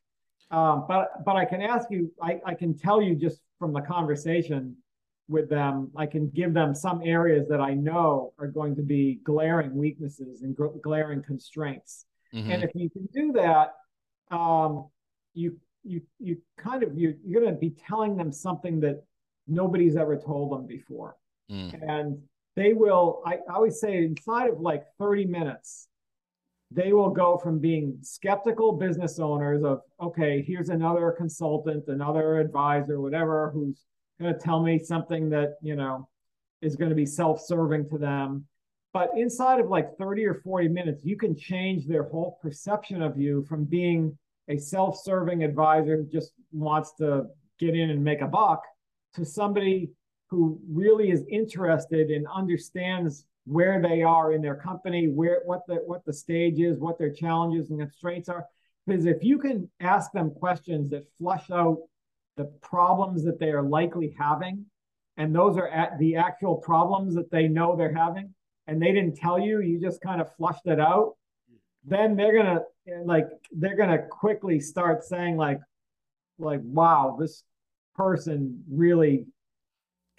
Um, 0.49 0.85
but 0.87 1.23
but 1.25 1.35
I 1.37 1.45
can 1.45 1.61
ask 1.61 1.89
you, 1.89 2.11
I, 2.21 2.39
I 2.45 2.53
can 2.53 2.77
tell 2.77 3.01
you 3.01 3.15
just 3.15 3.41
from 3.59 3.71
the 3.73 3.81
conversation 3.81 4.75
with 5.29 5.49
them, 5.49 5.91
I 5.95 6.05
can 6.05 6.29
give 6.29 6.53
them 6.53 6.75
some 6.75 7.01
areas 7.05 7.47
that 7.47 7.61
I 7.61 7.73
know 7.73 8.33
are 8.37 8.47
going 8.47 8.75
to 8.75 8.81
be 8.81 9.21
glaring 9.23 9.73
weaknesses 9.75 10.41
and 10.41 10.55
gl- 10.55 10.81
glaring 10.81 11.23
constraints. 11.23 12.05
hmm 12.33 12.49
And 12.51 12.63
if 12.63 12.71
you 12.75 12.89
can 12.89 13.07
do 13.13 13.31
that, 13.33 13.75
um, 14.35 14.87
you 15.33 15.57
you 15.83 16.01
you 16.19 16.37
kind 16.57 16.83
of 16.83 16.97
you 16.97 17.15
you're 17.25 17.41
going 17.41 17.53
to 17.53 17.59
be 17.59 17.71
telling 17.87 18.17
them 18.17 18.31
something 18.31 18.79
that 18.81 19.03
nobody's 19.47 19.95
ever 19.95 20.17
told 20.17 20.51
them 20.51 20.65
before, 20.67 21.15
Mm. 21.49 21.73
and 21.89 22.21
they 22.55 22.73
will. 22.73 23.21
I, 23.25 23.39
always 23.53 23.79
say 23.79 23.97
inside 23.97 24.49
of 24.49 24.59
like 24.59 24.83
30 24.99 25.25
minutes, 25.25 25.87
they 26.71 26.93
will 26.93 27.09
go 27.09 27.37
from 27.37 27.59
being 27.59 27.97
skeptical 28.01 28.73
business 28.73 29.19
owners 29.19 29.63
of 29.63 29.81
okay, 30.01 30.43
here's 30.45 30.69
another 30.69 31.11
consultant, 31.17 31.85
another 31.87 32.39
advisor, 32.39 32.99
whatever, 32.99 33.51
who's 33.53 33.85
going 34.21 34.33
to 34.33 34.39
tell 34.39 34.61
me 34.61 34.77
something 34.77 35.29
that 35.29 35.55
you 35.61 35.75
know 35.75 36.07
is 36.61 36.75
going 36.75 36.89
to 36.89 36.95
be 36.95 37.05
self-serving 37.05 37.89
to 37.89 37.97
them 37.97 38.45
but 38.93 39.09
inside 39.15 39.59
of 39.59 39.69
like 39.69 39.97
30 39.97 40.25
or 40.25 40.35
40 40.35 40.67
minutes 40.67 41.03
you 41.03 41.17
can 41.17 41.35
change 41.35 41.87
their 41.87 42.03
whole 42.03 42.37
perception 42.41 43.01
of 43.01 43.19
you 43.19 43.43
from 43.49 43.65
being 43.65 44.17
a 44.47 44.57
self-serving 44.57 45.43
advisor 45.43 45.97
who 45.97 46.05
just 46.05 46.33
wants 46.51 46.93
to 46.99 47.25
get 47.59 47.75
in 47.75 47.89
and 47.89 48.03
make 48.03 48.21
a 48.21 48.27
buck 48.27 48.61
to 49.15 49.25
somebody 49.25 49.89
who 50.31 50.57
really 50.71 51.11
is 51.11 51.25
interested 51.29 52.09
and 52.09 52.25
understands 52.33 53.25
where 53.45 53.81
they 53.81 54.01
are 54.01 54.31
in 54.33 54.41
their 54.41 54.55
company 54.55 55.07
where 55.07 55.41
what 55.45 55.61
the 55.67 55.75
what 55.85 56.05
the 56.05 56.13
stage 56.13 56.59
is 56.59 56.79
what 56.79 56.97
their 56.97 57.11
challenges 57.11 57.69
and 57.69 57.79
constraints 57.79 58.29
are. 58.29 58.45
Because 58.87 59.05
if 59.05 59.23
you 59.23 59.37
can 59.37 59.69
ask 59.79 60.11
them 60.11 60.31
questions 60.31 60.89
that 60.91 61.05
flush 61.17 61.51
out 61.51 61.77
the 62.37 62.45
problems 62.61 63.23
that 63.25 63.39
they 63.39 63.51
are 63.51 63.61
likely 63.61 64.15
having 64.17 64.65
and 65.17 65.35
those 65.35 65.57
are 65.57 65.67
at 65.67 65.99
the 65.99 66.15
actual 66.15 66.55
problems 66.55 67.13
that 67.15 67.29
they 67.29 67.47
know 67.47 67.75
they're 67.75 67.93
having 67.93 68.33
and 68.67 68.81
they 68.81 68.93
didn't 68.93 69.17
tell 69.17 69.37
you 69.37 69.59
you 69.59 69.79
just 69.79 70.01
kind 70.01 70.21
of 70.21 70.33
flushed 70.35 70.65
it 70.65 70.79
out 70.79 71.15
then 71.83 72.15
they're 72.15 72.37
gonna 72.37 72.61
like 73.05 73.27
they're 73.51 73.75
gonna 73.75 74.01
quickly 74.09 74.59
start 74.59 75.03
saying 75.03 75.35
like 75.35 75.59
like 76.39 76.61
wow 76.63 77.17
this 77.19 77.43
person 77.95 78.63
really 78.71 79.25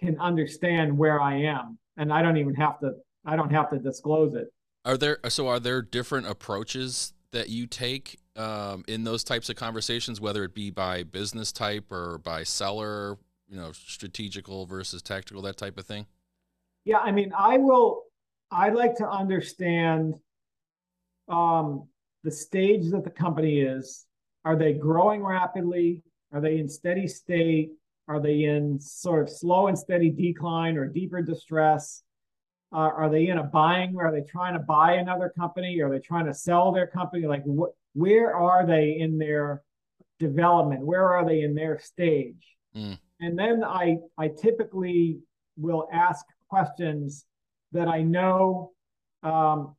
can 0.02 0.18
understand 0.20 0.96
where 0.96 1.20
i 1.20 1.36
am 1.36 1.78
and 1.96 2.12
i 2.12 2.20
don't 2.20 2.36
even 2.36 2.54
have 2.54 2.78
to 2.80 2.92
i 3.24 3.36
don't 3.36 3.50
have 3.50 3.70
to 3.70 3.78
disclose 3.78 4.34
it 4.34 4.52
Are 4.84 4.96
there 4.96 5.18
so 5.28 5.48
are 5.48 5.60
there 5.60 5.80
different 5.82 6.26
approaches 6.26 7.12
that 7.32 7.48
you 7.48 7.66
take 7.66 8.18
um, 8.36 8.84
in 8.86 9.04
those 9.04 9.24
types 9.24 9.48
of 9.48 9.56
conversations, 9.56 10.20
whether 10.20 10.44
it 10.44 10.54
be 10.54 10.70
by 10.70 11.02
business 11.02 11.52
type 11.52 11.90
or 11.90 12.18
by 12.18 12.44
seller, 12.44 13.18
you 13.48 13.56
know, 13.56 13.72
strategical 13.72 14.66
versus 14.66 15.02
tactical, 15.02 15.42
that 15.42 15.56
type 15.56 15.78
of 15.78 15.86
thing? 15.86 16.06
Yeah, 16.84 16.98
I 16.98 17.12
mean, 17.12 17.32
I 17.36 17.58
will. 17.58 18.04
I 18.50 18.68
like 18.68 18.96
to 18.96 19.08
understand 19.08 20.14
um, 21.28 21.88
the 22.22 22.30
stage 22.30 22.90
that 22.90 23.04
the 23.04 23.10
company 23.10 23.60
is. 23.60 24.06
Are 24.44 24.56
they 24.56 24.74
growing 24.74 25.22
rapidly? 25.22 26.02
Are 26.32 26.40
they 26.40 26.58
in 26.58 26.68
steady 26.68 27.06
state? 27.06 27.70
Are 28.08 28.20
they 28.20 28.44
in 28.44 28.80
sort 28.80 29.22
of 29.22 29.30
slow 29.30 29.68
and 29.68 29.78
steady 29.78 30.10
decline 30.10 30.76
or 30.76 30.86
deeper 30.86 31.22
distress? 31.22 32.02
Uh, 32.72 32.78
are 32.78 33.10
they 33.10 33.28
in 33.28 33.38
a 33.38 33.44
buying? 33.44 33.96
Are 33.98 34.10
they 34.10 34.22
trying 34.22 34.54
to 34.54 34.58
buy 34.58 34.94
another 34.94 35.32
company? 35.36 35.80
Are 35.80 35.90
they 35.90 35.98
trying 35.98 36.26
to 36.26 36.34
sell 36.34 36.72
their 36.72 36.86
company? 36.86 37.26
Like, 37.26 37.42
what? 37.44 37.70
Where 37.94 38.34
are 38.34 38.66
they 38.66 38.96
in 38.98 39.18
their 39.18 39.62
development? 40.18 40.84
Where 40.84 41.10
are 41.10 41.26
they 41.26 41.42
in 41.42 41.54
their 41.54 41.78
stage? 41.78 42.56
Mm. 42.74 42.98
And 43.20 43.38
then 43.38 43.62
I 43.62 43.98
I 44.16 44.28
typically 44.28 45.18
will 45.56 45.88
ask 45.92 46.24
questions 46.48 47.26
that 47.72 47.88
I 47.88 48.02
know 48.02 48.72
um, 49.22 49.76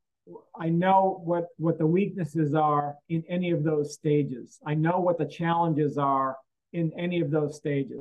I 0.55 0.69
know 0.69 1.21
what 1.23 1.47
what 1.57 1.77
the 1.77 1.87
weaknesses 1.87 2.53
are 2.53 2.95
in 3.09 3.23
any 3.27 3.51
of 3.51 3.63
those 3.63 3.93
stages. 3.93 4.59
I 4.65 4.75
know 4.75 4.99
what 4.99 5.17
the 5.17 5.25
challenges 5.25 5.97
are 5.97 6.37
in 6.73 6.91
any 6.97 7.21
of 7.21 7.31
those 7.31 7.55
stages. 7.55 7.99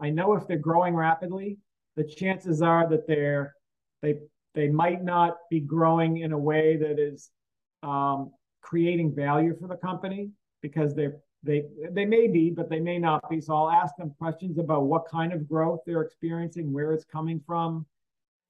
I 0.00 0.10
know 0.10 0.34
if 0.34 0.46
they're 0.46 0.58
growing 0.58 0.94
rapidly, 0.94 1.58
the 1.96 2.04
chances 2.04 2.62
are 2.62 2.88
that 2.88 3.06
they're 3.06 3.54
they 4.02 4.16
they 4.54 4.68
might 4.68 5.02
not 5.02 5.36
be 5.50 5.60
growing 5.60 6.18
in 6.18 6.32
a 6.32 6.38
way 6.38 6.76
that 6.76 6.98
is 6.98 7.30
um, 7.82 8.30
creating 8.60 9.14
value 9.14 9.56
for 9.58 9.68
the 9.68 9.76
company 9.76 10.30
because 10.62 10.94
they're 10.94 11.16
they 11.42 11.64
they 11.90 12.04
may 12.04 12.28
be, 12.28 12.50
but 12.50 12.68
they 12.68 12.80
may 12.80 12.98
not 12.98 13.28
be. 13.30 13.40
So 13.40 13.54
I'll 13.54 13.70
ask 13.70 13.96
them 13.96 14.14
questions 14.18 14.58
about 14.58 14.84
what 14.84 15.08
kind 15.08 15.32
of 15.32 15.48
growth 15.48 15.80
they're 15.86 16.02
experiencing, 16.02 16.72
where 16.72 16.92
it's 16.92 17.04
coming 17.04 17.40
from. 17.46 17.86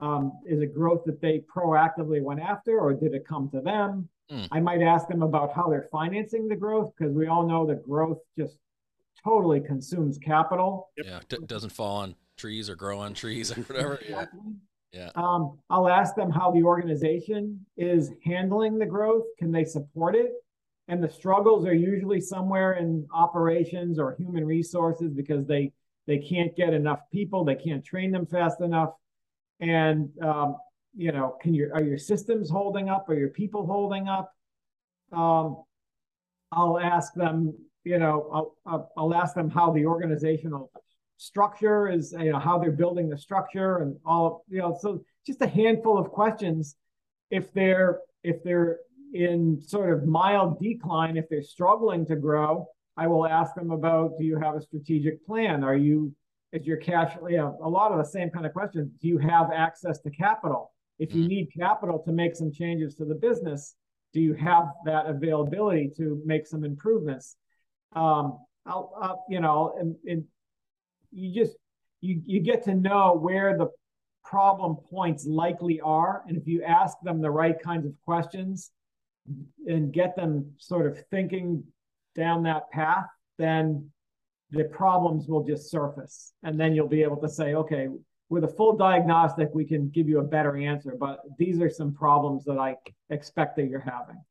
Um, 0.00 0.32
is 0.46 0.60
it 0.60 0.74
growth 0.74 1.04
that 1.04 1.20
they 1.20 1.44
proactively 1.54 2.22
went 2.22 2.40
after, 2.40 2.80
or 2.80 2.94
did 2.94 3.14
it 3.14 3.26
come 3.26 3.48
to 3.50 3.60
them? 3.60 4.08
Hmm. 4.28 4.44
I 4.50 4.60
might 4.60 4.82
ask 4.82 5.06
them 5.08 5.22
about 5.22 5.52
how 5.54 5.68
they're 5.68 5.88
financing 5.92 6.48
the 6.48 6.56
growth 6.56 6.92
because 6.96 7.14
we 7.14 7.26
all 7.26 7.46
know 7.46 7.66
that 7.66 7.86
growth 7.86 8.18
just 8.36 8.56
totally 9.22 9.60
consumes 9.60 10.18
capital. 10.18 10.90
Yeah, 10.96 11.20
d- 11.28 11.38
doesn't 11.46 11.70
fall 11.70 11.98
on 11.98 12.14
trees 12.36 12.70
or 12.70 12.74
grow 12.74 12.98
on 12.98 13.14
trees 13.14 13.56
or 13.56 13.60
whatever. 13.62 14.00
Yeah, 14.08 14.24
yeah. 14.92 15.10
Um, 15.14 15.58
I'll 15.68 15.88
ask 15.88 16.14
them 16.14 16.30
how 16.30 16.50
the 16.50 16.62
organization 16.62 17.64
is 17.76 18.12
handling 18.24 18.78
the 18.78 18.86
growth. 18.86 19.24
Can 19.38 19.52
they 19.52 19.64
support 19.64 20.16
it? 20.16 20.32
And 20.88 21.02
the 21.02 21.10
struggles 21.10 21.64
are 21.66 21.74
usually 21.74 22.20
somewhere 22.20 22.72
in 22.72 23.06
operations 23.14 23.98
or 23.98 24.16
human 24.18 24.44
resources 24.44 25.12
because 25.12 25.46
they 25.46 25.72
they 26.06 26.18
can't 26.18 26.56
get 26.56 26.74
enough 26.74 27.00
people, 27.12 27.44
they 27.44 27.54
can't 27.54 27.84
train 27.84 28.10
them 28.10 28.26
fast 28.26 28.60
enough. 28.60 28.90
And 29.60 30.10
um, 30.22 30.56
you 30.96 31.12
know, 31.12 31.36
can 31.40 31.54
your 31.54 31.72
are 31.74 31.82
your 31.82 31.98
systems 31.98 32.50
holding 32.50 32.88
up? 32.88 33.08
Are 33.08 33.14
your 33.14 33.28
people 33.28 33.66
holding 33.66 34.08
up? 34.08 34.32
Um, 35.12 35.62
I'll 36.52 36.78
ask 36.80 37.14
them, 37.14 37.54
you 37.84 37.98
know, 37.98 38.52
I'll, 38.66 38.90
I'll, 38.96 39.14
ask 39.14 39.34
them 39.34 39.50
how 39.50 39.72
the 39.72 39.86
organizational 39.86 40.70
structure 41.16 41.88
is, 41.88 42.14
you 42.18 42.32
know, 42.32 42.38
how 42.38 42.58
they're 42.58 42.72
building 42.72 43.08
the 43.08 43.16
structure 43.16 43.78
and 43.78 43.96
all, 44.04 44.44
you 44.48 44.58
know, 44.58 44.76
so 44.78 45.02
just 45.26 45.40
a 45.42 45.46
handful 45.46 45.98
of 45.98 46.10
questions. 46.10 46.76
If 47.30 47.52
they're, 47.52 48.00
if 48.22 48.42
they're 48.42 48.78
in 49.14 49.60
sort 49.60 49.92
of 49.92 50.06
mild 50.06 50.60
decline, 50.60 51.16
if 51.16 51.28
they're 51.28 51.42
struggling 51.42 52.06
to 52.06 52.16
grow, 52.16 52.66
I 52.96 53.06
will 53.06 53.26
ask 53.26 53.54
them 53.54 53.70
about, 53.70 54.18
do 54.18 54.24
you 54.24 54.38
have 54.38 54.56
a 54.56 54.60
strategic 54.60 55.24
plan? 55.24 55.64
Are 55.64 55.76
you, 55.76 56.14
is 56.52 56.66
your 56.66 56.76
cash, 56.76 57.16
you 57.28 57.36
know, 57.36 57.58
a 57.62 57.68
lot 57.68 57.92
of 57.92 57.98
the 57.98 58.04
same 58.04 58.30
kind 58.30 58.44
of 58.44 58.52
questions. 58.52 58.90
Do 59.00 59.08
you 59.08 59.18
have 59.18 59.50
access 59.52 60.00
to 60.00 60.10
capital? 60.10 60.72
If 60.98 61.14
you 61.14 61.24
Mhm. 61.24 61.28
need 61.28 61.52
capital 61.56 62.00
to 62.00 62.12
make 62.12 62.34
some 62.34 62.50
changes 62.50 62.94
to 62.96 63.04
the 63.04 63.14
business, 63.14 63.76
do 64.12 64.20
you 64.20 64.34
have 64.34 64.68
that 64.84 65.06
availability 65.06 65.90
to 65.96 66.20
make 66.26 66.46
some 66.46 66.64
improvements? 66.64 67.36
Um, 67.94 68.38
I'll, 68.66 68.92
I'll 69.00 69.24
you 69.28 69.40
know, 69.40 69.74
and, 69.78 69.96
and 70.06 70.24
you 71.10 71.34
just 71.34 71.56
you 72.00 72.22
you 72.24 72.40
get 72.40 72.64
to 72.64 72.74
know 72.74 73.16
where 73.16 73.56
the 73.56 73.68
problem 74.24 74.76
points 74.76 75.26
likely 75.26 75.80
are, 75.80 76.22
and 76.26 76.36
if 76.36 76.46
you 76.46 76.62
ask 76.62 76.96
them 77.02 77.20
the 77.20 77.30
right 77.30 77.60
kinds 77.60 77.86
of 77.86 77.92
questions 78.04 78.70
and 79.66 79.92
get 79.92 80.16
them 80.16 80.52
sort 80.58 80.86
of 80.86 80.98
thinking 81.10 81.64
down 82.14 82.42
that 82.44 82.70
path, 82.70 83.06
then 83.38 83.90
the 84.50 84.64
problems 84.64 85.28
will 85.28 85.44
just 85.44 85.70
surface, 85.70 86.32
and 86.42 86.58
then 86.58 86.74
you'll 86.74 86.88
be 86.88 87.02
able 87.02 87.16
to 87.16 87.28
say, 87.28 87.54
okay, 87.54 87.88
with 88.28 88.44
a 88.44 88.48
full 88.48 88.76
diagnostic, 88.76 89.48
we 89.52 89.64
can 89.64 89.88
give 89.90 90.08
you 90.08 90.20
a 90.20 90.24
better 90.24 90.56
answer. 90.56 90.96
But 90.98 91.20
these 91.36 91.60
are 91.60 91.68
some 91.68 91.92
problems 91.92 92.44
that 92.44 92.58
I 92.58 92.76
expect 93.10 93.56
that 93.56 93.66
you're 93.68 93.80
having. 93.80 94.22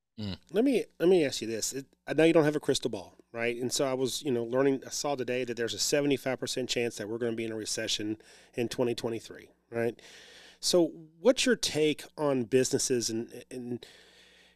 Let 0.51 0.63
me 0.63 0.85
let 0.99 1.09
me 1.09 1.25
ask 1.25 1.41
you 1.41 1.47
this. 1.47 1.73
It, 1.73 1.85
I 2.07 2.13
know 2.13 2.23
you 2.23 2.33
don't 2.33 2.45
have 2.45 2.55
a 2.55 2.59
crystal 2.59 2.89
ball, 2.89 3.15
right? 3.31 3.55
And 3.55 3.71
so 3.71 3.85
I 3.85 3.93
was, 3.93 4.21
you 4.23 4.31
know, 4.31 4.43
learning. 4.43 4.81
I 4.85 4.89
saw 4.89 5.15
today 5.15 5.43
that 5.45 5.55
there's 5.55 5.73
a 5.73 5.77
75% 5.77 6.67
chance 6.67 6.97
that 6.97 7.07
we're 7.07 7.17
going 7.17 7.31
to 7.31 7.35
be 7.35 7.45
in 7.45 7.51
a 7.51 7.55
recession 7.55 8.17
in 8.55 8.67
2023, 8.67 9.49
right? 9.71 9.99
So, 10.59 10.91
what's 11.21 11.45
your 11.45 11.55
take 11.55 12.03
on 12.17 12.43
businesses 12.43 13.09
and 13.09 13.29
and 13.49 13.85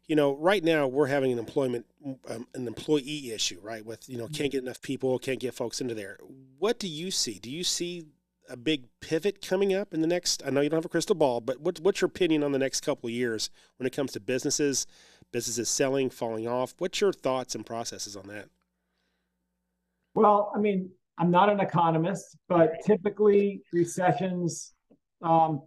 you 0.08 0.18
know, 0.18 0.36
right 0.36 0.64
now 0.64 0.86
we're 0.86 1.08
having 1.08 1.32
an 1.32 1.40
employment 1.40 1.86
um, 2.28 2.48
an 2.54 2.68
employee 2.68 3.32
issue, 3.32 3.60
right? 3.62 3.86
With 3.86 4.10
you 4.10 4.18
know, 4.18 4.28
can't 4.28 4.52
get 4.52 4.64
enough 4.64 4.82
people, 4.82 5.18
can't 5.18 5.40
get 5.40 5.54
folks 5.54 5.80
into 5.80 5.96
there. 5.96 6.20
What 6.60 6.80
do 6.80 6.88
you 6.88 7.10
see? 7.10 7.40
Do 7.40 7.50
you 7.50 7.64
see 7.64 8.08
a 8.50 8.58
big 8.58 8.86
pivot 9.00 9.46
coming 9.46 9.74
up 9.74 9.94
in 9.94 10.02
the 10.02 10.08
next? 10.08 10.44
I 10.46 10.50
know 10.50 10.60
you 10.60 10.70
don't 10.70 10.78
have 10.78 10.86
a 10.86 10.90
crystal 10.90 11.16
ball, 11.16 11.40
but 11.40 11.62
what, 11.62 11.80
what's 11.80 12.02
your 12.02 12.08
opinion 12.08 12.44
on 12.44 12.52
the 12.52 12.60
next 12.60 12.82
couple 12.82 13.08
of 13.08 13.14
years 13.14 13.50
when 13.78 13.88
it 13.88 13.96
comes 13.96 14.12
to 14.12 14.20
businesses? 14.20 14.86
Businesses 15.34 15.68
selling, 15.68 16.10
falling 16.10 16.48
off. 16.48 16.74
What's 16.78 17.02
your 17.02 17.12
thoughts 17.12 17.56
and 17.56 17.66
processes 17.66 18.16
on 18.16 18.28
that? 18.28 18.46
Well, 20.16 20.54
I 20.56 20.60
mean, 20.60 20.92
I'm 21.18 21.32
not 21.32 21.50
an 21.50 21.60
economist, 21.60 22.38
but 22.48 22.76
typically 22.86 23.64
recessions 23.74 24.74
um, 25.22 25.64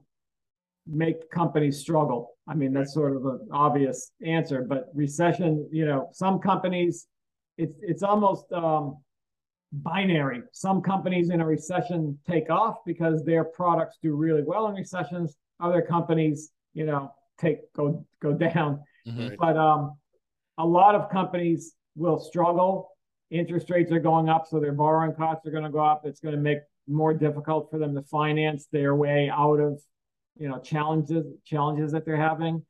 make 0.87 1.31
companies 1.31 1.81
struggle. 1.81 2.31
I 2.49 2.55
mean, 2.55 2.73
that's 2.73 2.95
sort 2.95 3.17
of 3.17 3.27
an 3.27 3.49
obvious 3.53 4.13
answer, 4.25 4.63
but 4.63 4.87
recession, 4.95 5.69
you 5.73 5.85
know, 5.85 6.09
some 6.13 6.39
companies, 6.39 7.07
it's 7.59 7.77
it's 7.83 8.03
almost 8.03 8.51
um, 8.53 8.99
binary. 9.73 10.43
Some 10.53 10.81
companies 10.81 11.31
in 11.31 11.41
a 11.41 11.47
recession 11.47 12.19
take 12.29 12.51
off 12.51 12.77
because 12.87 13.25
their 13.25 13.45
products 13.45 13.99
do 14.01 14.15
really 14.15 14.43
well 14.45 14.69
in 14.69 14.75
recessions. 14.75 15.37
Other 15.59 15.83
companies, 15.83 16.51
you 16.75 16.87
know, 16.87 17.13
take 17.39 17.73
go 17.73 18.07
go 18.23 18.33
down. 18.49 18.81
Mhm. 19.07 19.37
But 19.39 19.57
um, 19.57 19.99
a 20.59 20.67
lot 20.67 20.95
of 20.95 21.11
companies 21.11 21.75
will 21.95 22.19
struggle. 22.19 22.91
Interest 23.31 23.69
rates 23.71 23.91
are 23.93 24.01
going 24.01 24.29
up, 24.29 24.47
so 24.47 24.61
their 24.61 24.73
borrowing 24.73 25.15
costs 25.15 25.47
are 25.47 25.51
going 25.51 25.65
to 25.65 25.71
go 25.71 25.85
up. 25.85 26.03
It's 26.05 26.21
going 26.21 26.35
to 26.35 26.41
make 26.41 26.59
more 26.87 27.13
difficult 27.13 27.71
for 27.71 27.79
them 27.79 27.95
to 27.95 28.03
finance 28.03 28.69
their 28.71 28.95
way 28.95 29.29
out 29.29 29.59
of, 29.59 29.81
you 30.39 30.49
know, 30.49 30.59
challenges 30.61 31.27
challenges 31.45 31.93
that 31.93 32.05
they're 32.05 32.17
having. 32.17 32.65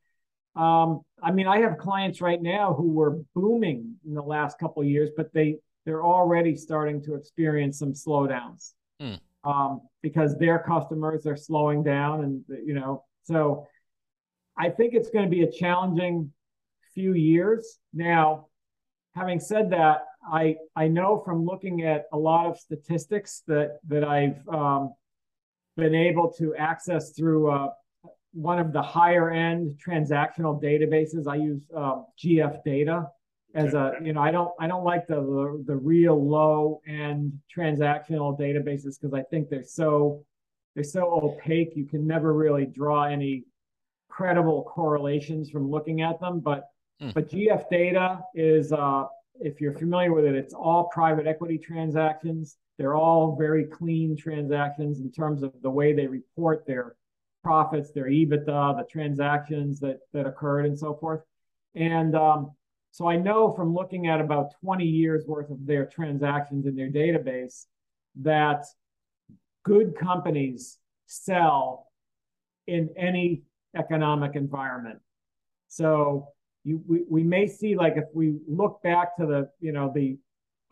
Um, 0.55 1.03
I 1.23 1.33
mean, 1.33 1.47
I 1.47 1.59
have 1.59 1.77
clients 1.77 2.23
right 2.23 2.41
now 2.41 2.73
who 2.73 2.93
were 2.93 3.19
booming 3.35 3.97
in 4.07 4.15
the 4.15 4.23
last 4.23 4.59
couple 4.59 4.83
of 4.83 4.89
years, 4.89 5.11
but 5.17 5.33
they 5.35 5.59
they're 5.85 6.03
already 6.03 6.57
starting 6.57 7.03
to 7.05 7.15
experience 7.15 7.79
some 7.79 7.93
slowdowns 7.93 8.73
Hmm. 9.01 9.15
um, 9.45 9.83
because 10.03 10.37
their 10.39 10.59
customers 10.59 11.27
are 11.27 11.37
slowing 11.37 11.83
down, 11.83 12.25
and 12.25 12.45
you 12.67 12.73
know, 12.73 13.05
so 13.25 13.67
I 14.59 14.71
think 14.71 14.95
it's 14.95 15.11
going 15.11 15.25
to 15.25 15.31
be 15.31 15.43
a 15.43 15.51
challenging 15.51 16.33
few 16.95 17.15
years. 17.15 17.79
Now, 17.93 18.47
having 19.15 19.41
said 19.41 19.71
that, 19.71 20.07
I 20.31 20.57
I 20.75 20.89
know 20.89 21.19
from 21.25 21.45
looking 21.45 21.83
at 21.83 22.07
a 22.13 22.19
lot 22.19 22.47
of 22.47 22.59
statistics 22.59 23.43
that 23.47 23.79
that 23.89 24.05
I've 24.05 24.47
um, 24.49 24.95
been 25.77 25.95
able 25.95 26.33
to 26.39 26.55
access 26.57 27.13
through 27.13 27.51
uh, 27.51 27.69
one 28.33 28.59
of 28.59 28.73
the 28.73 28.83
higher 28.83 29.31
end 29.31 29.79
transactional 29.85 30.61
databases. 30.61 31.27
I 31.29 31.37
use 31.37 31.63
uh, 31.77 32.03
GF 32.23 32.65
Data 32.65 33.09
as 33.55 33.75
a 33.75 33.93
you 34.03 34.13
know 34.13 34.21
I 34.21 34.31
don't 34.31 34.53
I 34.61 34.67
don't 34.67 34.85
like 34.85 35.07
the 35.07 35.17
the, 35.17 35.65
the 35.67 35.77
real 35.77 36.23
low 36.29 36.81
end 36.87 37.33
transactional 37.55 38.39
databases 38.39 39.01
because 39.01 39.15
I 39.15 39.23
think 39.23 39.49
they're 39.49 39.65
so 39.65 40.25
they're 40.75 40.85
so 40.85 41.05
opaque. 41.23 41.75
You 41.75 41.87
can 41.87 42.07
never 42.07 42.35
really 42.35 42.67
draw 42.67 43.05
any 43.05 43.45
credible 44.17 44.63
correlations 44.65 45.51
from 45.51 45.71
looking 45.71 46.01
at 46.01 46.19
them. 46.21 46.41
But 46.41 46.71
Hmm. 47.01 47.11
but 47.15 47.29
GF 47.29 47.69
Data 47.69 48.21
is 48.35 48.73
uh, 48.73 49.05
if 49.39 49.61
you're 49.61 49.75
familiar 49.75 50.15
with 50.15 50.25
it, 50.25 50.35
it's 50.35 50.55
all 50.55 50.85
private 50.85 51.27
equity 51.27 51.59
transactions. 51.59 52.57
They're 52.79 52.95
all 52.95 53.37
very 53.37 53.65
clean 53.65 54.17
transactions 54.17 55.01
in 55.01 55.11
terms 55.11 55.43
of 55.43 55.53
the 55.61 55.71
way 55.71 55.93
they 55.93 56.07
report 56.07 56.65
their 56.67 56.97
profits, 57.43 57.91
their 57.91 58.07
EBITDA, 58.07 58.79
the 58.79 58.87
transactions 58.91 59.79
that 59.81 59.99
that 60.15 60.27
occurred, 60.27 60.65
and 60.65 60.79
so 60.79 60.95
forth. 60.95 61.21
And 61.75 62.15
um, 62.15 62.53
so 62.93 63.07
I 63.07 63.17
know 63.17 63.53
from 63.53 63.75
looking 63.75 64.07
at 64.07 64.23
about 64.23 64.55
20 64.63 64.87
years 64.87 65.27
worth 65.27 65.51
of 65.51 65.67
their 65.67 65.85
transactions 65.85 66.65
in 66.65 66.75
their 66.75 66.91
database 66.91 67.67
that 68.23 68.65
good 69.65 69.95
companies 69.95 70.79
sell 71.05 71.89
in 72.67 72.89
any 72.97 73.43
economic 73.77 74.35
environment. 74.35 75.01
So 75.69 76.29
you 76.65 76.83
we, 76.87 77.05
we 77.09 77.23
may 77.23 77.47
see 77.47 77.77
like 77.77 77.95
if 77.97 78.05
we 78.15 78.37
look 78.49 78.83
back 78.83 79.17
to 79.19 79.27
the 79.27 79.49
you 79.61 79.73
know 79.73 79.93
the 79.95 80.19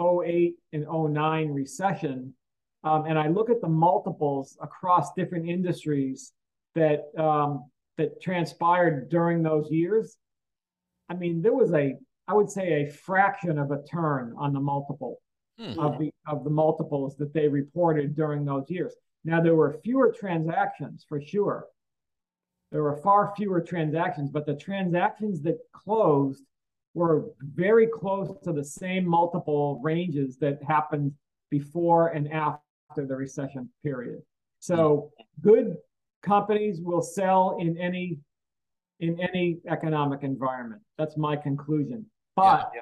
08 0.01 0.57
and 0.73 0.87
09 0.89 1.51
recession 1.51 2.35
um, 2.83 3.07
and 3.07 3.19
I 3.19 3.29
look 3.29 3.49
at 3.49 3.61
the 3.61 3.69
multiples 3.69 4.59
across 4.61 5.15
different 5.15 5.49
industries 5.49 6.33
that 6.75 7.05
um, 7.19 7.71
that 7.97 8.21
transpired 8.21 9.09
during 9.09 9.43
those 9.43 9.71
years, 9.71 10.17
I 11.09 11.15
mean 11.15 11.43
there 11.43 11.55
was 11.55 11.73
a 11.73 11.97
I 12.27 12.35
would 12.35 12.51
say 12.51 12.83
a 12.83 12.91
fraction 12.91 13.59
of 13.59 13.71
a 13.71 13.83
turn 13.85 14.35
on 14.39 14.53
the 14.53 14.61
multiple 14.61 15.21
Hmm. 15.59 15.79
of 15.79 16.01
the 16.01 16.11
of 16.27 16.43
the 16.43 16.51
multiples 16.51 17.17
that 17.19 17.33
they 17.33 17.47
reported 17.47 18.17
during 18.17 18.45
those 18.45 18.69
years. 18.69 18.93
Now 19.25 19.41
there 19.41 19.55
were 19.55 19.79
fewer 19.85 20.11
transactions 20.11 21.07
for 21.09 21.21
sure. 21.21 21.67
There 22.75 22.83
were 22.83 22.97
far 22.97 23.33
fewer 23.37 23.61
transactions, 23.61 24.31
but 24.31 24.47
the 24.47 24.57
transactions 24.57 25.41
that 25.43 25.59
closed 25.73 26.43
were 26.93 27.27
very 27.39 27.87
close 27.87 28.37
to 28.43 28.53
the 28.53 28.65
same 28.65 29.07
multiple 29.07 29.79
ranges 29.81 30.39
that 30.39 30.61
happened 30.61 31.13
before 31.53 32.09
and 32.09 32.33
after 32.33 33.07
the 33.07 33.15
recession 33.15 33.69
period. 33.85 34.23
So 34.59 35.13
good 35.41 35.77
companies 36.23 36.81
will 36.81 37.01
sell 37.01 37.59
in 37.61 37.79
any 37.79 38.19
in 38.99 39.21
any 39.21 39.61
economic 39.69 40.25
environment. 40.25 40.83
That's 40.99 41.17
my 41.17 41.37
conclusion. 41.37 42.05
But 42.35 42.73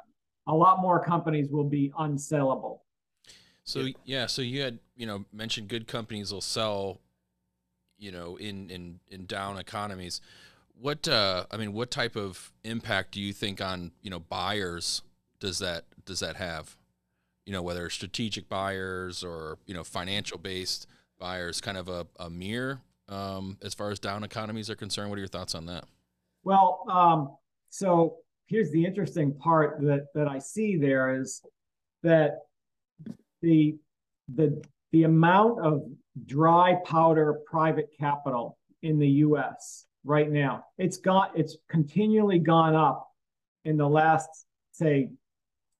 a 0.47 0.55
lot 0.55 0.80
more 0.80 1.05
companies 1.05 1.51
will 1.51 1.68
be 1.68 1.93
unsellable. 1.99 2.78
So 3.64 3.88
yeah, 4.07 4.24
so 4.24 4.40
you 4.40 4.62
had 4.62 4.78
you 4.97 5.05
know 5.05 5.26
mentioned 5.34 5.68
good 5.68 5.86
companies 5.86 6.32
will 6.32 6.40
sell, 6.40 7.03
you 8.03 8.12
know, 8.12 8.36
in 8.36 8.68
in 8.70 9.00
in 9.09 9.26
down 9.26 9.59
economies. 9.59 10.20
What 10.80 11.07
uh, 11.09 11.46
I 11.50 11.57
mean, 11.57 11.72
what 11.72 11.90
type 11.90 12.16
of 12.16 12.53
impact 12.64 13.12
do 13.12 13.20
you 13.20 13.32
think 13.32 13.61
on 13.61 13.92
you 14.03 14.11
know 14.11 14.18
buyers 14.20 15.03
does 15.40 15.59
that 15.61 15.84
does 16.05 16.20
that 16.20 16.36
have? 16.36 16.76
you 17.46 17.53
know, 17.53 17.62
whether 17.62 17.88
strategic 17.90 18.48
buyers 18.48 19.24
or 19.24 19.59
you 19.66 19.74
know 19.74 19.84
financial 19.84 20.38
based 20.38 20.86
buyers, 21.18 21.61
kind 21.61 21.76
of 21.76 21.88
a, 21.88 22.07
a 22.18 22.30
mirror 22.30 22.80
um, 23.09 23.59
as 23.62 23.74
far 23.74 23.90
as 23.90 23.98
down 23.98 24.24
economies 24.24 24.70
are 24.70 24.76
concerned. 24.76 25.11
What 25.11 25.16
are 25.16 25.20
your 25.20 25.28
thoughts 25.28 25.55
on 25.55 25.66
that? 25.66 25.84
Well, 26.44 26.84
um, 26.90 27.36
so 27.68 28.18
here's 28.46 28.70
the 28.70 28.84
interesting 28.84 29.34
part 29.34 29.80
that 29.82 30.07
that 30.14 30.28
I 30.28 30.38
see 30.38 30.76
there 30.76 31.20
is 31.20 31.42
that 32.03 32.38
the 33.40 33.76
the 34.34 34.62
the 34.93 35.05
amount 35.05 35.61
of 35.61 35.82
dry 36.26 36.76
powder 36.84 37.40
private 37.47 37.90
capital 37.99 38.59
in 38.82 38.99
the 38.99 39.09
U.S. 39.09 39.86
right 40.05 40.30
now 40.30 40.64
it's 40.78 40.99
got 40.99 41.32
it's 41.36 41.57
continually 41.68 42.38
gone 42.38 42.74
up 42.74 43.09
in 43.64 43.76
the 43.76 43.88
last 43.88 44.28
say 44.72 45.11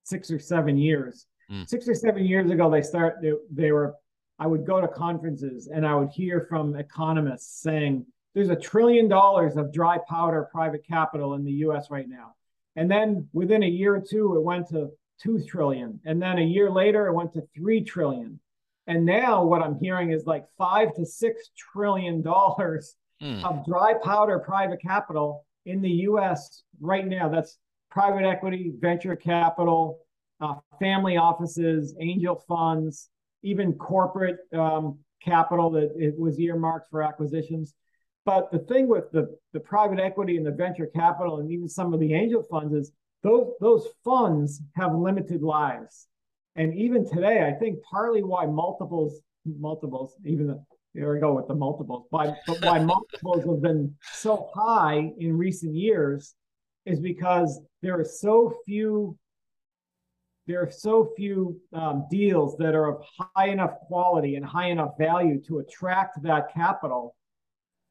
six 0.04 0.30
or 0.30 0.38
seven 0.38 0.76
years. 0.76 1.26
Mm. 1.50 1.68
Six 1.68 1.88
or 1.88 1.94
seven 1.94 2.24
years 2.24 2.50
ago, 2.50 2.70
they 2.70 2.82
start 2.82 3.16
they, 3.22 3.32
they 3.50 3.72
were. 3.72 3.94
I 4.38 4.46
would 4.46 4.66
go 4.66 4.80
to 4.80 4.88
conferences 4.88 5.68
and 5.72 5.86
I 5.86 5.94
would 5.94 6.08
hear 6.08 6.46
from 6.48 6.74
economists 6.74 7.62
saying 7.62 8.06
there's 8.34 8.48
a 8.48 8.56
trillion 8.56 9.06
dollars 9.06 9.56
of 9.56 9.72
dry 9.72 9.98
powder 10.08 10.48
private 10.50 10.84
capital 10.86 11.34
in 11.34 11.44
the 11.44 11.52
US 11.66 11.90
right 11.90 12.08
now. 12.08 12.34
And 12.74 12.90
then 12.90 13.28
within 13.32 13.62
a 13.62 13.68
year 13.68 13.94
or 13.94 14.00
two, 14.00 14.34
it 14.34 14.42
went 14.42 14.68
to 14.70 14.90
2 15.22 15.44
trillion. 15.44 16.00
And 16.04 16.20
then 16.20 16.38
a 16.38 16.44
year 16.44 16.70
later, 16.70 17.06
it 17.06 17.12
went 17.12 17.34
to 17.34 17.42
3 17.54 17.84
trillion. 17.84 18.40
And 18.87 19.05
now 19.05 19.45
what 19.45 19.62
I'm 19.62 19.78
hearing 19.80 20.11
is 20.11 20.26
like 20.26 20.45
five 20.59 20.95
to 20.97 21.07
six 21.07 21.51
trillion 21.57 22.22
dollars 22.22 22.97
mm. 23.22 23.43
of 23.45 23.64
dry 23.64 23.95
powder 24.03 24.39
private 24.41 24.80
capital 24.83 25.45
in 25.64 25.80
the 25.80 25.91
US 25.91 26.62
right 26.80 27.07
now. 27.07 27.28
That's 27.28 27.59
private 27.91 28.24
equity, 28.24 28.72
venture 28.78 29.16
capital, 29.16 30.01
uh, 30.41 30.55
family 30.80 31.16
offices, 31.16 31.95
angel 32.01 32.43
funds, 32.49 33.09
even 33.43 33.74
corporate 33.74 34.39
um, 34.53 34.99
capital 35.22 35.70
that 35.70 35.93
it 35.97 36.18
was 36.18 36.39
earmarked 36.41 36.91
for 36.91 37.03
acquisitions. 37.03 37.74
But 38.24 38.51
the 38.53 38.61
thing 38.61 38.89
with 38.89 39.11
the, 39.12 39.37
the 39.53 39.61
private 39.61 39.99
equity 39.99 40.37
and 40.37 40.47
the 40.47 40.53
venture 40.53 40.87
capital 40.87 41.39
and 41.39 41.51
even 41.51 41.68
some 41.68 41.93
of 41.93 42.01
the 42.01 42.14
angel 42.14 42.43
funds 42.43 42.72
is 42.74 42.93
those 43.22 43.53
those 43.61 43.87
funds 44.05 44.61
have 44.74 44.95
limited 44.95 45.43
lives. 45.43 46.09
And 46.57 46.74
even 46.74 47.09
today, 47.09 47.46
I 47.46 47.53
think 47.59 47.82
partly 47.82 48.22
why 48.22 48.46
multiples, 48.46 49.20
multiples, 49.44 50.14
even 50.24 50.46
the, 50.46 50.64
there 50.94 51.12
we 51.12 51.20
go 51.20 51.32
with 51.32 51.48
the 51.48 51.55
multiples, 51.55 52.07
but, 52.11 52.36
but 52.46 52.62
why 52.62 52.78
multiples 52.84 53.44
have 53.46 53.62
been 53.62 53.94
so 54.12 54.50
high 54.55 55.12
in 55.18 55.36
recent 55.36 55.74
years 55.74 56.34
is 56.84 57.00
because 57.00 57.61
there 57.80 57.98
are 57.98 58.05
so 58.05 58.55
few 58.66 59.16
there 60.48 60.61
are 60.61 60.70
so 60.72 61.12
few 61.16 61.57
um, 61.72 62.05
deals 62.11 62.57
that 62.57 62.74
are 62.74 62.88
of 62.88 63.05
high 63.36 63.46
enough 63.46 63.78
quality 63.86 64.34
and 64.34 64.44
high 64.44 64.70
enough 64.70 64.98
value 64.98 65.40
to 65.40 65.61
attract 65.61 66.20
that 66.20 66.53
capital 66.53 67.14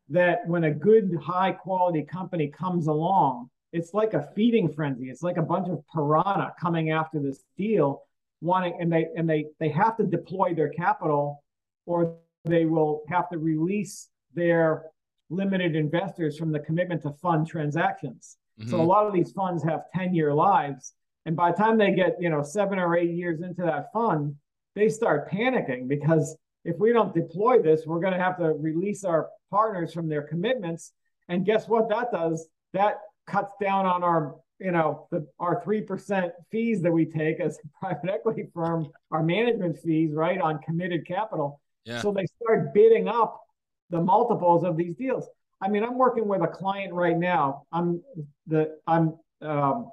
that 0.09 0.45
when 0.47 0.65
a 0.65 0.71
good 0.71 1.17
high 1.23 1.53
quality 1.53 2.03
company 2.03 2.49
comes 2.49 2.87
along 2.87 3.49
it's 3.73 3.93
like 3.93 4.13
a 4.13 4.27
feeding 4.35 4.71
frenzy. 4.73 5.09
It's 5.09 5.23
like 5.23 5.37
a 5.37 5.41
bunch 5.41 5.69
of 5.69 5.83
piranha 5.93 6.53
coming 6.59 6.91
after 6.91 7.19
this 7.19 7.43
deal 7.57 8.03
wanting 8.41 8.75
and 8.79 8.91
they 8.91 9.07
and 9.15 9.29
they 9.29 9.45
they 9.59 9.69
have 9.69 9.95
to 9.97 10.03
deploy 10.03 10.53
their 10.53 10.69
capital 10.69 11.43
or 11.85 12.17
they 12.45 12.65
will 12.65 13.03
have 13.07 13.29
to 13.29 13.37
release 13.37 14.09
their 14.33 14.85
limited 15.29 15.75
investors 15.75 16.37
from 16.37 16.51
the 16.51 16.59
commitment 16.59 17.01
to 17.01 17.11
fund 17.21 17.47
transactions 17.47 18.37
mm-hmm. 18.59 18.69
so 18.69 18.81
a 18.81 18.83
lot 18.83 19.07
of 19.07 19.13
these 19.13 19.31
funds 19.31 19.63
have 19.63 19.81
10 19.95 20.13
year 20.13 20.33
lives 20.33 20.93
and 21.25 21.35
by 21.35 21.51
the 21.51 21.57
time 21.57 21.77
they 21.77 21.91
get 21.91 22.15
you 22.19 22.29
know 22.29 22.41
seven 22.41 22.79
or 22.79 22.97
eight 22.97 23.11
years 23.11 23.41
into 23.41 23.61
that 23.61 23.91
fund 23.93 24.35
they 24.75 24.89
start 24.89 25.29
panicking 25.31 25.87
because 25.87 26.35
if 26.65 26.77
we 26.79 26.91
don't 26.91 27.13
deploy 27.13 27.61
this 27.61 27.83
we're 27.85 27.99
going 27.99 28.13
to 28.13 28.19
have 28.19 28.37
to 28.37 28.53
release 28.53 29.03
our 29.03 29.29
partners 29.51 29.93
from 29.93 30.07
their 30.07 30.23
commitments. 30.23 30.93
And 31.27 31.45
guess 31.45 31.67
what 31.67 31.89
that 31.89 32.11
does? 32.11 32.47
That 32.73 32.95
cuts 33.27 33.53
down 33.61 33.85
on 33.85 34.03
our, 34.03 34.35
you 34.61 34.71
know, 34.71 35.07
the, 35.11 35.27
our 35.39 35.63
3% 35.63 36.31
fees 36.51 36.81
that 36.81 36.91
we 36.91 37.05
take 37.05 37.39
as 37.39 37.57
a 37.57 37.79
private 37.79 38.09
equity 38.09 38.47
firm, 38.53 38.87
our 39.09 39.23
management 39.23 39.77
fees, 39.79 40.11
right, 40.13 40.39
on 40.39 40.59
committed 40.59 41.05
capital. 41.07 41.59
Yeah. 41.85 42.01
So 42.01 42.11
they 42.11 42.25
start 42.41 42.73
bidding 42.73 43.07
up 43.07 43.41
the 43.89 43.99
multiples 43.99 44.63
of 44.63 44.77
these 44.77 44.95
deals. 44.95 45.27
I 45.61 45.67
mean, 45.67 45.83
I'm 45.83 45.97
working 45.97 46.27
with 46.27 46.41
a 46.41 46.47
client 46.47 46.93
right 46.93 47.17
now. 47.17 47.63
I'm 47.71 48.01
the 48.47 48.77
I'm 48.87 49.15
um, 49.41 49.89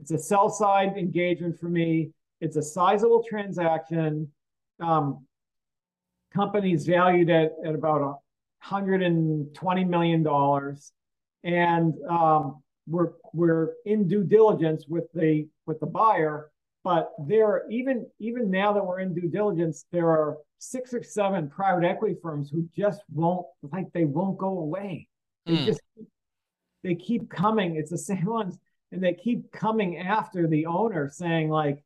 it's 0.00 0.10
a 0.10 0.18
sell 0.18 0.50
side 0.50 0.96
engagement 0.96 1.58
for 1.58 1.68
me. 1.68 2.10
It's 2.40 2.56
a 2.56 2.62
sizable 2.62 3.24
transaction. 3.28 4.30
Um, 4.80 5.24
companies 6.32 6.84
valued 6.84 7.30
at, 7.30 7.52
at 7.64 7.74
about 7.74 8.00
120 8.00 9.84
million 9.84 10.22
dollars, 10.22 10.92
and 11.42 11.94
um, 12.08 12.62
we're 12.86 13.12
we're 13.34 13.72
in 13.84 14.06
due 14.08 14.24
diligence 14.24 14.86
with 14.88 15.04
the 15.12 15.46
with 15.66 15.80
the 15.80 15.86
buyer. 15.86 16.50
But 16.84 17.12
there, 17.26 17.64
even 17.70 18.06
even 18.18 18.50
now 18.50 18.72
that 18.72 18.84
we're 18.84 19.00
in 19.00 19.14
due 19.14 19.28
diligence, 19.28 19.86
there 19.90 20.08
are 20.08 20.38
six 20.58 20.94
or 20.94 21.02
seven 21.02 21.50
private 21.50 21.84
equity 21.84 22.16
firms 22.22 22.50
who 22.50 22.68
just 22.76 23.00
won't 23.12 23.46
like 23.62 23.92
they 23.92 24.04
won't 24.04 24.38
go 24.38 24.58
away. 24.58 25.08
They 25.46 25.56
mm. 25.56 25.66
just 25.66 25.80
they 26.82 26.94
keep 26.94 27.28
coming. 27.30 27.76
It's 27.76 27.90
the 27.90 27.98
same 27.98 28.26
ones, 28.26 28.58
and 28.92 29.02
they 29.02 29.14
keep 29.14 29.50
coming 29.50 29.98
after 29.98 30.46
the 30.46 30.66
owner, 30.66 31.10
saying 31.10 31.48
like, 31.48 31.82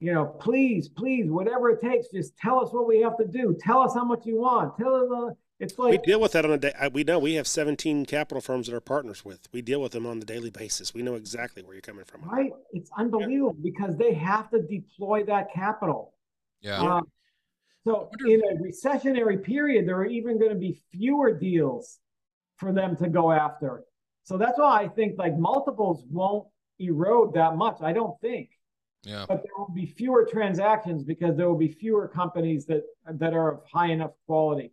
you 0.00 0.14
know, 0.14 0.24
please, 0.24 0.88
please, 0.88 1.28
whatever 1.28 1.70
it 1.70 1.80
takes, 1.80 2.08
just 2.08 2.36
tell 2.38 2.64
us 2.64 2.72
what 2.72 2.86
we 2.86 3.00
have 3.00 3.18
to 3.18 3.26
do. 3.26 3.56
Tell 3.60 3.80
us 3.80 3.94
how 3.94 4.04
much 4.04 4.24
you 4.24 4.38
want. 4.40 4.78
Tell 4.78 5.28
us. 5.28 5.34
It's 5.60 5.76
like 5.76 5.90
we 5.90 5.98
deal 5.98 6.20
with 6.20 6.32
that 6.32 6.44
on 6.44 6.52
a 6.52 6.58
day. 6.58 6.72
We 6.92 7.02
know 7.02 7.18
we 7.18 7.34
have 7.34 7.48
17 7.48 8.06
capital 8.06 8.40
firms 8.40 8.68
that 8.68 8.76
are 8.76 8.80
partners 8.80 9.24
with. 9.24 9.48
We 9.52 9.60
deal 9.60 9.80
with 9.80 9.92
them 9.92 10.06
on 10.06 10.20
the 10.20 10.26
daily 10.26 10.50
basis. 10.50 10.94
We 10.94 11.02
know 11.02 11.14
exactly 11.14 11.62
where 11.62 11.74
you're 11.74 11.82
coming 11.82 12.04
from. 12.04 12.22
Right? 12.22 12.52
It's 12.72 12.90
unbelievable 12.96 13.56
yeah. 13.60 13.70
because 13.72 13.96
they 13.96 14.14
have 14.14 14.50
to 14.50 14.62
deploy 14.62 15.24
that 15.24 15.52
capital. 15.52 16.14
Yeah. 16.60 16.78
Um, 16.78 17.08
so 17.84 18.08
in 18.24 18.40
a 18.52 18.54
recessionary 18.62 19.42
period, 19.42 19.88
there 19.88 19.96
are 19.96 20.06
even 20.06 20.38
going 20.38 20.52
to 20.52 20.58
be 20.58 20.80
fewer 20.92 21.32
deals 21.32 21.98
for 22.56 22.72
them 22.72 22.96
to 22.96 23.08
go 23.08 23.32
after. 23.32 23.84
So 24.24 24.36
that's 24.36 24.58
why 24.58 24.82
I 24.82 24.88
think 24.88 25.18
like 25.18 25.36
multiples 25.36 26.04
won't 26.10 26.46
erode 26.78 27.34
that 27.34 27.56
much. 27.56 27.78
I 27.80 27.92
don't 27.92 28.20
think. 28.20 28.50
Yeah. 29.04 29.24
But 29.26 29.42
there 29.42 29.52
will 29.56 29.74
be 29.74 29.86
fewer 29.86 30.24
transactions 30.30 31.02
because 31.02 31.36
there 31.36 31.48
will 31.48 31.58
be 31.58 31.72
fewer 31.72 32.06
companies 32.06 32.66
that 32.66 32.82
that 33.06 33.32
are 33.32 33.52
of 33.52 33.60
high 33.72 33.88
enough 33.88 34.10
quality. 34.26 34.72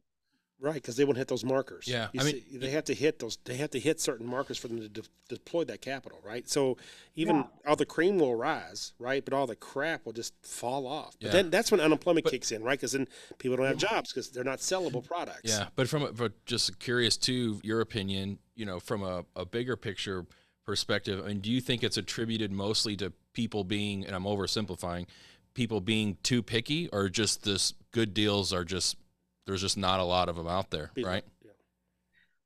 Right, 0.66 0.74
because 0.74 0.95
they 0.95 1.03
won't 1.03 1.20
hit 1.20 1.28
those 1.28 1.45
markers. 1.45 1.88
Yeah, 1.88 2.07
you 2.11 2.22
I 2.22 2.24
mean, 2.24 2.41
they 2.53 2.72
have 2.72 2.86
to 2.86 2.95
hit 2.95 3.20
those. 3.20 3.38
They 3.45 3.57
have 3.57 3.70
to 3.70 3.80
hit 3.80 4.01
certain 4.01 4.26
markers 4.26 4.57
for 4.57 4.68
them 4.68 4.80
to 4.80 4.89
de- 4.89 5.03
deploy 5.30 5.63
that 5.66 5.80
capital, 5.80 6.20
right? 6.26 6.49
So 6.49 6.78
even 7.13 7.36
yeah. 7.36 7.43
all 7.68 7.76
the 7.76 7.86
cream 7.86 8.18
will 8.18 8.34
rise, 8.34 8.93
right, 8.97 9.24
but 9.24 9.32
all 9.32 9.45
the 9.45 9.55
crap 9.55 10.07
will 10.07 10.13
just 10.13 10.34
fall 10.41 10.88
off. 10.88 11.18
But 11.22 11.28
yeah. 11.28 11.34
then 11.34 11.49
that's 11.51 11.70
when 11.70 11.80
unemployment 11.80 12.24
but, 12.24 12.32
kicks 12.32 12.51
in, 12.51 12.63
right? 12.63 12.80
Because 12.80 12.93
then 12.93 13.07
people 13.38 13.57
don't 13.57 13.68
have 13.68 13.78
jobs 13.78 14.11
because 14.11 14.32
they're 14.32 14.43
not 14.43 14.57
sellable 14.57 15.05
products. 15.05 15.41
Yeah, 15.43 15.68
but 15.76 15.88
from 15.88 16.01
a, 16.01 16.32
just 16.47 16.80
curious 16.80 17.16
to 17.18 17.59
your 17.61 17.80
opinion, 17.82 18.39
you 18.55 18.66
know, 18.66 18.80
from 18.80 19.03
a, 19.03 19.24
a 19.36 19.45
bigger 19.45 19.78
picture 19.78 20.26
perspective, 20.66 21.24
I 21.24 21.28
mean, 21.28 21.41
do 21.41 21.51
you 21.51 21.61
think 21.61 21.84
it's 21.84 21.97
attributed 21.97 22.51
mostly 22.51 22.95
to 22.95 23.13
people 23.34 23.63
being, 23.63 24.03
and 24.03 24.16
I'm 24.16 24.24
oversimplifying, 24.24 25.05
people 25.53 25.80
being 25.80 26.18
too 26.24 26.41
picky, 26.41 26.89
or 26.91 27.07
just 27.07 27.43
this 27.43 27.76
good 27.91 28.16
deals 28.16 28.51
are 28.51 28.66
just 28.66 28.97
there's 29.45 29.61
just 29.61 29.77
not 29.77 29.99
a 29.99 30.03
lot 30.03 30.29
of 30.29 30.35
them 30.35 30.47
out 30.47 30.71
there, 30.71 30.91
right? 30.97 31.23
Yeah. 31.43 31.51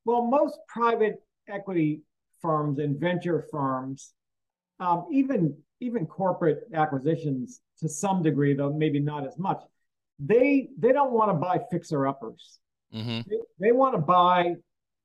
Well, 0.06 0.26
most 0.26 0.58
private 0.68 1.22
equity 1.48 2.02
firms 2.42 2.80
and 2.80 3.00
venture 3.00 3.46
firms, 3.52 4.14
um, 4.80 5.08
even 5.12 5.56
even 5.82 6.06
corporate 6.06 6.64
acquisitions 6.74 7.62
to 7.80 7.88
some 7.88 8.22
degree, 8.22 8.54
though 8.54 8.74
maybe 8.74 9.00
not 9.00 9.26
as 9.26 9.38
much, 9.38 9.62
they 10.20 10.70
they 10.78 10.92
don't 10.92 11.12
want 11.12 11.30
to 11.30 11.34
buy 11.34 11.60
fixer 11.72 12.08
uppers. 12.08 12.60
Mm-hmm. 12.94 13.22
They, 13.30 13.38
they 13.60 13.72
want 13.72 13.94
to 13.96 14.00
buy 14.00 14.56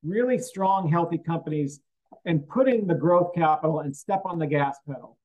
really 0.03 0.39
strong, 0.39 0.89
healthy 0.91 1.19
companies 1.19 1.81
and 2.25 2.47
putting 2.49 2.87
the 2.87 2.95
growth 2.95 3.35
capital 3.35 3.81
and 3.81 3.95
step 3.95 4.23
on 4.25 4.39
the 4.39 4.47
gas 4.47 4.77
pedal. 4.87 5.19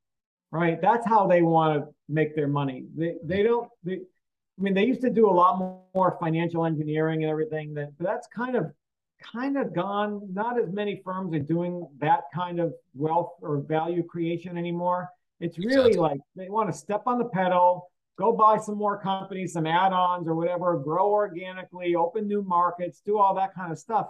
Right. 0.51 0.81
That's 0.81 1.05
how 1.05 1.27
they 1.27 1.43
want 1.43 1.79
to 1.79 1.93
make 2.07 2.35
their 2.35 2.47
money. 2.47 2.85
They 2.95 3.15
they 3.23 3.43
don't 3.43 3.69
they 3.83 3.99
I 4.59 4.61
mean, 4.61 4.73
they 4.73 4.85
used 4.85 5.01
to 5.01 5.09
do 5.09 5.29
a 5.29 5.31
lot 5.31 5.57
more 5.95 6.17
financial 6.19 6.65
engineering 6.65 7.23
and 7.23 7.31
everything. 7.31 7.73
That 7.75 7.97
but 7.97 8.05
that's 8.05 8.27
kind 8.27 8.55
of 8.55 8.71
kind 9.33 9.57
of 9.57 9.73
gone. 9.73 10.21
Not 10.33 10.59
as 10.59 10.71
many 10.71 11.01
firms 11.03 11.33
are 11.33 11.39
doing 11.39 11.87
that 11.99 12.23
kind 12.33 12.59
of 12.59 12.73
wealth 12.93 13.31
or 13.41 13.61
value 13.61 14.03
creation 14.03 14.57
anymore. 14.57 15.09
It's 15.39 15.57
really 15.57 15.91
exactly. 15.91 15.97
like 15.97 16.19
they 16.35 16.49
want 16.49 16.69
to 16.69 16.77
step 16.77 17.03
on 17.05 17.17
the 17.17 17.25
pedal, 17.25 17.89
go 18.17 18.33
buy 18.33 18.57
some 18.57 18.77
more 18.77 19.01
companies, 19.01 19.53
some 19.53 19.65
add-ons 19.65 20.27
or 20.27 20.35
whatever, 20.35 20.77
grow 20.77 21.09
organically, 21.09 21.95
open 21.95 22.27
new 22.27 22.41
markets, 22.41 23.01
do 23.05 23.17
all 23.17 23.33
that 23.35 23.55
kind 23.55 23.71
of 23.71 23.79
stuff. 23.79 24.07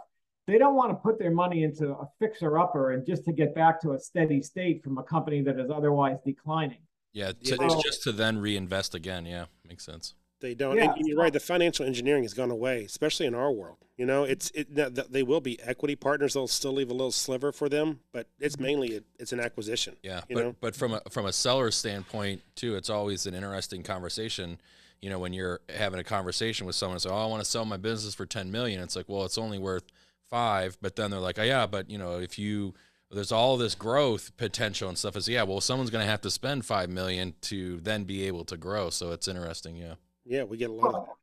They 0.47 0.57
don't 0.57 0.73
want 0.73 0.89
to 0.89 0.95
put 0.95 1.19
their 1.19 1.29
money 1.29 1.61
into 1.63 1.89
a 1.89 2.09
fixer-upper 2.17 2.93
and 2.93 3.05
just 3.05 3.23
to 3.25 3.31
get 3.31 3.53
back 3.53 3.79
to 3.81 3.91
a 3.91 3.99
steady 3.99 4.41
state 4.41 4.83
from 4.83 4.97
a 4.97 5.03
company 5.03 5.43
that 5.43 5.59
is 5.59 5.69
otherwise 5.69 6.17
declining. 6.25 6.79
Yeah, 7.13 7.33
to, 7.43 7.57
it's 7.61 7.83
just 7.83 8.01
to 8.03 8.11
then 8.11 8.39
reinvest 8.39 8.95
again. 8.95 9.27
Yeah, 9.27 9.45
makes 9.67 9.85
sense. 9.85 10.15
They 10.41 10.53
don't. 10.53 10.77
Yeah. 10.77 10.93
And 10.95 11.07
you're 11.07 11.17
right. 11.17 11.33
The 11.33 11.39
financial 11.39 11.85
engineering 11.85 12.23
has 12.23 12.33
gone 12.33 12.51
away, 12.51 12.83
especially 12.83 13.25
in 13.25 13.35
our 13.35 13.51
world. 13.51 13.77
You 13.97 14.05
know, 14.05 14.23
it's 14.23 14.51
it. 14.51 14.73
th- 14.73 14.95
th- 14.95 15.07
They 15.09 15.23
will 15.23 15.41
be 15.41 15.61
equity 15.61 15.95
partners. 15.95 16.33
They'll 16.33 16.47
still 16.47 16.71
leave 16.71 16.89
a 16.89 16.93
little 16.93 17.11
sliver 17.11 17.51
for 17.51 17.67
them, 17.67 17.99
but 18.13 18.27
it's 18.39 18.55
mm-hmm. 18.55 18.63
mainly 18.63 18.97
a, 18.97 19.01
it's 19.19 19.33
an 19.33 19.41
acquisition. 19.41 19.97
Yeah, 20.01 20.21
You 20.29 20.35
but 20.35 20.43
know? 20.45 20.55
but 20.61 20.75
from 20.75 20.93
a 20.93 21.01
from 21.09 21.25
a 21.25 21.33
seller's 21.33 21.75
standpoint 21.75 22.41
too, 22.55 22.75
it's 22.75 22.89
always 22.89 23.25
an 23.25 23.33
interesting 23.33 23.83
conversation. 23.83 24.59
You 25.01 25.09
know, 25.09 25.19
when 25.19 25.33
you're 25.33 25.59
having 25.75 25.99
a 25.99 26.03
conversation 26.03 26.65
with 26.65 26.75
someone, 26.75 26.99
so 26.99 27.09
oh, 27.09 27.23
I 27.23 27.25
want 27.25 27.43
to 27.43 27.49
sell 27.49 27.65
my 27.65 27.77
business 27.77 28.15
for 28.15 28.25
ten 28.25 28.51
million. 28.51 28.81
It's 28.81 28.95
like, 28.95 29.09
well, 29.09 29.25
it's 29.25 29.37
only 29.37 29.59
worth 29.59 29.83
five, 30.29 30.77
but 30.81 30.95
then 30.95 31.11
they're 31.11 31.19
like, 31.19 31.39
oh 31.39 31.43
yeah, 31.43 31.65
but 31.65 31.89
you 31.89 31.97
know, 31.97 32.19
if 32.19 32.39
you 32.39 32.73
there's 33.11 33.31
all 33.31 33.57
this 33.57 33.75
growth 33.75 34.35
potential 34.37 34.87
and 34.87 34.97
stuff. 34.97 35.15
Is 35.15 35.27
yeah, 35.27 35.43
well, 35.43 35.61
someone's 35.61 35.89
going 35.89 36.05
to 36.05 36.09
have 36.09 36.21
to 36.21 36.31
spend 36.31 36.65
five 36.65 36.89
million 36.89 37.33
to 37.41 37.79
then 37.81 38.03
be 38.03 38.23
able 38.27 38.45
to 38.45 38.57
grow. 38.57 38.89
So 38.89 39.11
it's 39.11 39.27
interesting. 39.27 39.75
Yeah. 39.75 39.95
Yeah, 40.29 40.43
we 40.43 40.57
get 40.57 40.69
a 40.69 40.73
lot 40.73 40.89
of 40.89 40.93
Well, 40.93 41.17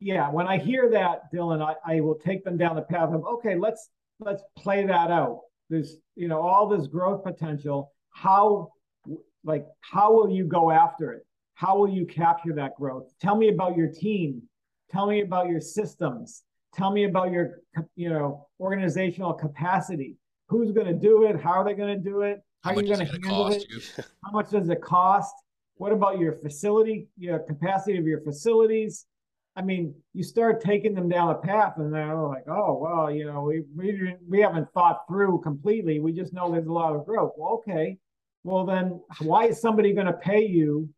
yeah, 0.00 0.30
when 0.30 0.46
I 0.46 0.56
hear 0.56 0.88
that, 0.90 1.30
Dylan, 1.32 1.62
I, 1.62 1.74
I 1.96 2.00
will 2.00 2.14
take 2.14 2.42
them 2.42 2.56
down 2.56 2.74
the 2.74 2.82
path 2.82 3.12
of 3.12 3.22
okay, 3.24 3.54
let's 3.54 3.90
let's 4.18 4.42
play 4.56 4.86
that 4.86 5.10
out. 5.10 5.42
There's 5.68 5.98
you 6.14 6.26
know 6.26 6.40
all 6.40 6.66
this 6.66 6.86
growth 6.86 7.22
potential. 7.22 7.92
How 8.10 8.72
like 9.44 9.66
how 9.80 10.10
will 10.14 10.30
you 10.30 10.44
go 10.44 10.70
after 10.70 11.12
it? 11.12 11.26
How 11.52 11.76
will 11.76 11.88
you 11.88 12.06
capture 12.06 12.54
that 12.54 12.76
growth? 12.76 13.12
Tell 13.20 13.36
me 13.36 13.50
about 13.50 13.76
your 13.76 13.88
team. 13.88 14.42
Tell 14.90 15.06
me 15.06 15.20
about 15.20 15.48
your 15.48 15.60
systems. 15.60 16.42
Tell 16.74 16.90
me 16.90 17.04
about 17.04 17.30
your 17.32 17.60
you 17.94 18.08
know 18.08 18.48
organizational 18.58 19.34
capacity. 19.34 20.16
Who's 20.48 20.72
going 20.72 20.86
to 20.86 20.94
do 20.94 21.24
it? 21.24 21.38
How 21.38 21.60
are 21.60 21.64
they 21.64 21.74
going 21.74 21.94
to 21.94 22.02
do 22.02 22.22
it? 22.22 22.40
How, 22.62 22.70
are 22.70 22.82
you 22.82 22.88
going 22.88 23.00
to 23.00 23.04
gonna 23.04 23.26
handle 23.26 23.48
it? 23.48 23.64
you? 23.68 23.80
How 24.24 24.30
much 24.32 24.50
does 24.50 24.68
it 24.70 24.80
cost? 24.80 25.34
What 25.76 25.92
about 25.92 26.18
your 26.18 26.32
facility, 26.32 27.08
your 27.18 27.38
capacity 27.40 27.98
of 27.98 28.06
your 28.06 28.20
facilities? 28.22 29.06
I 29.56 29.62
mean, 29.62 29.94
you 30.12 30.22
start 30.22 30.60
taking 30.60 30.94
them 30.94 31.08
down 31.08 31.30
a 31.30 31.34
path, 31.34 31.74
and 31.78 31.92
they're 31.92 32.14
like, 32.14 32.44
"Oh, 32.48 32.78
well, 32.78 33.10
you 33.10 33.26
know, 33.26 33.42
we 33.42 33.62
we 33.74 34.14
we 34.28 34.40
haven't 34.40 34.70
thought 34.72 35.06
through 35.08 35.40
completely. 35.40 36.00
We 36.00 36.12
just 36.12 36.32
know 36.32 36.50
there's 36.50 36.66
a 36.66 36.72
lot 36.72 36.94
of 36.94 37.06
growth." 37.06 37.32
Well, 37.36 37.54
okay, 37.54 37.98
well 38.44 38.64
then, 38.64 39.00
why 39.20 39.46
is 39.46 39.60
somebody 39.60 39.92
going 39.92 40.06
to 40.06 40.12
pay 40.12 40.44
you 40.46 40.88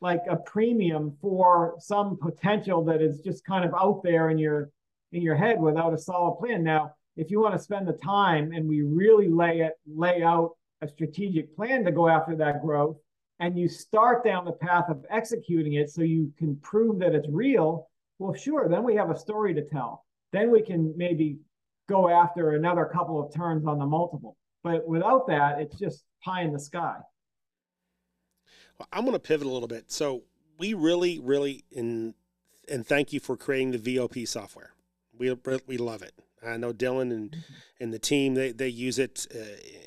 like 0.00 0.22
a 0.28 0.36
premium 0.36 1.16
for 1.20 1.74
some 1.78 2.16
potential 2.16 2.84
that 2.84 3.02
is 3.02 3.20
just 3.20 3.44
kind 3.44 3.64
of 3.64 3.74
out 3.74 4.02
there 4.02 4.30
in 4.30 4.38
your 4.38 4.70
in 5.12 5.22
your 5.22 5.36
head 5.36 5.60
without 5.60 5.94
a 5.94 5.98
solid 5.98 6.38
plan? 6.38 6.62
Now, 6.64 6.94
if 7.16 7.30
you 7.30 7.40
want 7.40 7.54
to 7.54 7.60
spend 7.60 7.86
the 7.86 7.92
time 7.92 8.52
and 8.52 8.68
we 8.68 8.82
really 8.82 9.28
lay 9.28 9.60
it 9.60 9.74
lay 9.86 10.22
out 10.22 10.56
a 10.80 10.88
strategic 10.88 11.54
plan 11.56 11.84
to 11.84 11.92
go 11.92 12.08
after 12.08 12.34
that 12.36 12.62
growth 12.62 12.96
and 13.40 13.58
you 13.58 13.68
start 13.68 14.22
down 14.22 14.44
the 14.44 14.52
path 14.52 14.84
of 14.88 15.04
executing 15.10 15.72
it 15.72 15.90
so 15.90 16.02
you 16.02 16.32
can 16.38 16.56
prove 16.56 16.98
that 17.00 17.14
it's 17.14 17.26
real, 17.28 17.88
well, 18.18 18.34
sure, 18.34 18.68
then 18.68 18.84
we 18.84 18.94
have 18.94 19.10
a 19.10 19.18
story 19.18 19.54
to 19.54 19.64
tell. 19.64 20.04
Then 20.30 20.50
we 20.50 20.62
can 20.62 20.92
maybe 20.96 21.38
go 21.88 22.08
after 22.08 22.50
another 22.50 22.84
couple 22.84 23.20
of 23.20 23.34
turns 23.34 23.66
on 23.66 23.78
the 23.78 23.86
multiple. 23.86 24.36
But 24.62 24.86
without 24.86 25.26
that, 25.28 25.58
it's 25.58 25.76
just 25.78 26.04
pie 26.22 26.42
in 26.42 26.52
the 26.52 26.60
sky. 26.60 26.96
Well, 28.78 28.88
I'm 28.92 29.04
going 29.04 29.14
to 29.14 29.18
pivot 29.18 29.46
a 29.46 29.50
little 29.50 29.68
bit. 29.68 29.90
So 29.90 30.22
we 30.58 30.74
really, 30.74 31.18
really, 31.18 31.64
in, 31.70 32.14
and 32.68 32.86
thank 32.86 33.10
you 33.12 33.20
for 33.20 33.38
creating 33.38 33.72
the 33.72 33.78
VOP 33.78 34.28
software. 34.28 34.74
We 35.18 35.34
we 35.66 35.76
love 35.76 36.02
it. 36.02 36.14
I 36.46 36.56
know 36.56 36.72
Dylan 36.72 37.12
and 37.12 37.36
and 37.78 37.92
the 37.92 37.98
team 37.98 38.34
they, 38.34 38.52
they 38.52 38.68
use 38.68 38.98
it, 38.98 39.26
uh, 39.34 39.38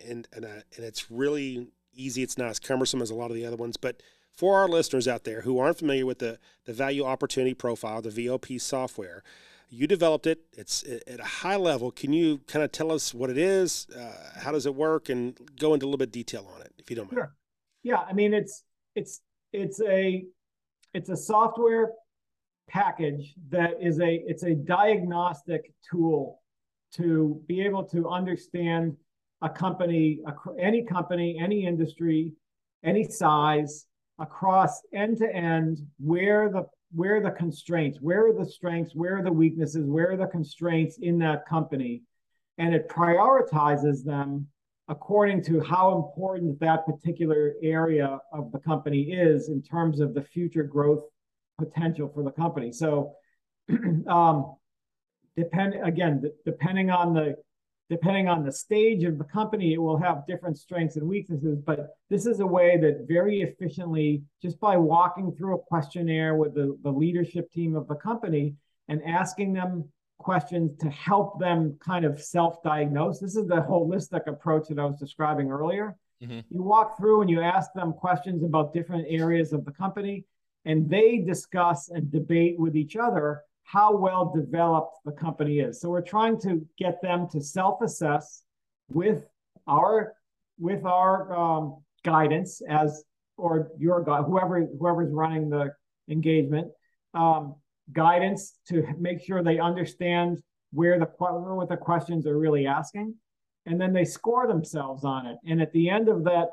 and 0.07 0.27
and, 0.31 0.45
uh, 0.45 0.61
and 0.75 0.85
it's 0.85 1.09
really 1.09 1.69
easy. 1.95 2.23
It's 2.23 2.37
not 2.37 2.49
as 2.49 2.59
cumbersome 2.59 3.01
as 3.01 3.09
a 3.09 3.15
lot 3.15 3.31
of 3.31 3.35
the 3.35 3.45
other 3.45 3.55
ones. 3.55 3.77
But 3.77 4.01
for 4.31 4.59
our 4.59 4.67
listeners 4.67 5.07
out 5.07 5.23
there 5.23 5.41
who 5.41 5.59
aren't 5.59 5.79
familiar 5.79 6.05
with 6.05 6.19
the 6.19 6.39
the 6.65 6.73
value 6.73 7.03
opportunity 7.03 7.53
profile, 7.53 8.01
the 8.01 8.09
VOP 8.09 8.59
software, 8.59 9.23
you 9.69 9.87
developed 9.87 10.27
it. 10.27 10.41
It's 10.53 10.83
at 11.07 11.19
a 11.19 11.23
high 11.23 11.55
level. 11.55 11.91
Can 11.91 12.13
you 12.13 12.39
kind 12.47 12.63
of 12.63 12.71
tell 12.71 12.91
us 12.91 13.13
what 13.13 13.29
it 13.29 13.37
is? 13.37 13.87
Uh, 13.95 14.39
how 14.39 14.51
does 14.51 14.65
it 14.65 14.75
work? 14.75 15.09
And 15.09 15.37
go 15.59 15.73
into 15.73 15.85
a 15.85 15.87
little 15.87 15.97
bit 15.97 16.09
of 16.09 16.13
detail 16.13 16.49
on 16.53 16.61
it, 16.61 16.73
if 16.77 16.89
you 16.89 16.95
don't 16.95 17.11
mind. 17.11 17.17
Sure. 17.17 17.35
Yeah, 17.83 17.99
I 17.99 18.13
mean 18.13 18.33
it's 18.33 18.63
it's 18.95 19.21
it's 19.51 19.81
a 19.81 20.25
it's 20.93 21.09
a 21.09 21.17
software 21.17 21.91
package 22.69 23.33
that 23.49 23.73
is 23.81 23.99
a 23.99 24.23
it's 24.25 24.43
a 24.43 24.55
diagnostic 24.55 25.73
tool 25.89 26.39
to 26.93 27.41
be 27.47 27.61
able 27.61 27.83
to 27.83 28.07
understand 28.07 28.95
a 29.43 29.49
company 29.49 30.19
ac- 30.27 30.57
any 30.59 30.83
company 30.83 31.37
any 31.39 31.65
industry 31.65 32.31
any 32.83 33.03
size 33.03 33.85
across 34.19 34.81
end 34.93 35.17
to 35.17 35.35
end 35.35 35.79
where 35.99 36.49
the 36.49 36.65
where 36.91 37.21
the 37.21 37.31
constraints 37.31 37.99
where 38.01 38.27
are 38.27 38.33
the 38.33 38.49
strengths 38.49 38.95
where 38.95 39.17
are 39.17 39.23
the 39.23 39.31
weaknesses 39.31 39.85
where 39.85 40.11
are 40.11 40.17
the 40.17 40.27
constraints 40.27 40.97
in 41.01 41.19
that 41.19 41.45
company 41.47 42.01
and 42.57 42.73
it 42.73 42.89
prioritizes 42.89 44.03
them 44.03 44.47
according 44.89 45.43
to 45.43 45.61
how 45.61 45.95
important 45.95 46.59
that 46.59 46.85
particular 46.85 47.53
area 47.63 48.19
of 48.31 48.51
the 48.51 48.59
company 48.59 49.11
is 49.11 49.49
in 49.49 49.61
terms 49.61 49.99
of 49.99 50.13
the 50.13 50.21
future 50.21 50.63
growth 50.63 51.03
potential 51.57 52.11
for 52.13 52.23
the 52.23 52.31
company. 52.31 52.71
So, 52.71 53.13
um, 54.07 54.55
depend 55.37 55.75
again, 55.83 56.21
depending 56.45 56.89
on 56.89 57.13
the 57.13 57.35
depending 57.89 58.27
on 58.27 58.43
the 58.43 58.51
stage 58.51 59.03
of 59.03 59.17
the 59.17 59.23
company, 59.23 59.73
it 59.73 59.81
will 59.81 59.97
have 59.97 60.25
different 60.27 60.57
strengths 60.57 60.95
and 60.95 61.07
weaknesses. 61.07 61.59
But 61.59 61.95
this 62.09 62.25
is 62.25 62.39
a 62.39 62.47
way 62.47 62.77
that 62.77 63.05
very 63.07 63.41
efficiently, 63.41 64.23
just 64.41 64.59
by 64.59 64.77
walking 64.77 65.33
through 65.33 65.55
a 65.55 65.59
questionnaire 65.59 66.35
with 66.35 66.53
the, 66.55 66.77
the 66.83 66.91
leadership 66.91 67.51
team 67.51 67.75
of 67.75 67.87
the 67.87 67.95
company 67.95 68.55
and 68.87 69.03
asking 69.03 69.53
them 69.53 69.89
questions 70.17 70.71
to 70.79 70.89
help 70.89 71.39
them 71.39 71.77
kind 71.79 72.05
of 72.05 72.21
self-diagnose. 72.21 73.19
This 73.19 73.35
is 73.35 73.47
the 73.47 73.61
holistic 73.61 74.27
approach 74.27 74.69
that 74.69 74.79
I 74.79 74.85
was 74.85 74.97
describing 74.97 75.51
earlier. 75.51 75.97
Mhm. 76.21 76.43
You 76.49 76.63
walk 76.63 76.97
through 76.97 77.21
and 77.21 77.29
you 77.29 77.41
ask 77.41 77.73
them 77.73 77.91
questions 77.91 78.43
about 78.43 78.73
different 78.73 79.05
areas 79.09 79.51
of 79.51 79.65
the 79.65 79.71
company, 79.71 80.25
and 80.63 80.89
they 80.89 81.17
discuss 81.17 81.89
and 81.89 82.09
debate 82.09 82.57
with 82.57 82.75
each 82.77 82.95
other 82.95 83.41
how 83.63 83.95
well 83.95 84.31
developed 84.35 84.97
the 85.05 85.11
company 85.11 85.59
is. 85.59 85.81
So 85.81 85.89
we're 85.89 86.01
trying 86.01 86.39
to 86.41 86.65
get 86.77 87.01
them 87.01 87.27
to 87.31 87.41
self-assess 87.41 88.43
with 88.89 89.25
our 89.67 90.13
with 90.59 90.85
our 90.85 91.33
um, 91.35 91.77
guidance 92.03 92.61
as 92.69 93.03
or 93.37 93.71
your 93.77 94.03
guy 94.03 94.21
whoever 94.21 94.67
whoever's 94.79 95.11
running 95.11 95.49
the 95.49 95.73
engagement 96.09 96.67
um, 97.13 97.55
guidance 97.91 98.59
to 98.67 98.85
make 98.99 99.21
sure 99.21 99.43
they 99.43 99.59
understand 99.59 100.41
where 100.71 100.99
the 100.99 101.05
what 101.05 101.69
the 101.69 101.77
questions 101.77 102.25
are 102.25 102.37
really 102.37 102.65
asking, 102.65 103.13
and 103.65 103.79
then 103.79 103.93
they 103.93 104.05
score 104.05 104.47
themselves 104.47 105.03
on 105.03 105.25
it. 105.25 105.37
And 105.45 105.61
at 105.61 105.71
the 105.71 105.89
end 105.89 106.09
of 106.09 106.23
that 106.23 106.49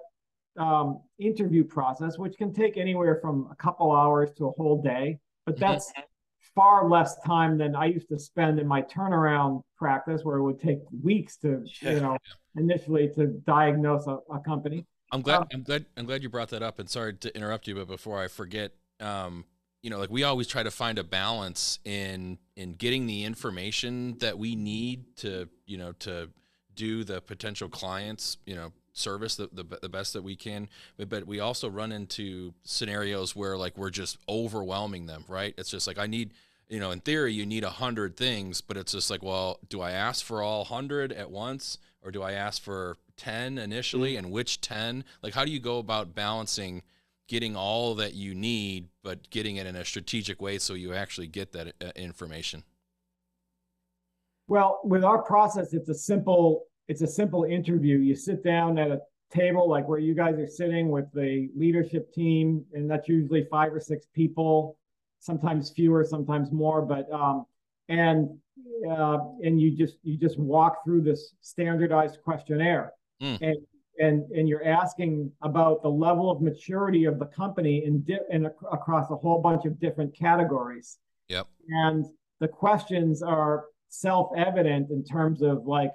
um, 0.58 1.00
interview 1.18 1.64
process, 1.64 2.18
which 2.18 2.36
can 2.36 2.52
take 2.52 2.76
anywhere 2.76 3.18
from 3.20 3.48
a 3.50 3.56
couple 3.56 3.92
hours 3.92 4.30
to 4.36 4.48
a 4.48 4.50
whole 4.52 4.82
day, 4.82 5.18
but 5.46 5.58
that's 5.58 5.92
far 6.54 6.88
less 6.88 7.18
time 7.20 7.58
than 7.58 7.74
I 7.74 7.86
used 7.86 8.08
to 8.08 8.18
spend 8.18 8.58
in 8.58 8.66
my 8.66 8.82
turnaround 8.82 9.62
practice, 9.76 10.24
where 10.24 10.36
it 10.38 10.42
would 10.42 10.60
take 10.60 10.78
weeks 11.02 11.36
to, 11.38 11.64
Yeah. 11.82 11.92
you 11.92 12.00
know, 12.00 12.18
initially 12.56 13.08
to 13.14 13.26
diagnose 13.46 14.06
a, 14.06 14.18
a 14.32 14.40
company. 14.40 14.86
I'm 15.12 15.22
glad. 15.22 15.42
Um, 15.42 15.46
I'm 15.52 15.62
glad. 15.62 15.86
I'm 15.96 16.06
glad 16.06 16.22
you 16.22 16.28
brought 16.28 16.50
that 16.50 16.62
up. 16.62 16.78
And 16.78 16.88
sorry 16.88 17.14
to 17.14 17.34
interrupt 17.36 17.66
you, 17.66 17.74
but 17.74 17.88
before 17.88 18.20
I 18.22 18.28
forget, 18.28 18.72
um, 19.00 19.44
you 19.82 19.90
know, 19.90 19.98
like 19.98 20.10
we 20.10 20.22
always 20.22 20.46
try 20.46 20.62
to 20.62 20.70
find 20.70 20.98
a 20.98 21.04
balance 21.04 21.78
in 21.84 22.38
in 22.56 22.74
getting 22.74 23.06
the 23.06 23.24
information 23.24 24.18
that 24.18 24.38
we 24.38 24.54
need 24.54 25.16
to, 25.16 25.48
you 25.66 25.78
know, 25.78 25.92
to 25.92 26.28
do 26.74 27.02
the 27.02 27.20
potential 27.20 27.68
clients, 27.68 28.36
you 28.46 28.54
know, 28.54 28.72
service 28.92 29.36
the, 29.36 29.48
the, 29.52 29.64
the 29.82 29.88
best 29.88 30.12
that 30.12 30.22
we 30.22 30.36
can 30.36 30.68
but, 30.96 31.08
but 31.08 31.26
we 31.26 31.40
also 31.40 31.68
run 31.68 31.92
into 31.92 32.52
scenarios 32.64 33.36
where 33.36 33.56
like 33.56 33.76
we're 33.78 33.90
just 33.90 34.18
overwhelming 34.28 35.06
them 35.06 35.24
right? 35.28 35.54
It's 35.56 35.70
just 35.70 35.86
like 35.86 35.98
i 35.98 36.06
need 36.06 36.32
you 36.68 36.80
know 36.80 36.90
in 36.90 37.00
theory 37.00 37.32
you 37.32 37.46
need 37.46 37.64
a 37.64 37.70
hundred 37.70 38.16
things 38.16 38.60
but 38.60 38.76
it's 38.76 38.92
just 38.92 39.10
like 39.10 39.22
well 39.22 39.58
do 39.68 39.80
i 39.80 39.90
ask 39.90 40.24
for 40.24 40.42
all 40.42 40.64
hundred 40.64 41.12
at 41.12 41.30
once 41.30 41.78
or 42.02 42.10
do 42.10 42.22
i 42.22 42.32
ask 42.32 42.62
for 42.62 42.96
10 43.16 43.58
initially 43.58 44.16
and 44.16 44.30
which 44.30 44.60
10 44.60 45.04
like 45.22 45.34
how 45.34 45.44
do 45.44 45.50
you 45.50 45.60
go 45.60 45.78
about 45.78 46.14
balancing 46.14 46.82
getting 47.30 47.54
all 47.54 47.94
that 47.94 48.12
you 48.12 48.34
need 48.34 48.88
but 49.04 49.30
getting 49.30 49.54
it 49.56 49.64
in 49.64 49.76
a 49.76 49.84
strategic 49.84 50.42
way 50.42 50.58
so 50.58 50.74
you 50.74 50.92
actually 50.92 51.28
get 51.28 51.52
that 51.52 51.74
uh, 51.80 51.90
information? 51.94 52.64
Well, 54.48 54.80
with 54.82 55.04
our 55.04 55.22
process, 55.22 55.72
it's 55.72 55.88
a 55.88 55.94
simple 55.94 56.66
it's 56.90 57.02
a 57.02 57.06
simple 57.06 57.44
interview. 57.44 57.98
You 57.98 58.16
sit 58.16 58.42
down 58.42 58.76
at 58.76 58.90
a 58.90 59.00
table 59.32 59.68
like 59.70 59.86
where 59.86 60.00
you 60.00 60.12
guys 60.12 60.34
are 60.40 60.46
sitting 60.48 60.88
with 60.90 61.04
the 61.14 61.48
leadership 61.56 62.12
team, 62.12 62.64
and 62.74 62.90
that's 62.90 63.08
usually 63.08 63.46
five 63.48 63.72
or 63.72 63.78
six 63.78 64.06
people, 64.12 64.76
sometimes 65.20 65.70
fewer, 65.70 66.04
sometimes 66.04 66.50
more. 66.50 66.82
But 66.82 67.10
um, 67.12 67.46
and 67.88 68.28
uh, 68.90 69.18
and 69.44 69.60
you 69.60 69.70
just 69.76 69.98
you 70.02 70.16
just 70.16 70.36
walk 70.36 70.82
through 70.84 71.02
this 71.02 71.34
standardized 71.40 72.18
questionnaire, 72.24 72.92
Mm. 73.22 73.38
and 73.40 73.56
and 74.00 74.30
and 74.32 74.48
you're 74.48 74.66
asking 74.66 75.30
about 75.42 75.82
the 75.84 75.88
level 76.06 76.28
of 76.28 76.42
maturity 76.42 77.04
of 77.04 77.20
the 77.20 77.26
company 77.26 77.84
in 77.84 78.00
di- 78.02 78.26
in 78.30 78.46
ac- 78.46 78.54
across 78.72 79.10
a 79.12 79.16
whole 79.16 79.40
bunch 79.40 79.64
of 79.64 79.78
different 79.78 80.12
categories. 80.26 80.98
Yep. 81.28 81.46
And 81.68 82.04
the 82.40 82.48
questions 82.48 83.22
are 83.22 83.66
self-evident 83.90 84.90
in 84.90 85.04
terms 85.04 85.42
of 85.42 85.66
like 85.66 85.92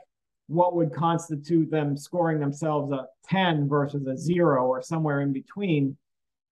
what 0.48 0.76
would 0.76 0.94
constitute 0.94 1.72
them 1.72 1.98
scoring 1.98 2.40
themselves 2.40 2.92
a 2.92 3.08
10 3.28 3.68
versus 3.68 4.06
a 4.08 4.16
0 4.18 4.66
or 4.66 4.82
somewhere 4.82 5.22
in 5.22 5.34
between. 5.34 5.98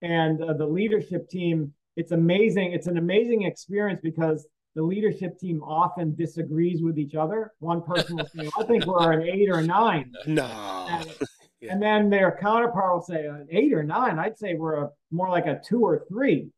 And 0.02 0.42
uh, 0.42 0.54
the 0.54 0.66
leadership 0.66 1.30
team, 1.30 1.74
it's 1.96 2.12
amazing. 2.12 2.74
It's 2.74 2.88
an 2.88 2.98
amazing 2.98 3.44
experience 3.44 4.00
because 4.04 4.48
the 4.76 4.82
leadership 4.82 5.38
team 5.38 5.62
often 5.62 6.16
disagrees 6.16 6.82
with 6.82 6.98
each 6.98 7.14
other. 7.14 7.52
One 7.60 7.84
person 7.84 8.18
will 8.18 8.26
say, 8.36 8.50
I 8.58 8.64
think 8.64 8.86
we're 8.88 9.12
an 9.12 9.22
eight 9.22 9.50
or 9.50 9.60
a 9.60 9.64
nine. 9.66 10.12
No. 10.28 10.46
And, 10.90 11.14
Yeah. 11.62 11.74
and 11.74 11.82
then 11.82 12.10
their 12.10 12.36
counterpart 12.42 12.94
will 12.94 13.02
say 13.04 13.26
an 13.28 13.48
eight 13.52 13.72
or 13.72 13.84
nine. 13.84 14.18
I'd 14.20 14.38
say 14.38 14.56
we're 14.56 14.84
a, 14.86 14.90
more 15.12 15.30
like 15.30 15.46
a 15.46 15.62
two 15.66 15.82
or 15.82 16.04
three. 16.10 16.50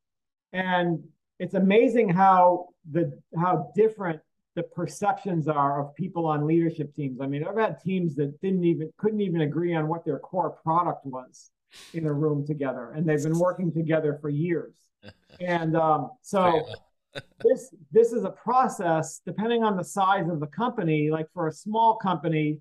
And 0.53 1.03
it's 1.37 1.53
amazing 1.53 2.09
how 2.09 2.69
the 2.89 3.11
how 3.37 3.71
different 3.75 4.21
the 4.55 4.63
perceptions 4.63 5.47
are 5.47 5.81
of 5.81 5.95
people 5.95 6.25
on 6.25 6.47
leadership 6.47 6.95
teams. 6.95 7.19
I 7.21 7.27
mean, 7.27 7.45
I've 7.45 7.57
had 7.57 7.81
teams 7.81 8.15
that 8.15 8.39
didn't 8.41 8.63
even 8.63 8.91
couldn't 8.97 9.21
even 9.21 9.41
agree 9.41 9.75
on 9.75 9.87
what 9.87 10.05
their 10.05 10.19
core 10.19 10.49
product 10.49 11.05
was 11.05 11.51
in 11.93 12.05
a 12.05 12.13
room 12.13 12.45
together, 12.45 12.91
and 12.95 13.07
they've 13.07 13.21
been 13.21 13.37
working 13.37 13.71
together 13.71 14.17
for 14.21 14.29
years. 14.29 14.73
And 15.41 15.75
um, 15.75 16.11
so 16.21 16.65
this 17.43 17.75
this 17.91 18.13
is 18.13 18.23
a 18.23 18.29
process 18.29 19.21
depending 19.25 19.63
on 19.63 19.75
the 19.75 19.83
size 19.83 20.29
of 20.29 20.39
the 20.39 20.47
company. 20.47 21.11
Like 21.11 21.27
for 21.33 21.47
a 21.47 21.51
small 21.51 21.97
company, 21.97 22.59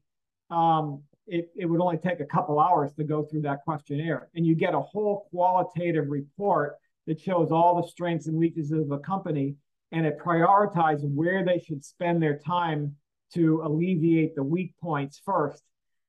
um, 0.51 1.03
it, 1.27 1.51
it 1.57 1.67
would 1.67 1.81
only 1.81 1.97
take 1.97 2.21
a 2.21 2.27
couple 2.27 2.59
hours 2.59 2.93
to 2.95 3.05
go 3.05 3.23
through 3.23 3.43
that 3.43 3.61
questionnaire, 3.65 4.29
and 4.35 4.45
you 4.45 4.55
get 4.57 4.75
a 4.75 4.81
whole 4.81 5.29
qualitative 5.31 6.09
report 6.09 6.75
that 7.07 7.21
shows 7.21 7.51
all 7.51 7.81
the 7.81 7.89
strengths 7.89 8.27
and 8.27 8.37
weaknesses 8.37 8.73
of 8.73 8.91
a 8.91 8.99
company, 8.99 9.55
and 9.93 10.07
it 10.07 10.19
prioritizes 10.19 11.13
where 11.15 11.45
they 11.45 11.59
should 11.59 11.85
spend 11.85 12.23
their 12.23 12.39
time 12.39 12.97
to 13.35 13.63
alleviate 13.65 14.35
the 14.35 14.43
weak 14.43 14.75
points 14.81 15.21
first. 15.25 15.63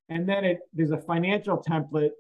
And 0.10 0.28
then 0.28 0.44
it 0.46 0.60
there's 0.74 0.92
a 0.92 0.98
financial 0.98 1.58
template 1.58 2.12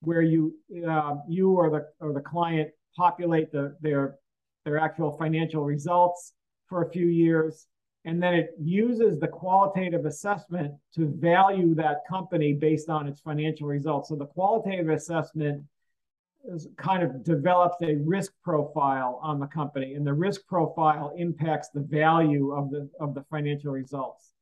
where 0.00 0.22
you 0.22 0.54
uh, 0.88 1.16
you 1.28 1.52
or 1.52 1.70
the 1.70 1.86
or 2.04 2.12
the 2.12 2.20
client 2.20 2.70
populate 2.96 3.50
the 3.50 3.76
their 3.80 4.16
their 4.64 4.78
actual 4.78 5.16
financial 5.18 5.64
results 5.64 6.32
for 6.68 6.82
a 6.82 6.90
few 6.90 7.06
years 7.06 7.66
and 8.06 8.22
then 8.22 8.34
it 8.34 8.50
uses 8.60 9.18
the 9.18 9.28
qualitative 9.28 10.04
assessment 10.04 10.74
to 10.94 11.06
value 11.18 11.74
that 11.74 11.98
company 12.08 12.52
based 12.52 12.88
on 12.88 13.06
its 13.06 13.20
financial 13.20 13.66
results 13.66 14.08
so 14.08 14.16
the 14.16 14.26
qualitative 14.26 14.88
assessment 14.88 15.62
kind 16.76 17.02
of 17.02 17.24
develops 17.24 17.76
a 17.82 17.96
risk 17.96 18.32
profile 18.42 19.18
on 19.22 19.40
the 19.40 19.46
company 19.46 19.94
and 19.94 20.06
the 20.06 20.12
risk 20.12 20.46
profile 20.46 21.14
impacts 21.16 21.70
the 21.70 21.80
value 21.80 22.52
of 22.52 22.70
the 22.70 22.88
of 23.00 23.14
the 23.14 23.24
financial 23.30 23.72
results. 23.72 24.32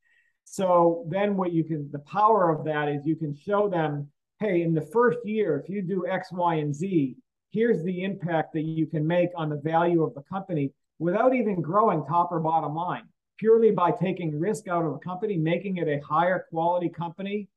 So 0.43 1.05
then 1.09 1.37
what 1.37 1.53
you 1.53 1.63
can 1.63 1.89
the 1.91 1.99
power 1.99 2.49
of 2.49 2.65
that 2.65 2.89
is 2.89 3.05
you 3.05 3.15
can 3.15 3.33
show 3.33 3.69
them 3.69 4.09
hey 4.39 4.61
in 4.61 4.73
the 4.73 4.81
first 4.81 5.19
year 5.23 5.59
if 5.59 5.69
you 5.69 5.81
do 5.81 6.05
x 6.07 6.29
y 6.31 6.55
and 6.55 6.75
z 6.75 7.15
here's 7.51 7.83
the 7.83 8.03
impact 8.03 8.51
that 8.53 8.63
you 8.63 8.87
can 8.87 9.05
make 9.05 9.29
on 9.35 9.47
the 9.47 9.61
value 9.63 10.03
of 10.03 10.13
the 10.15 10.23
company 10.23 10.71
without 10.99 11.33
even 11.33 11.61
growing 11.61 12.03
top 12.05 12.31
or 12.31 12.39
bottom 12.39 12.75
line. 12.75 13.03
Purely 13.37 13.71
by 13.71 13.91
taking 13.91 14.39
risk 14.39 14.67
out 14.67 14.85
of 14.85 14.93
the 14.93 14.99
company 14.99 15.37
making 15.37 15.77
it 15.77 15.87
a 15.87 15.99
higher 16.05 16.45
quality 16.49 16.89
company. 16.89 17.47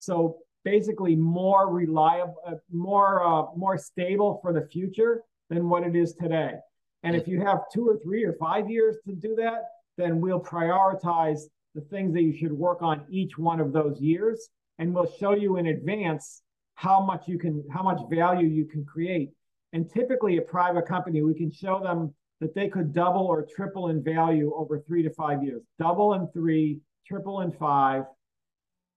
So 0.00 0.38
basically 0.64 1.14
more 1.14 1.72
reliable 1.72 2.36
uh, 2.46 2.54
more 2.72 3.22
uh, 3.22 3.46
more 3.56 3.76
stable 3.78 4.38
for 4.42 4.52
the 4.52 4.66
future 4.66 5.22
than 5.50 5.68
what 5.68 5.82
it 5.82 5.94
is 5.94 6.14
today. 6.14 6.54
And 7.02 7.14
if 7.14 7.28
you 7.28 7.40
have 7.42 7.58
two 7.72 7.86
or 7.86 7.98
three 7.98 8.24
or 8.24 8.32
five 8.40 8.70
years 8.70 8.96
to 9.06 9.14
do 9.14 9.34
that 9.36 9.64
then 9.96 10.20
we'll 10.20 10.40
prioritize 10.40 11.42
the 11.74 11.80
things 11.80 12.12
that 12.14 12.22
you 12.22 12.36
should 12.36 12.52
work 12.52 12.82
on 12.82 13.04
each 13.10 13.38
one 13.38 13.60
of 13.60 13.72
those 13.72 14.00
years. 14.00 14.48
And 14.78 14.94
we'll 14.94 15.10
show 15.20 15.34
you 15.34 15.56
in 15.56 15.66
advance 15.66 16.42
how 16.74 17.00
much 17.00 17.28
you 17.28 17.38
can 17.38 17.64
how 17.72 17.82
much 17.82 18.00
value 18.10 18.48
you 18.48 18.64
can 18.64 18.84
create. 18.84 19.30
And 19.72 19.90
typically 19.90 20.38
a 20.38 20.42
private 20.42 20.86
company 20.86 21.22
we 21.22 21.34
can 21.34 21.50
show 21.50 21.80
them 21.80 22.14
that 22.40 22.54
they 22.54 22.68
could 22.68 22.92
double 22.92 23.26
or 23.26 23.46
triple 23.54 23.88
in 23.88 24.02
value 24.02 24.52
over 24.54 24.80
three 24.80 25.02
to 25.02 25.10
five 25.10 25.42
years. 25.42 25.62
Double 25.78 26.14
in 26.14 26.28
three 26.32 26.80
triple 27.06 27.42
in 27.42 27.52
five 27.52 28.04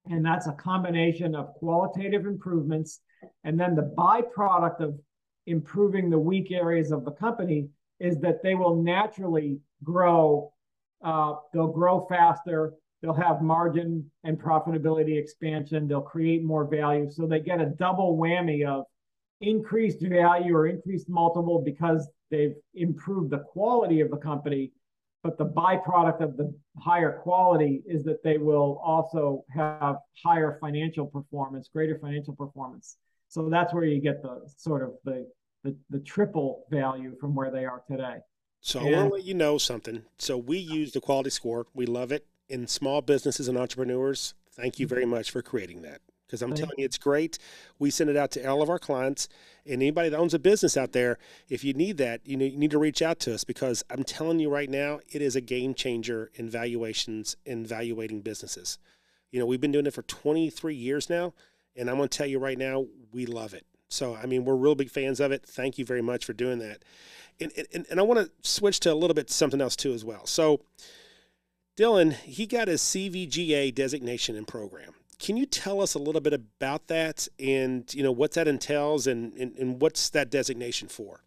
and 0.09 0.25
that's 0.25 0.47
a 0.47 0.53
combination 0.53 1.35
of 1.35 1.53
qualitative 1.55 2.25
improvements 2.25 3.01
and 3.43 3.59
then 3.59 3.75
the 3.75 3.93
byproduct 3.97 4.79
of 4.79 4.99
improving 5.45 6.09
the 6.09 6.19
weak 6.19 6.51
areas 6.51 6.91
of 6.91 7.05
the 7.05 7.11
company 7.11 7.69
is 7.99 8.19
that 8.19 8.43
they 8.43 8.55
will 8.55 8.81
naturally 8.81 9.59
grow 9.83 10.51
uh, 11.03 11.35
they'll 11.53 11.71
grow 11.71 12.05
faster 12.09 12.73
they'll 13.01 13.13
have 13.13 13.41
margin 13.41 14.09
and 14.23 14.39
profitability 14.39 15.19
expansion 15.19 15.87
they'll 15.87 16.01
create 16.01 16.43
more 16.43 16.65
value. 16.65 17.09
So 17.09 17.27
they 17.27 17.39
get 17.39 17.61
a 17.61 17.67
double 17.67 18.17
whammy 18.17 18.65
of 18.65 18.85
increased 19.41 20.01
value 20.01 20.55
or 20.55 20.67
increased 20.67 21.09
multiple 21.09 21.61
because 21.63 22.09
they've 22.31 22.55
improved 22.73 23.29
the 23.29 23.39
quality 23.39 24.01
of 24.01 24.09
the 24.09 24.17
company 24.17 24.71
but 25.23 25.37
the 25.37 25.45
byproduct 25.45 26.21
of 26.21 26.37
the 26.37 26.53
higher 26.79 27.19
quality 27.23 27.83
is 27.85 28.03
that 28.03 28.23
they 28.23 28.37
will 28.37 28.81
also 28.83 29.43
have 29.53 29.97
higher 30.23 30.57
financial 30.61 31.05
performance 31.05 31.69
greater 31.71 31.97
financial 31.99 32.35
performance 32.35 32.97
so 33.27 33.49
that's 33.49 33.73
where 33.73 33.83
you 33.83 33.99
get 34.01 34.21
the 34.21 34.41
sort 34.57 34.83
of 34.83 34.91
the 35.03 35.27
the, 35.63 35.75
the 35.89 35.99
triple 35.99 36.63
value 36.69 37.15
from 37.19 37.35
where 37.35 37.51
they 37.51 37.65
are 37.65 37.81
today 37.89 38.17
So 38.61 38.79
I 38.79 38.83
want 38.83 39.09
to 39.09 39.13
let 39.15 39.23
you 39.23 39.33
know 39.33 39.57
something. 39.57 40.03
So 40.17 40.37
we 40.37 40.57
use 40.57 40.91
the 40.91 41.01
quality 41.01 41.29
score. 41.29 41.65
We 41.73 41.85
love 41.85 42.11
it 42.11 42.25
in 42.47 42.67
small 42.67 43.01
businesses 43.01 43.47
and 43.47 43.57
entrepreneurs. 43.57 44.33
Thank 44.51 44.79
you 44.79 44.87
very 44.87 45.05
much 45.05 45.31
for 45.31 45.41
creating 45.41 45.81
that 45.81 46.01
because 46.27 46.41
I'm 46.41 46.49
Thank 46.49 46.59
telling 46.59 46.75
you, 46.77 46.85
it's 46.85 46.97
great. 46.97 47.39
We 47.79 47.89
send 47.89 48.09
it 48.09 48.17
out 48.17 48.31
to 48.31 48.45
all 48.45 48.61
of 48.61 48.69
our 48.69 48.79
clients 48.79 49.29
and 49.65 49.81
anybody 49.81 50.09
that 50.09 50.17
owns 50.17 50.33
a 50.33 50.39
business 50.39 50.75
out 50.75 50.91
there. 50.91 51.17
If 51.49 51.63
you 51.63 51.73
need 51.73 51.97
that, 51.97 52.21
you 52.25 52.35
know, 52.35 52.45
you 52.45 52.57
need 52.57 52.71
to 52.71 52.77
reach 52.77 53.01
out 53.01 53.19
to 53.21 53.33
us 53.33 53.43
because 53.43 53.83
I'm 53.89 54.03
telling 54.03 54.39
you 54.39 54.49
right 54.49 54.69
now, 54.69 54.99
it 55.09 55.21
is 55.21 55.35
a 55.35 55.41
game 55.41 55.73
changer 55.73 56.29
in 56.35 56.49
valuations 56.49 57.37
in 57.45 57.65
valuating 57.65 58.21
businesses. 58.21 58.77
You 59.31 59.39
know, 59.39 59.45
we've 59.45 59.61
been 59.61 59.71
doing 59.71 59.85
it 59.85 59.93
for 59.93 60.03
23 60.03 60.75
years 60.75 61.09
now, 61.09 61.33
and 61.75 61.89
I'm 61.89 61.97
going 61.97 62.09
to 62.09 62.17
tell 62.17 62.27
you 62.27 62.39
right 62.39 62.57
now, 62.57 62.85
we 63.11 63.25
love 63.25 63.53
it. 63.53 63.65
So, 63.89 64.15
I 64.15 64.25
mean, 64.25 64.43
we're 64.43 64.55
real 64.55 64.75
big 64.75 64.89
fans 64.89 65.19
of 65.19 65.31
it. 65.31 65.45
Thank 65.45 65.77
you 65.77 65.85
very 65.85 66.01
much 66.01 66.25
for 66.25 66.33
doing 66.33 66.59
that. 66.59 66.83
And, 67.39 67.51
and, 67.73 67.85
and 67.89 67.99
I 67.99 68.03
want 68.03 68.19
to 68.19 68.49
switch 68.49 68.79
to 68.81 68.91
a 68.91 68.95
little 68.95 69.13
bit 69.13 69.29
something 69.29 69.61
else 69.61 69.75
too 69.75 69.93
as 69.93 70.03
well. 70.03 70.25
So, 70.25 70.61
Dylan, 71.77 72.13
he 72.13 72.47
got 72.47 72.67
his 72.67 72.81
CVGA 72.81 73.73
designation 73.73 74.35
and 74.35 74.47
program. 74.47 74.93
Can 75.19 75.35
you 75.35 75.45
tell 75.45 75.81
us 75.81 75.95
a 75.95 75.99
little 75.99 76.21
bit 76.21 76.33
about 76.33 76.87
that 76.87 77.27
and 77.39 77.91
you 77.93 78.03
know 78.03 78.11
what 78.11 78.33
that 78.33 78.47
entails 78.47 79.07
and, 79.07 79.33
and, 79.33 79.55
and 79.57 79.81
what's 79.81 80.09
that 80.11 80.29
designation 80.29 80.87
for? 80.87 81.21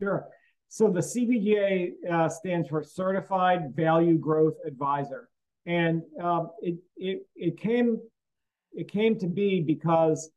Sure. 0.00 0.28
So 0.68 0.90
the 0.90 1.00
CVGA 1.00 1.92
uh, 2.10 2.28
stands 2.28 2.68
for 2.68 2.82
Certified 2.82 3.74
Value 3.74 4.18
Growth 4.18 4.56
Advisor, 4.66 5.28
and 5.64 6.02
um, 6.22 6.50
it 6.60 6.76
it 6.96 7.26
it 7.36 7.58
came 7.58 7.98
it 8.72 8.90
came 8.90 9.18
to 9.20 9.26
be 9.26 9.62
because 9.62 10.30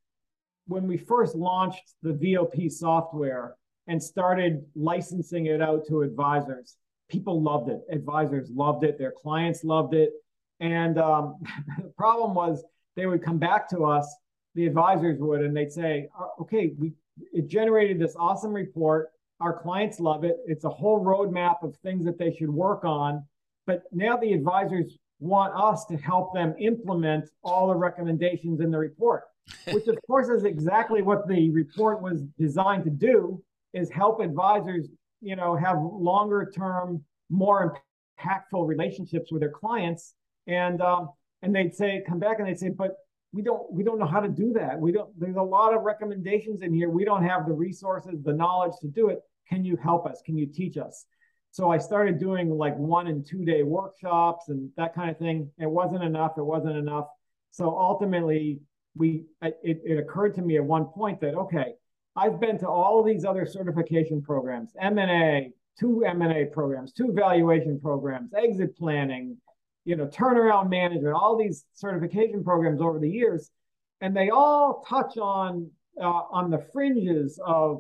when 0.68 0.88
we 0.88 0.98
first 0.98 1.36
launched 1.36 1.96
the 2.04 2.14
VOP 2.14 2.70
software 2.70 3.56
and 3.88 4.02
started 4.02 4.64
licensing 4.76 5.48
it 5.48 5.64
out 5.64 5.86
to 5.88 6.04
advisors, 6.04 6.78
people 7.10 7.42
loved 7.42 7.70
it. 7.70 7.82
Advisors 7.92 8.52
loved 8.52 8.84
it. 8.84 9.00
Their 9.00 9.12
clients 9.12 9.64
loved 9.64 9.96
it, 9.96 10.12
and 10.60 11.00
um, 11.00 11.38
the 11.82 11.92
problem 11.98 12.36
was 12.36 12.64
they 13.00 13.06
would 13.06 13.24
come 13.24 13.38
back 13.38 13.70
to 13.70 13.86
us, 13.86 14.14
the 14.56 14.66
advisors 14.66 15.20
would, 15.20 15.42
and 15.42 15.56
they'd 15.56 15.72
say, 15.72 16.10
"Uh, 16.20 16.42
"Okay, 16.42 16.74
we 16.78 16.94
it 17.34 17.48
generated 17.48 18.00
this 18.00 18.16
awesome 18.18 18.54
report." 18.54 19.12
Our 19.40 19.58
clients 19.58 20.00
love 20.00 20.24
it. 20.26 20.38
It's 20.46 20.66
a 20.66 20.70
whole 20.70 21.04
roadmap 21.04 21.64
of 21.64 21.76
things 21.78 22.04
that 22.06 22.18
they 22.18 22.34
should 22.34 22.50
work 22.50 22.84
on. 22.84 23.26
But 23.66 23.84
now 23.92 24.18
the 24.18 24.34
advisors 24.34 24.98
want 25.20 25.54
us 25.56 25.86
to 25.86 25.98
help 25.98 26.34
them 26.34 26.56
implement 26.60 27.30
all 27.44 27.68
the 27.68 27.76
recommendations 27.76 28.60
in 28.60 28.72
the 28.72 28.78
report, 28.78 29.24
which 29.72 29.88
of 29.88 29.98
course 30.08 30.28
is 30.28 30.44
exactly 30.44 31.02
what 31.02 31.28
the 31.28 31.50
report 31.52 32.02
was 32.02 32.24
designed 32.38 32.84
to 32.86 32.90
do 32.90 33.42
is 33.74 33.90
help 33.90 34.20
advisors, 34.20 34.88
you 35.22 35.36
know, 35.36 35.56
have 35.56 35.78
longer 35.82 36.52
term, 36.54 37.04
more 37.30 37.78
impactful 38.20 38.68
relationships 38.68 39.32
with 39.32 39.42
their 39.42 39.52
clients. 39.52 40.16
And 40.48 40.82
um, 40.82 41.10
and 41.42 41.56
they'd 41.56 41.74
say, 41.74 42.04
come 42.08 42.20
back 42.20 42.40
and 42.40 42.48
they'd 42.48 42.60
say, 42.60 42.70
but 42.70 42.96
we 43.32 43.42
don't 43.42 43.72
we 43.72 43.84
don't 43.84 44.00
know 44.00 44.08
how 44.08 44.20
to 44.20 44.28
do 44.28 44.54
that. 44.54 44.80
We 44.80 44.92
don't 44.92 45.10
there's 45.20 45.36
a 45.36 45.42
lot 45.42 45.76
of 45.76 45.84
recommendations 45.84 46.62
in 46.62 46.74
here. 46.74 46.90
We 46.90 47.06
don't 47.06 47.24
have 47.24 47.46
the 47.46 47.54
resources, 47.54 48.24
the 48.24 48.34
knowledge 48.34 48.74
to 48.82 48.88
do 48.88 49.10
it. 49.10 49.20
Can 49.48 49.64
you 49.64 49.78
help 49.78 50.06
us? 50.06 50.22
Can 50.26 50.38
you 50.38 50.48
teach 50.48 50.78
us? 50.78 51.06
So 51.52 51.72
I 51.72 51.78
started 51.78 52.20
doing 52.20 52.50
like 52.50 52.76
one 52.78 53.08
and 53.08 53.26
two 53.26 53.46
day 53.46 53.64
workshops 53.64 54.50
and 54.50 54.70
that 54.78 54.94
kind 54.96 55.10
of 55.10 55.18
thing. 55.18 55.50
It 55.58 55.70
wasn't 55.70 56.04
enough. 56.04 56.34
It 56.38 56.44
wasn't 56.44 56.78
enough. 56.78 57.06
So 57.52 57.78
ultimately, 57.78 58.60
we 58.96 59.26
it, 59.42 59.82
it 59.84 59.98
occurred 60.00 60.36
to 60.36 60.42
me 60.42 60.58
at 60.58 60.64
one 60.64 60.86
point 60.86 61.22
that 61.22 61.36
okay, 61.36 61.74
I've 62.16 62.40
been 62.40 62.58
to 62.60 62.68
all 62.68 63.04
these 63.04 63.26
other 63.26 63.46
certification 63.46 64.22
programs, 64.22 64.72
M&A, 64.80 65.52
two 65.80 66.04
M&A 66.04 66.46
programs, 66.46 66.92
two 66.94 67.12
valuation 67.14 67.80
programs, 67.80 68.32
exit 68.34 68.76
planning, 68.78 69.38
you 69.90 69.96
know, 69.96 70.06
turnaround 70.06 70.70
management, 70.70 71.16
all 71.16 71.36
these 71.36 71.66
certification 71.74 72.44
programs 72.44 72.80
over 72.80 73.00
the 73.00 73.10
years, 73.10 73.50
and 74.02 74.16
they 74.16 74.30
all 74.30 74.86
touch 74.88 75.18
on 75.18 75.68
uh, 76.00 76.22
on 76.30 76.52
the 76.52 76.64
fringes 76.72 77.40
of 77.44 77.80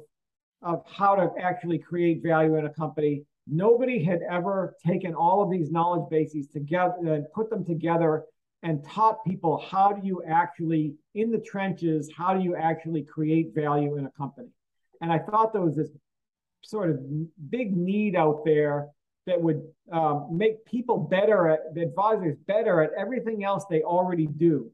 of 0.63 0.81
how 0.91 1.13
to 1.13 1.29
actually 1.39 1.77
create 1.77 2.23
value 2.23 2.55
in 2.55 2.65
a 2.65 2.73
company. 2.73 3.25
Nobody 3.45 4.03
had 4.03 4.21
ever 4.27 4.75
taken 4.85 5.13
all 5.13 5.43
of 5.43 5.51
these 5.51 5.69
knowledge 5.69 6.09
bases 6.09 6.47
together 6.47 6.95
and 7.13 7.25
put 7.31 7.51
them 7.51 7.63
together 7.63 8.23
and 8.63 8.83
taught 8.83 9.23
people 9.23 9.63
how 9.69 9.93
do 9.93 10.05
you 10.05 10.23
actually 10.27 10.95
in 11.13 11.29
the 11.29 11.37
trenches 11.37 12.11
how 12.17 12.33
do 12.33 12.41
you 12.43 12.55
actually 12.55 13.03
create 13.03 13.55
value 13.55 13.95
in 13.95 14.05
a 14.05 14.11
company 14.17 14.49
and 15.01 15.13
i 15.13 15.17
thought 15.17 15.53
there 15.53 15.61
was 15.61 15.77
this 15.77 15.87
sort 16.61 16.89
of 16.89 16.99
big 17.49 17.77
need 17.77 18.17
out 18.17 18.41
there 18.43 18.89
that 19.25 19.41
would 19.41 19.61
um, 19.91 20.27
make 20.31 20.65
people 20.65 20.97
better 20.97 21.49
at 21.49 21.77
advisors 21.77 22.35
better 22.47 22.81
at 22.81 22.91
everything 22.97 23.43
else 23.43 23.65
they 23.69 23.81
already 23.81 24.27
do. 24.27 24.71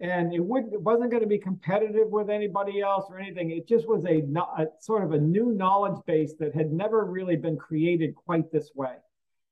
And 0.00 0.34
it 0.34 0.44
would 0.44 0.72
it 0.72 0.80
wasn't 0.80 1.10
going 1.10 1.22
to 1.22 1.28
be 1.28 1.38
competitive 1.38 2.08
with 2.08 2.28
anybody 2.28 2.80
else 2.80 3.06
or 3.10 3.18
anything. 3.18 3.50
It 3.50 3.66
just 3.66 3.88
was 3.88 4.04
a, 4.04 4.22
a 4.60 4.66
sort 4.80 5.04
of 5.04 5.12
a 5.12 5.18
new 5.18 5.52
knowledge 5.52 5.98
base 6.06 6.34
that 6.38 6.54
had 6.54 6.72
never 6.72 7.04
really 7.04 7.36
been 7.36 7.56
created 7.56 8.14
quite 8.14 8.52
this 8.52 8.70
way. 8.74 8.96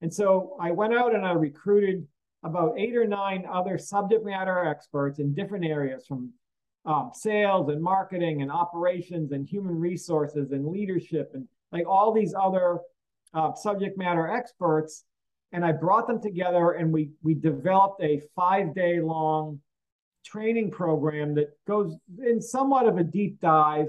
And 0.02 0.12
so 0.12 0.56
i 0.60 0.70
went 0.70 0.94
out 0.94 1.14
and 1.14 1.24
i 1.24 1.32
recruited 1.32 2.06
about 2.44 2.74
eight 2.78 2.94
or 2.94 3.06
nine 3.06 3.44
other 3.50 3.78
subject 3.78 4.24
matter 4.24 4.66
experts 4.66 5.18
in 5.18 5.34
different 5.34 5.64
areas 5.64 6.06
from 6.06 6.30
um, 6.84 7.10
sales 7.14 7.70
and 7.70 7.82
marketing 7.82 8.42
and 8.42 8.52
operations 8.52 9.32
and 9.32 9.48
human 9.48 9.78
resources 9.78 10.52
and 10.52 10.66
leadership 10.66 11.30
and 11.34 11.48
like 11.72 11.86
all 11.88 12.12
these 12.12 12.34
other 12.38 12.80
uh, 13.34 13.54
subject 13.54 13.98
matter 13.98 14.28
experts. 14.28 15.04
And 15.52 15.64
I 15.64 15.72
brought 15.72 16.06
them 16.06 16.20
together 16.20 16.72
and 16.72 16.92
we 16.92 17.10
we 17.22 17.34
developed 17.34 18.02
a 18.02 18.20
five 18.34 18.74
day 18.74 19.00
long 19.00 19.60
training 20.24 20.70
program 20.70 21.34
that 21.34 21.50
goes 21.66 21.96
in 22.26 22.40
somewhat 22.40 22.86
of 22.86 22.96
a 22.98 23.04
deep 23.04 23.40
dive 23.40 23.88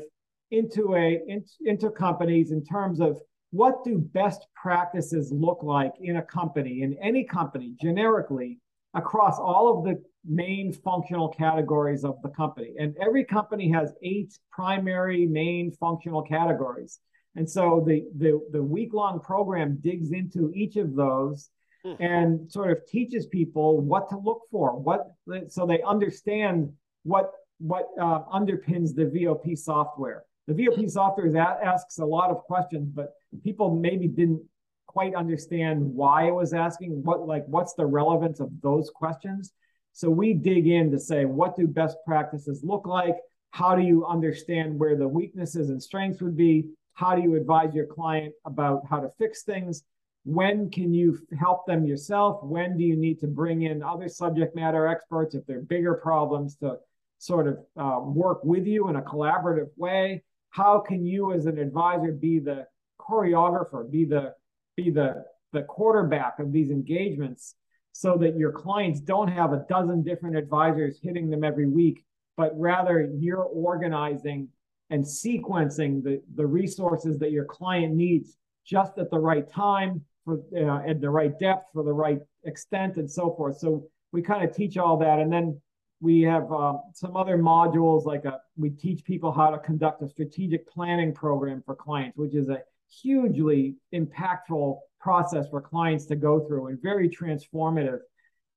into 0.52 0.96
a 0.96 1.22
in, 1.28 1.44
into 1.66 1.90
companies 1.90 2.52
in 2.52 2.64
terms 2.64 3.00
of 3.00 3.20
what 3.52 3.84
do 3.84 3.98
best 3.98 4.46
practices 4.54 5.32
look 5.32 5.64
like 5.64 5.94
in 6.02 6.18
a 6.18 6.22
company, 6.22 6.82
in 6.82 6.98
any 7.02 7.24
company, 7.24 7.74
generically, 7.82 8.60
across 8.94 9.40
all 9.40 9.78
of 9.78 9.86
the 9.86 10.04
main 10.26 10.74
functional 10.74 11.30
categories 11.30 12.04
of 12.04 12.22
the 12.22 12.30
company? 12.30 12.74
And 12.78 12.96
every 13.02 13.24
company 13.24 13.72
has 13.72 13.94
eight 14.04 14.38
primary 14.52 15.26
main 15.26 15.72
functional 15.72 16.22
categories. 16.22 17.00
And 17.36 17.50
so 17.50 17.84
the, 17.86 18.06
the, 18.18 18.40
the 18.52 18.64
week 18.64 18.94
long 18.94 19.20
program 19.20 19.78
digs 19.82 20.12
into 20.12 20.52
each 20.54 20.78
of 20.78 20.96
those 20.96 21.50
hmm. 21.84 21.94
and 22.00 22.52
sort 22.52 22.72
of 22.72 22.88
teaches 22.88 23.26
people 23.26 23.82
what 23.82 24.10
to 24.10 24.18
look 24.18 24.42
for, 24.50 24.78
what 24.78 25.14
so 25.50 25.66
they 25.66 25.82
understand 25.82 26.72
what 27.04 27.32
what 27.60 27.88
uh, 28.00 28.20
underpins 28.34 28.94
the 28.94 29.06
VOP 29.06 29.58
software. 29.58 30.26
The 30.48 30.54
VOP 30.54 30.90
software 30.90 31.26
is, 31.26 31.36
asks 31.36 32.00
a 32.00 32.06
lot 32.06 32.30
of 32.30 32.40
questions, 32.44 32.90
but 32.94 33.14
people 33.44 33.74
maybe 33.74 34.08
didn't 34.08 34.42
quite 34.88 35.16
understand 35.16 35.82
why 35.82 36.28
it 36.28 36.34
was 36.34 36.54
asking 36.54 37.04
what 37.04 37.28
like 37.28 37.46
what's 37.48 37.74
the 37.74 37.86
relevance 37.86 38.40
of 38.40 38.50
those 38.62 38.90
questions. 38.90 39.52
So 39.94 40.10
we 40.10 40.34
dig 40.34 40.68
in 40.68 40.92
to 40.92 41.00
say 41.00 41.26
what 41.26 41.56
do 41.56 41.68
best 41.68 41.98
practices 42.06 42.62
look 42.64 42.86
like? 42.86 43.16
How 43.52 43.76
do 43.76 43.82
you 43.82 44.06
understand 44.06 44.78
where 44.78 44.98
the 44.98 45.08
weaknesses 45.08 45.70
and 45.70 45.82
strengths 45.82 46.22
would 46.22 46.38
be? 46.38 46.70
How 46.96 47.16
do 47.16 47.22
you 47.22 47.36
advise 47.36 47.74
your 47.74 47.86
client 47.86 48.34
about 48.46 48.84
how 48.90 49.00
to 49.00 49.12
fix 49.20 49.44
things? 49.44 49.84
When 50.24 50.72
can 50.72 50.94
you 50.94 51.20
help 51.38 51.68
them 51.68 51.86
yourself? 51.86 52.44
When 52.44 52.78
do 52.78 52.84
you 52.84 52.96
need 52.96 53.20
to 53.20 53.28
bring 53.28 53.62
in 53.62 53.84
other 53.84 54.08
subject 54.08 54.56
matter 54.56 54.88
experts 54.88 55.36
if 55.36 55.46
they're 55.46 55.62
bigger 55.62 55.94
problems 55.94 56.56
to 56.58 56.78
sort 57.20 57.48
of 57.48 57.58
uh, 57.78 58.00
work 58.02 58.44
with 58.44 58.66
you 58.66 58.90
in 58.90 58.96
a 58.96 59.02
collaborative 59.02 59.70
way? 59.78 60.24
How 60.50 60.80
can 60.80 61.06
you, 61.06 61.34
as 61.34 61.46
an 61.46 61.60
advisor, 61.60 62.12
be 62.14 62.40
the 62.40 62.66
choreographer, 63.00 63.90
be 63.92 64.06
the 64.06 64.34
be 64.76 64.90
the 64.90 65.26
the 65.52 65.64
quarterback 65.64 66.40
of 66.40 66.52
these 66.52 66.72
engagements 66.72 67.56
so 67.92 68.18
that 68.18 68.38
your 68.38 68.52
clients 68.52 69.00
don't 69.00 69.30
have 69.30 69.54
a 69.54 69.66
dozen 69.70 70.04
different 70.04 70.36
advisors 70.36 71.00
hitting 71.02 71.30
them 71.30 71.44
every 71.44 71.68
week, 71.68 72.04
but 72.36 72.52
rather 72.60 73.10
you're 73.18 73.44
organizing 73.44 74.50
and 74.90 75.04
sequencing 75.04 76.04
the, 76.04 76.22
the 76.36 76.46
resources 76.46 77.18
that 77.20 77.32
your 77.32 77.46
client 77.46 77.94
needs 77.94 78.38
just 78.66 78.98
at 78.98 79.10
the 79.10 79.20
right 79.20 79.50
time 79.50 80.02
for 80.24 80.40
uh, 80.56 80.90
at 80.90 81.02
the 81.02 81.10
right 81.10 81.38
depth 81.40 81.70
for 81.74 81.84
the 81.84 81.94
right 81.94 82.20
extent 82.46 82.98
and 82.98 83.10
so 83.10 83.34
forth. 83.36 83.58
So 83.58 83.88
we 84.12 84.22
kind 84.22 84.48
of 84.48 84.56
teach 84.56 84.78
all 84.78 84.98
that, 84.98 85.20
and 85.20 85.32
then 85.32 85.60
we 86.02 86.22
have 86.22 86.52
uh, 86.52 86.74
some 86.94 87.16
other 87.16 87.38
modules 87.38 88.06
like 88.06 88.26
a, 88.26 88.40
we 88.58 88.70
teach 88.70 89.04
people 89.04 89.32
how 89.32 89.50
to 89.50 89.60
conduct 89.60 90.02
a 90.02 90.10
strategic 90.10 90.68
planning 90.68 91.14
program 91.14 91.64
for 91.66 91.76
clients, 91.76 92.18
which 92.18 92.36
is 92.36 92.50
a 92.50 92.60
hugely 93.02 93.76
impactful 93.94 94.80
process 95.00 95.48
for 95.50 95.62
clients 95.62 96.06
to 96.06 96.16
go 96.16 96.46
through 96.46 96.68
and 96.68 96.82
very 96.82 97.10
transformative. 97.10 98.00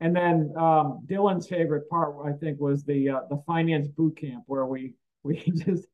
And 0.00 0.14
then 0.14 0.52
um, 0.56 1.00
Dylan's 1.06 1.48
favorite 1.48 1.88
part, 1.90 2.14
I 2.24 2.32
think, 2.32 2.60
was 2.60 2.84
the 2.84 3.10
uh, 3.10 3.20
the 3.30 3.42
finance 3.46 3.88
boot 3.88 4.16
camp 4.16 4.44
where 4.46 4.66
we 4.66 4.94
we 5.22 5.36
just 5.56 5.86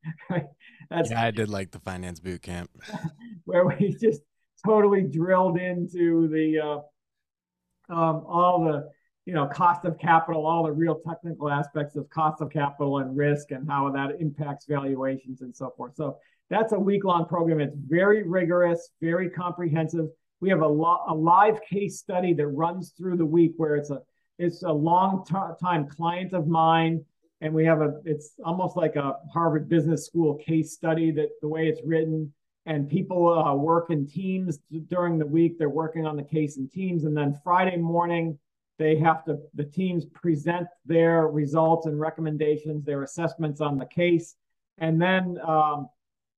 that's 0.89 1.11
yeah, 1.11 1.23
I 1.23 1.31
did 1.31 1.49
like 1.49 1.71
the 1.71 1.79
finance 1.79 2.19
boot 2.19 2.41
camp 2.41 2.69
where 3.45 3.65
we 3.65 3.95
just 3.99 4.21
totally 4.65 5.03
drilled 5.03 5.59
into 5.59 6.27
the 6.27 6.59
uh, 6.59 7.93
um, 7.93 8.23
all 8.27 8.63
the 8.63 8.89
you 9.25 9.33
know 9.33 9.47
cost 9.47 9.85
of 9.85 9.97
capital, 9.97 10.45
all 10.45 10.63
the 10.63 10.71
real 10.71 10.99
technical 11.07 11.49
aspects 11.49 11.95
of 11.95 12.09
cost 12.09 12.41
of 12.41 12.51
capital 12.51 12.99
and 12.99 13.15
risk 13.15 13.51
and 13.51 13.67
how 13.67 13.89
that 13.91 14.19
impacts 14.19 14.65
valuations 14.67 15.41
and 15.41 15.55
so 15.55 15.73
forth. 15.75 15.95
So 15.95 16.17
that's 16.49 16.73
a 16.73 16.79
week 16.79 17.03
long 17.03 17.25
program. 17.25 17.59
It's 17.59 17.75
very 17.75 18.23
rigorous, 18.23 18.89
very 19.01 19.29
comprehensive. 19.29 20.05
We 20.41 20.49
have 20.49 20.61
a, 20.61 20.67
lo- 20.67 21.03
a 21.07 21.13
live 21.13 21.59
case 21.61 21.97
study 21.97 22.33
that 22.33 22.47
runs 22.47 22.93
through 22.95 23.17
the 23.17 23.25
week 23.25 23.53
where 23.57 23.75
it's 23.75 23.89
a 23.89 23.99
it's 24.37 24.63
a 24.63 24.71
long 24.71 25.25
t- 25.25 25.65
time 25.65 25.87
client 25.87 26.33
of 26.33 26.45
mine, 26.47 27.03
and 27.41 27.53
we 27.53 27.65
have 27.65 27.81
a 27.81 27.99
it's 28.05 28.33
almost 28.43 28.77
like 28.77 28.95
a 28.95 29.17
Harvard 29.33 29.67
Business 29.69 30.05
School 30.05 30.35
case 30.35 30.73
study 30.73 31.11
that 31.11 31.29
the 31.41 31.47
way 31.47 31.67
it's 31.67 31.81
written. 31.85 32.33
And 32.67 32.89
people 32.89 33.31
uh, 33.31 33.53
work 33.53 33.91
in 33.91 34.07
teams 34.07 34.57
during 34.87 35.19
the 35.19 35.25
week. 35.25 35.59
They're 35.59 35.69
working 35.69 36.07
on 36.07 36.15
the 36.15 36.23
case 36.23 36.57
in 36.57 36.67
teams, 36.67 37.03
and 37.03 37.15
then 37.15 37.39
Friday 37.43 37.77
morning 37.77 38.39
they 38.77 38.97
have 38.97 39.23
to 39.25 39.37
the 39.53 39.63
teams 39.63 40.05
present 40.05 40.67
their 40.85 41.27
results 41.27 41.85
and 41.85 41.99
recommendations, 41.99 42.83
their 42.83 43.03
assessments 43.03 43.61
on 43.61 43.77
the 43.77 43.85
case, 43.85 44.35
and 44.79 45.01
then 45.01 45.37
um, 45.47 45.89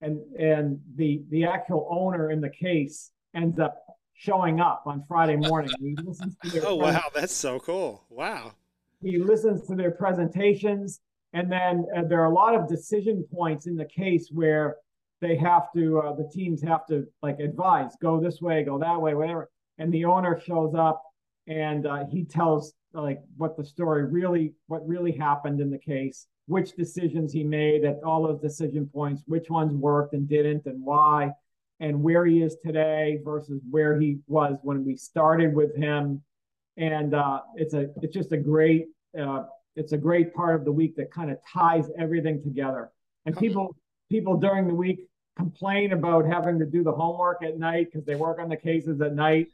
and 0.01 0.19
and 0.37 0.79
the 0.95 1.23
the 1.29 1.45
actual 1.45 1.87
owner 1.89 2.31
in 2.31 2.41
the 2.41 2.49
case 2.49 3.11
ends 3.33 3.59
up 3.59 3.83
showing 4.13 4.59
up 4.59 4.83
on 4.85 5.03
Friday 5.07 5.35
morning. 5.35 5.71
He 5.79 5.95
listens 6.03 6.35
to 6.43 6.49
their 6.49 6.65
oh 6.65 6.75
wow, 6.75 7.03
that's 7.13 7.33
so 7.33 7.59
cool! 7.59 8.03
Wow. 8.09 8.53
He 9.01 9.17
listens 9.17 9.67
to 9.67 9.75
their 9.75 9.91
presentations, 9.91 10.99
and 11.33 11.51
then 11.51 11.85
uh, 11.95 12.03
there 12.07 12.21
are 12.21 12.31
a 12.31 12.33
lot 12.33 12.55
of 12.55 12.67
decision 12.67 13.25
points 13.31 13.67
in 13.67 13.75
the 13.75 13.85
case 13.85 14.29
where 14.31 14.77
they 15.21 15.35
have 15.35 15.71
to 15.75 15.99
uh, 15.99 16.15
the 16.15 16.29
teams 16.33 16.61
have 16.63 16.85
to 16.87 17.05
like 17.21 17.39
advise, 17.39 17.91
go 18.01 18.19
this 18.19 18.41
way, 18.41 18.63
go 18.63 18.77
that 18.79 19.01
way, 19.01 19.13
whatever. 19.13 19.49
And 19.77 19.91
the 19.91 20.05
owner 20.05 20.39
shows 20.39 20.73
up 20.75 21.01
and 21.47 21.87
uh, 21.87 22.05
he 22.11 22.25
tells 22.25 22.73
like 22.93 23.19
what 23.35 23.57
the 23.57 23.65
story 23.65 24.05
really, 24.05 24.53
what 24.67 24.87
really 24.87 25.11
happened 25.11 25.59
in 25.59 25.69
the 25.69 25.79
case 25.79 26.27
which 26.47 26.75
decisions 26.75 27.31
he 27.31 27.43
made 27.43 27.83
at 27.83 28.01
all 28.03 28.23
those 28.23 28.39
decision 28.39 28.89
points, 28.91 29.21
which 29.27 29.49
ones 29.49 29.73
worked 29.73 30.13
and 30.13 30.27
didn't, 30.27 30.65
and 30.65 30.83
why, 30.83 31.29
and 31.79 32.01
where 32.01 32.25
he 32.25 32.41
is 32.41 32.57
today 32.65 33.19
versus 33.23 33.61
where 33.69 33.99
he 33.99 34.17
was 34.27 34.57
when 34.63 34.83
we 34.83 34.95
started 34.95 35.53
with 35.53 35.75
him. 35.75 36.21
And 36.77 37.13
uh, 37.13 37.41
it's 37.55 37.73
a 37.73 37.89
it's 38.01 38.13
just 38.13 38.31
a 38.31 38.37
great 38.37 38.87
uh, 39.19 39.43
it's 39.75 39.93
a 39.93 39.97
great 39.97 40.33
part 40.33 40.55
of 40.55 40.65
the 40.65 40.71
week 40.71 40.95
that 40.97 41.11
kind 41.11 41.31
of 41.31 41.37
ties 41.51 41.89
everything 41.97 42.41
together. 42.43 42.91
And 43.25 43.37
people 43.37 43.75
people 44.09 44.37
during 44.37 44.67
the 44.67 44.73
week 44.73 45.07
complain 45.35 45.93
about 45.93 46.25
having 46.25 46.57
to 46.59 46.65
do 46.65 46.83
the 46.83 46.91
homework 46.91 47.43
at 47.43 47.57
night 47.57 47.87
because 47.91 48.05
they 48.05 48.15
work 48.15 48.39
on 48.39 48.49
the 48.49 48.57
cases 48.57 48.99
at 49.01 49.13
night. 49.13 49.47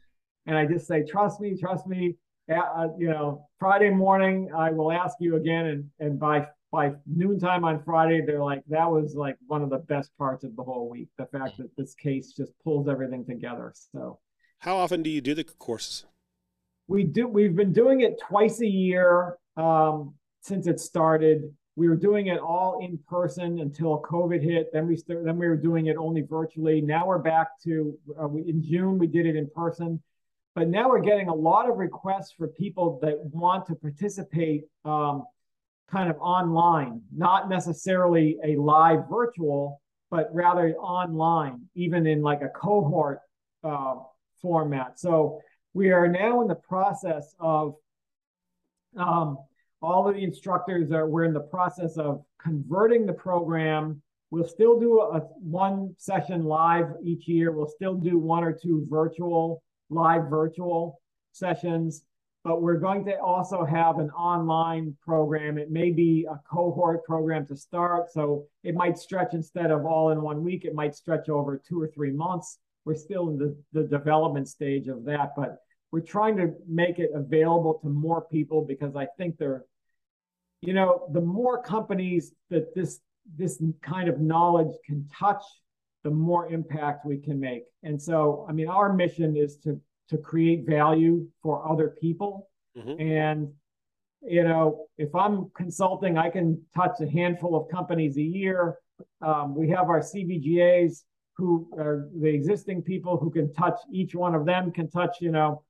And 0.45 0.57
I 0.57 0.65
just 0.65 0.87
say, 0.87 1.03
trust 1.03 1.39
me, 1.39 1.57
trust 1.57 1.87
me. 1.87 2.15
Uh, 2.53 2.89
you 2.97 3.07
know, 3.07 3.47
Friday 3.57 3.89
morning 3.89 4.49
I 4.55 4.71
will 4.71 4.91
ask 4.91 5.15
you 5.19 5.37
again, 5.37 5.65
and 5.67 5.89
and 5.99 6.19
by 6.19 6.47
by 6.73 6.91
noontime 7.05 7.63
on 7.63 7.83
Friday, 7.83 8.21
they're 8.25 8.43
like, 8.43 8.63
that 8.67 8.89
was 8.89 9.13
like 9.15 9.37
one 9.45 9.61
of 9.61 9.69
the 9.69 9.77
best 9.77 10.09
parts 10.17 10.43
of 10.43 10.55
the 10.55 10.63
whole 10.63 10.89
week. 10.89 11.07
The 11.19 11.27
fact 11.27 11.57
that 11.59 11.69
this 11.77 11.93
case 11.93 12.33
just 12.33 12.51
pulls 12.63 12.89
everything 12.89 13.25
together. 13.25 13.73
So, 13.93 14.19
how 14.59 14.77
often 14.77 15.03
do 15.03 15.09
you 15.09 15.21
do 15.21 15.35
the 15.35 15.43
courses? 15.43 16.05
We 16.87 17.03
do. 17.03 17.27
We've 17.27 17.55
been 17.55 17.73
doing 17.73 18.01
it 18.01 18.19
twice 18.19 18.59
a 18.61 18.67
year 18.67 19.37
um, 19.57 20.15
since 20.41 20.67
it 20.67 20.79
started. 20.79 21.53
we 21.75 21.89
were 21.89 21.95
doing 21.95 22.27
it 22.27 22.39
all 22.39 22.79
in 22.81 22.99
person 23.07 23.59
until 23.59 24.01
COVID 24.01 24.43
hit. 24.43 24.69
Then 24.71 24.87
we 24.87 24.95
started, 24.95 25.25
then 25.25 25.37
we 25.37 25.47
were 25.47 25.57
doing 25.57 25.87
it 25.87 25.97
only 25.97 26.21
virtually. 26.21 26.81
Now 26.81 27.07
we're 27.07 27.17
back 27.19 27.47
to 27.63 27.97
uh, 28.21 28.27
we, 28.27 28.41
in 28.47 28.63
June 28.63 28.97
we 28.97 29.07
did 29.07 29.25
it 29.25 29.35
in 29.35 29.49
person, 29.55 30.01
but 30.55 30.67
now 30.67 30.89
we're 30.89 31.01
getting 31.01 31.29
a 31.29 31.33
lot 31.33 31.69
of 31.69 31.77
requests 31.77 32.33
for 32.37 32.47
people 32.47 32.99
that 33.01 33.17
want 33.31 33.65
to 33.67 33.75
participate 33.75 34.65
um, 34.85 35.23
kind 35.89 36.09
of 36.09 36.17
online, 36.19 37.01
not 37.15 37.49
necessarily 37.49 38.37
a 38.43 38.55
live 38.55 39.09
virtual, 39.09 39.81
but 40.11 40.29
rather 40.33 40.73
online, 40.75 41.61
even 41.75 42.05
in 42.05 42.21
like 42.21 42.41
a 42.41 42.49
cohort 42.49 43.19
uh, 43.63 43.95
format. 44.41 44.99
So 44.99 45.41
we 45.73 45.91
are 45.91 46.07
now 46.07 46.41
in 46.41 46.47
the 46.47 46.55
process 46.55 47.35
of 47.39 47.75
um, 48.97 49.37
all 49.81 50.07
of 50.07 50.15
the 50.15 50.23
instructors 50.23 50.91
are 50.91 51.07
we're 51.07 51.25
in 51.25 51.33
the 51.33 51.39
process 51.39 51.97
of 51.97 52.23
converting 52.41 53.05
the 53.05 53.13
program. 53.13 54.01
We'll 54.31 54.47
still 54.47 54.79
do 54.79 55.01
a 55.01 55.19
one 55.41 55.95
session 55.97 56.45
live 56.45 56.93
each 57.03 57.27
year. 57.27 57.51
We'll 57.51 57.67
still 57.67 57.95
do 57.95 58.17
one 58.17 58.43
or 58.43 58.53
two 58.53 58.85
virtual 58.89 59.63
live 59.89 60.29
virtual 60.29 61.01
sessions, 61.33 62.03
but 62.43 62.61
we're 62.61 62.79
going 62.79 63.05
to 63.05 63.19
also 63.19 63.65
have 63.65 63.99
an 63.99 64.09
online 64.11 64.95
program. 65.03 65.57
It 65.57 65.71
may 65.71 65.91
be 65.91 66.27
a 66.29 66.39
cohort 66.49 67.03
program 67.03 67.45
to 67.47 67.55
start, 67.55 68.11
so 68.11 68.45
it 68.63 68.75
might 68.75 68.97
stretch 68.97 69.33
instead 69.33 69.69
of 69.71 69.85
all 69.85 70.11
in 70.11 70.21
one 70.21 70.43
week. 70.43 70.65
It 70.65 70.73
might 70.73 70.95
stretch 70.95 71.29
over 71.29 71.57
two 71.57 71.81
or 71.81 71.87
three 71.87 72.11
months. 72.11 72.59
We're 72.85 72.95
still 72.95 73.29
in 73.29 73.37
the, 73.37 73.55
the 73.71 73.83
development 73.83 74.47
stage 74.47 74.87
of 74.87 75.05
that, 75.05 75.33
but 75.35 75.57
we're 75.91 76.01
trying 76.01 76.37
to 76.37 76.53
make 76.67 76.99
it 76.99 77.11
available 77.13 77.79
to 77.83 77.89
more 77.89 78.21
people 78.21 78.65
because 78.65 78.95
I 78.95 79.07
think 79.17 79.37
they're 79.37 79.63
you 80.63 80.73
know, 80.73 81.09
the 81.11 81.19
more 81.19 81.61
companies 81.61 82.33
that 82.49 82.73
this 82.73 83.01
this 83.37 83.61
kind 83.81 84.07
of 84.07 84.19
knowledge 84.21 84.73
can 84.85 85.07
touch, 85.19 85.43
the 86.03 86.09
more 86.09 86.47
impact 86.47 87.05
we 87.05 87.17
can 87.17 87.39
make. 87.39 87.63
And 87.83 88.01
so, 88.01 88.45
I 88.49 88.53
mean, 88.53 88.69
our 88.69 88.93
mission 88.93 89.35
is 89.35 89.57
to 89.65 89.79
to 90.09 90.17
create 90.17 90.65
value 90.65 91.27
for 91.41 91.69
other 91.69 91.95
people. 91.99 92.49
Mm-hmm. 92.77 93.01
And 93.01 93.51
you 94.21 94.45
know, 94.45 94.85
if 94.97 95.13
I'm 95.13 95.51
consulting, 95.53 96.17
I 96.17 96.29
can 96.29 96.61
touch 96.73 97.01
a 97.01 97.09
handful 97.09 97.57
of 97.57 97.67
companies 97.69 98.15
a 98.15 98.21
year. 98.21 98.77
Um, 99.21 99.55
we 99.55 99.69
have 99.71 99.89
our 99.89 99.99
CVGAs 99.99 101.03
who 101.35 101.67
are 101.77 102.09
the 102.19 102.27
existing 102.27 102.81
people 102.81 103.17
who 103.17 103.31
can 103.31 103.51
touch 103.53 103.79
each 103.91 104.13
one 104.13 104.35
of 104.35 104.45
them 104.45 104.71
can 104.71 104.89
touch, 104.89 105.17
you 105.19 105.31
know, 105.31 105.63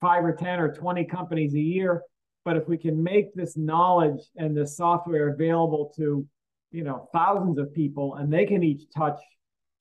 five 0.00 0.24
or 0.24 0.32
10 0.32 0.60
or 0.60 0.74
20 0.74 1.04
companies 1.04 1.54
a 1.54 1.60
year. 1.60 2.02
But 2.44 2.56
if 2.56 2.68
we 2.68 2.76
can 2.76 3.02
make 3.02 3.34
this 3.34 3.56
knowledge 3.56 4.20
and 4.36 4.56
this 4.56 4.76
software 4.76 5.28
available 5.28 5.92
to, 5.96 6.26
you 6.70 6.84
know, 6.84 7.08
thousands 7.12 7.58
of 7.58 7.74
people 7.74 8.16
and 8.16 8.32
they 8.32 8.46
can 8.46 8.62
each 8.62 8.82
touch 8.94 9.18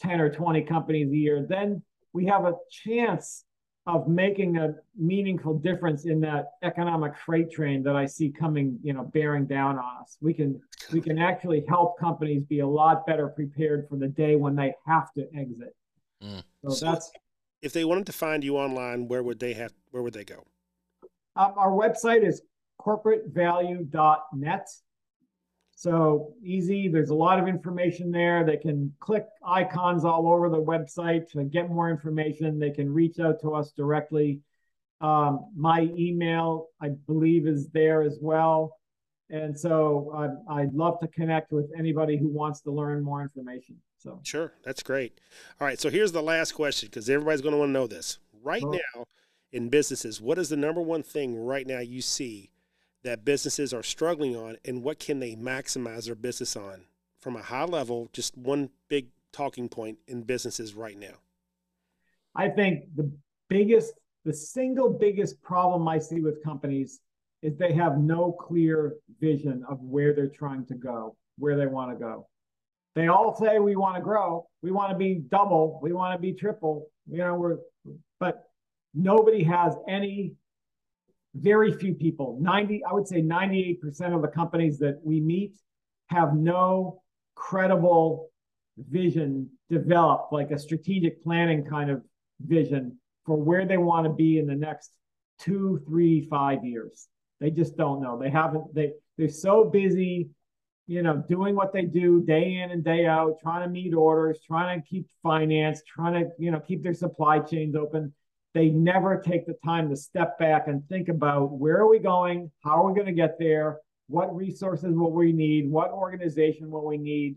10 0.01 0.19
or 0.19 0.29
20 0.29 0.63
companies 0.63 1.11
a 1.11 1.15
year, 1.15 1.45
then 1.47 1.83
we 2.13 2.25
have 2.25 2.45
a 2.45 2.53
chance 2.71 3.43
of 3.87 4.07
making 4.07 4.57
a 4.57 4.73
meaningful 4.97 5.59
difference 5.59 6.05
in 6.05 6.19
that 6.19 6.53
economic 6.63 7.15
freight 7.15 7.51
train 7.51 7.83
that 7.83 7.95
I 7.95 8.05
see 8.07 8.31
coming, 8.31 8.79
you 8.81 8.93
know, 8.93 9.03
bearing 9.03 9.45
down 9.45 9.77
on 9.77 10.01
us. 10.01 10.17
We 10.21 10.33
can 10.33 10.59
we 10.91 11.01
can 11.01 11.19
actually 11.19 11.63
help 11.67 11.99
companies 11.99 12.43
be 12.43 12.59
a 12.59 12.67
lot 12.67 13.05
better 13.05 13.27
prepared 13.27 13.87
for 13.87 13.97
the 13.97 14.07
day 14.07 14.35
when 14.35 14.55
they 14.55 14.73
have 14.87 15.13
to 15.13 15.27
exit. 15.37 15.75
Mm. 16.23 16.43
So, 16.63 16.69
so, 16.69 16.85
that's 16.85 17.11
if 17.61 17.73
they 17.73 17.85
wanted 17.85 18.07
to 18.07 18.11
find 18.11 18.43
you 18.43 18.57
online, 18.57 19.07
where 19.07 19.21
would 19.21 19.39
they 19.39 19.53
have 19.53 19.73
where 19.91 20.01
would 20.01 20.13
they 20.13 20.23
go? 20.23 20.43
Um, 21.35 21.53
our 21.57 21.71
website 21.71 22.25
is 22.25 22.41
corporatevalue.net. 22.81 24.67
So 25.75 26.33
easy. 26.41 26.87
There's 26.87 27.09
a 27.09 27.15
lot 27.15 27.37
of 27.37 27.49
information 27.49 28.09
there. 28.09 28.45
They 28.45 28.55
can 28.55 28.93
click 29.01 29.25
icons 29.45 30.05
all 30.05 30.27
over 30.27 30.49
the 30.49 30.61
website 30.61 31.29
to 31.31 31.43
get 31.43 31.69
more 31.69 31.89
information. 31.89 32.57
They 32.57 32.71
can 32.71 32.91
reach 32.91 33.19
out 33.19 33.41
to 33.41 33.53
us 33.53 33.71
directly. 33.71 34.39
Um, 35.01 35.51
my 35.55 35.81
email, 35.97 36.67
I 36.81 36.89
believe, 37.05 37.45
is 37.45 37.67
there 37.69 38.01
as 38.01 38.17
well. 38.21 38.77
And 39.29 39.57
so 39.57 40.13
uh, 40.15 40.53
I'd 40.53 40.73
love 40.73 40.99
to 41.01 41.07
connect 41.09 41.51
with 41.51 41.69
anybody 41.77 42.17
who 42.17 42.29
wants 42.29 42.61
to 42.61 42.71
learn 42.71 43.03
more 43.03 43.21
information. 43.21 43.75
So 43.97 44.21
sure, 44.23 44.53
that's 44.63 44.81
great. 44.81 45.19
All 45.59 45.67
right, 45.67 45.79
so 45.79 45.89
here's 45.89 46.11
the 46.13 46.21
last 46.21 46.53
question 46.53 46.87
because 46.89 47.09
everybody's 47.09 47.41
going 47.41 47.53
to 47.53 47.57
want 47.57 47.69
to 47.69 47.73
know 47.73 47.87
this. 47.87 48.19
Right 48.43 48.63
oh. 48.63 48.71
now, 48.71 49.05
in 49.51 49.69
businesses, 49.69 50.21
what 50.21 50.37
is 50.37 50.49
the 50.49 50.57
number 50.57 50.81
one 50.81 51.03
thing 51.03 51.35
right 51.35 51.65
now 51.67 51.79
you 51.79 52.01
see 52.01 52.51
that 53.05 53.23
businesses 53.23 53.73
are 53.73 53.83
struggling 53.83 54.35
on 54.35 54.57
and 54.65 54.83
what 54.83 54.99
can 54.99 55.19
they 55.19 55.35
maximize 55.35 56.05
their 56.05 56.15
business 56.15 56.55
on 56.55 56.85
from 57.21 57.35
a 57.35 57.41
high 57.41 57.63
level 57.63 58.09
just 58.11 58.37
one 58.37 58.69
big 58.89 59.07
talking 59.31 59.69
point 59.69 59.97
in 60.07 60.23
businesses 60.23 60.73
right 60.73 60.97
now? 60.97 61.15
I 62.35 62.49
think 62.49 62.85
the 62.95 63.09
biggest 63.47 63.93
the 64.25 64.33
single 64.33 64.89
biggest 64.89 65.39
problem 65.43 65.87
i 65.87 65.99
see 65.99 66.19
with 66.19 66.43
companies 66.43 66.99
is 67.43 67.55
they 67.57 67.73
have 67.73 67.99
no 67.99 68.31
clear 68.31 68.95
vision 69.21 69.63
of 69.69 69.79
where 69.81 70.15
they're 70.15 70.27
trying 70.27 70.65
to 70.65 70.73
go 70.73 71.15
where 71.37 71.57
they 71.57 71.67
want 71.67 71.91
to 71.91 71.97
go. 71.97 72.27
They 72.95 73.07
all 73.07 73.35
say 73.35 73.59
we 73.59 73.75
want 73.75 73.95
to 73.95 74.01
grow. 74.01 74.47
We 74.61 74.71
want 74.71 74.91
to 74.91 74.97
be 74.97 75.15
double. 75.15 75.79
We 75.81 75.91
want 75.91 76.15
to 76.15 76.21
be 76.21 76.33
triple. 76.33 76.87
You 77.09 77.19
know 77.19 77.35
we're 77.35 77.57
but 78.19 78.45
nobody 78.93 79.43
has 79.43 79.75
any 79.87 80.33
very 81.35 81.71
few 81.73 81.93
people 81.93 82.37
90 82.41 82.83
i 82.89 82.93
would 82.93 83.07
say 83.07 83.21
98% 83.21 84.15
of 84.15 84.21
the 84.21 84.27
companies 84.27 84.79
that 84.79 84.99
we 85.03 85.19
meet 85.19 85.55
have 86.07 86.33
no 86.33 87.01
credible 87.35 88.29
vision 88.77 89.49
developed 89.69 90.31
like 90.31 90.51
a 90.51 90.59
strategic 90.59 91.21
planning 91.23 91.65
kind 91.65 91.89
of 91.89 92.01
vision 92.39 92.97
for 93.25 93.37
where 93.37 93.65
they 93.65 93.77
want 93.77 94.05
to 94.05 94.13
be 94.13 94.37
in 94.37 94.45
the 94.45 94.55
next 94.55 94.91
two 95.39 95.81
three 95.87 96.21
five 96.21 96.63
years. 96.63 97.07
They 97.39 97.51
just 97.51 97.75
don't 97.75 98.01
know. 98.01 98.17
They 98.17 98.29
haven't 98.29 98.73
they 98.73 98.93
they're 99.17 99.29
so 99.29 99.65
busy 99.65 100.29
you 100.87 101.01
know 101.01 101.23
doing 101.27 101.55
what 101.55 101.73
they 101.73 101.83
do 101.83 102.21
day 102.21 102.61
in 102.63 102.71
and 102.71 102.83
day 102.83 103.05
out 103.05 103.39
trying 103.41 103.63
to 103.63 103.69
meet 103.69 103.93
orders 103.93 104.39
trying 104.45 104.79
to 104.79 104.87
keep 104.87 105.07
finance 105.23 105.81
trying 105.87 106.13
to 106.13 106.29
you 106.37 106.51
know 106.51 106.59
keep 106.59 106.83
their 106.83 106.93
supply 106.93 107.39
chains 107.39 107.75
open 107.75 108.13
they 108.55 108.69
never 108.69 109.21
take 109.21 109.45
the 109.45 109.57
time 109.65 109.89
to 109.89 109.97
step 109.97 110.39
back 110.39 110.67
and 110.67 110.87
think 110.87 111.09
about 111.09 111.51
where 111.51 111.75
are 111.75 111.89
we 111.89 111.99
going? 111.99 112.49
How 112.63 112.81
are 112.81 112.87
we 112.87 112.95
going 112.95 113.05
to 113.05 113.11
get 113.11 113.37
there? 113.37 113.79
What 114.07 114.33
resources 114.33 114.95
will 114.95 115.11
we 115.11 115.33
need? 115.33 115.69
What 115.69 115.91
organization 115.91 116.71
will 116.71 116.85
we 116.85 116.97
need? 116.97 117.35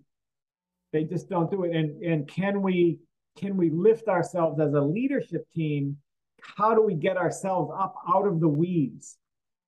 They 0.92 1.02
just 1.02 1.28
don't 1.28 1.50
do 1.50 1.64
it. 1.64 1.74
And, 1.74 2.00
and 2.02 2.28
can 2.28 2.62
we 2.62 3.00
can 3.36 3.56
we 3.56 3.70
lift 3.70 4.08
ourselves 4.08 4.60
as 4.60 4.74
a 4.74 4.80
leadership 4.80 5.44
team? 5.52 5.96
How 6.40 6.74
do 6.74 6.82
we 6.82 6.94
get 6.94 7.16
ourselves 7.16 7.72
up 7.76 7.96
out 8.08 8.26
of 8.26 8.40
the 8.40 8.48
weeds 8.48 9.16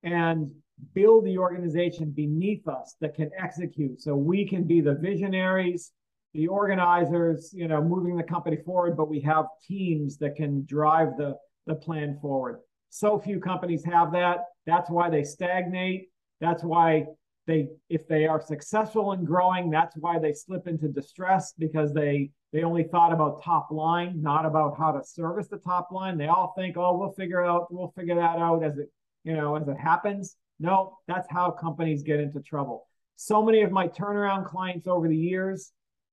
and 0.04 0.50
build 0.94 1.24
the 1.24 1.38
organization 1.38 2.10
beneath 2.10 2.66
us 2.68 2.94
that 3.00 3.14
can 3.14 3.30
execute 3.36 4.00
so 4.00 4.14
we 4.14 4.46
can 4.46 4.64
be 4.64 4.80
the 4.80 4.94
visionaries 4.94 5.90
the 6.34 6.46
organizers, 6.48 7.52
you 7.52 7.68
know, 7.68 7.82
moving 7.82 8.16
the 8.16 8.22
company 8.22 8.58
forward, 8.64 8.96
but 8.96 9.08
we 9.08 9.20
have 9.20 9.46
teams 9.66 10.16
that 10.18 10.36
can 10.36 10.64
drive 10.66 11.16
the, 11.16 11.36
the 11.66 11.74
plan 11.74 12.18
forward. 12.20 12.60
So 12.90 13.18
few 13.18 13.40
companies 13.40 13.84
have 13.84 14.12
that. 14.12 14.44
That's 14.66 14.90
why 14.90 15.10
they 15.10 15.24
stagnate. 15.24 16.08
That's 16.40 16.62
why 16.62 17.06
they, 17.46 17.68
if 17.88 18.06
they 18.06 18.26
are 18.26 18.40
successful 18.40 19.12
in 19.12 19.24
growing, 19.24 19.70
that's 19.70 19.96
why 19.96 20.18
they 20.18 20.32
slip 20.32 20.66
into 20.66 20.88
distress 20.88 21.52
because 21.58 21.92
they 21.92 22.30
they 22.52 22.64
only 22.64 22.82
thought 22.82 23.12
about 23.12 23.42
top 23.42 23.70
line, 23.70 24.20
not 24.20 24.44
about 24.44 24.76
how 24.76 24.90
to 24.90 25.04
service 25.04 25.46
the 25.48 25.58
top 25.58 25.92
line. 25.92 26.18
They 26.18 26.26
all 26.26 26.52
think, 26.56 26.76
oh, 26.76 26.98
we'll 26.98 27.12
figure 27.12 27.44
out, 27.44 27.72
we'll 27.72 27.92
figure 27.96 28.16
that 28.16 28.38
out 28.38 28.64
as 28.64 28.76
it, 28.76 28.90
you 29.22 29.34
know, 29.34 29.54
as 29.54 29.68
it 29.68 29.78
happens. 29.78 30.36
No, 30.58 30.98
that's 31.06 31.28
how 31.30 31.52
companies 31.52 32.02
get 32.02 32.18
into 32.18 32.40
trouble. 32.40 32.88
So 33.14 33.42
many 33.42 33.62
of 33.62 33.70
my 33.70 33.86
turnaround 33.86 34.46
clients 34.46 34.88
over 34.88 35.06
the 35.06 35.16
years 35.16 35.70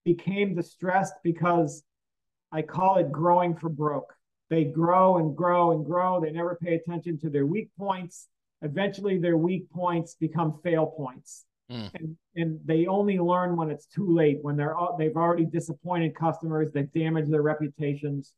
became 0.08 0.56
distressed 0.56 1.16
because 1.22 1.84
I 2.54 2.62
call 2.62 2.96
it 2.96 3.12
growing 3.12 3.54
for 3.58 3.68
broke. 3.68 4.14
They 4.50 4.64
grow 4.64 5.18
and 5.18 5.36
grow 5.36 5.72
and 5.74 5.86
grow. 5.86 6.22
They 6.22 6.32
never 6.32 6.56
pay 6.56 6.76
attention 6.76 7.20
to 7.20 7.30
their 7.30 7.46
weak 7.46 7.70
points. 7.78 8.28
Eventually, 8.62 9.18
their 9.18 9.36
weak 9.36 9.70
points 9.70 10.16
become 10.16 10.60
fail 10.64 10.86
points. 10.86 11.44
Mm. 11.70 11.92
And, 11.96 12.18
and 12.38 12.60
they 12.64 12.88
only 12.88 13.20
learn 13.20 13.58
when 13.58 13.70
it's 13.70 13.86
too 13.86 14.10
late, 14.16 14.40
when 14.44 14.56
they're 14.56 14.76
they've 14.98 15.18
already 15.18 15.46
disappointed 15.46 16.16
customers, 16.16 16.72
they've 16.72 16.94
damaged 16.94 17.30
their 17.30 17.42
reputations, 17.42 18.32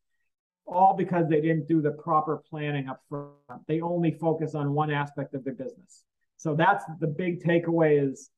all 0.66 0.96
because 0.98 1.30
they 1.30 1.40
didn't 1.40 1.68
do 1.68 1.84
the 1.84 1.92
proper 1.92 2.42
planning 2.50 2.90
up 2.90 3.00
front. 3.08 3.62
They 3.68 3.82
only 3.82 4.10
focus 4.10 4.56
on 4.56 4.74
one 4.74 4.90
aspect 4.90 5.36
of 5.36 5.44
their 5.44 5.54
business. 5.54 6.04
So 6.38 6.56
that's 6.56 6.84
the 7.00 7.08
big 7.24 7.44
takeaway 7.44 7.92
is 8.10 8.32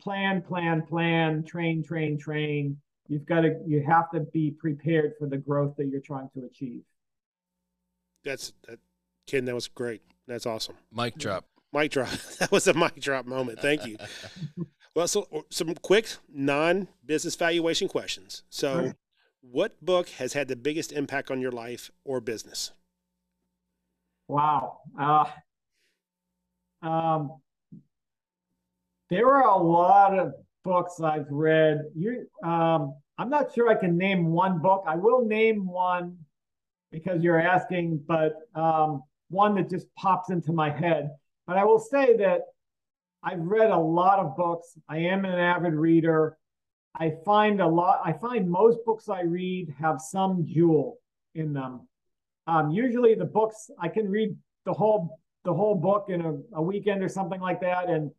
plan, 0.00 0.42
plan, 0.42 0.82
plan, 0.82 1.42
train, 1.44 1.82
train, 1.82 2.18
train. 2.18 2.76
You've 3.08 3.26
got 3.26 3.42
to, 3.42 3.56
you 3.66 3.84
have 3.86 4.10
to 4.10 4.20
be 4.20 4.50
prepared 4.50 5.14
for 5.18 5.26
the 5.26 5.36
growth 5.36 5.76
that 5.76 5.86
you're 5.86 6.00
trying 6.00 6.28
to 6.34 6.44
achieve. 6.44 6.82
That's 8.24 8.52
that, 8.66 8.78
Ken. 9.26 9.44
That 9.44 9.54
was 9.54 9.68
great. 9.68 10.02
That's 10.26 10.46
awesome. 10.46 10.74
Mic 10.92 11.16
drop. 11.16 11.44
Mic 11.72 11.92
drop. 11.92 12.08
That 12.40 12.50
was 12.50 12.66
a 12.66 12.74
mic 12.74 12.96
drop 13.00 13.26
moment. 13.26 13.60
Thank 13.60 13.86
you. 13.86 13.96
Well, 14.96 15.06
so 15.08 15.44
some 15.50 15.74
quick 15.74 16.08
non-business 16.32 17.36
valuation 17.36 17.86
questions. 17.86 18.44
So, 18.48 18.80
Sure. 18.80 18.96
what 19.42 19.84
book 19.84 20.08
has 20.08 20.32
had 20.32 20.48
the 20.48 20.56
biggest 20.56 20.90
impact 20.90 21.30
on 21.30 21.38
your 21.38 21.52
life 21.52 21.90
or 22.02 22.18
business? 22.22 22.72
Wow. 24.26 24.78
Uh, 24.98 25.26
um, 26.80 27.42
there 29.10 29.28
are 29.28 29.48
a 29.48 29.56
lot 29.56 30.18
of 30.18 30.32
books 30.64 31.00
I've 31.00 31.30
read. 31.30 31.82
You, 31.94 32.26
um, 32.42 32.94
I'm 33.18 33.30
not 33.30 33.54
sure 33.54 33.68
I 33.68 33.74
can 33.74 33.96
name 33.96 34.32
one 34.32 34.58
book. 34.58 34.84
I 34.86 34.96
will 34.96 35.24
name 35.24 35.66
one 35.66 36.18
because 36.90 37.22
you're 37.22 37.40
asking, 37.40 38.02
but 38.06 38.34
um, 38.54 39.02
one 39.28 39.54
that 39.56 39.70
just 39.70 39.86
pops 39.94 40.30
into 40.30 40.52
my 40.52 40.70
head. 40.70 41.10
But 41.46 41.56
I 41.56 41.64
will 41.64 41.78
say 41.78 42.16
that 42.16 42.42
I've 43.22 43.40
read 43.40 43.70
a 43.70 43.78
lot 43.78 44.18
of 44.18 44.36
books. 44.36 44.78
I 44.88 44.98
am 44.98 45.24
an 45.24 45.38
avid 45.38 45.74
reader. 45.74 46.36
I 46.98 47.12
find 47.24 47.60
a 47.60 47.66
lot, 47.66 48.00
I 48.04 48.12
find 48.12 48.50
most 48.50 48.78
books 48.84 49.08
I 49.08 49.22
read 49.22 49.74
have 49.78 50.00
some 50.00 50.46
jewel 50.46 50.98
in 51.34 51.52
them. 51.52 51.86
Um, 52.46 52.70
usually 52.70 53.14
the 53.14 53.24
books 53.24 53.70
I 53.80 53.88
can 53.88 54.08
read 54.08 54.36
the 54.64 54.72
whole 54.72 55.20
the 55.44 55.54
whole 55.54 55.76
book 55.76 56.06
in 56.08 56.20
a, 56.22 56.34
a 56.54 56.62
weekend 56.62 57.02
or 57.02 57.08
something 57.08 57.40
like 57.40 57.60
that, 57.60 57.88
and 57.88 58.10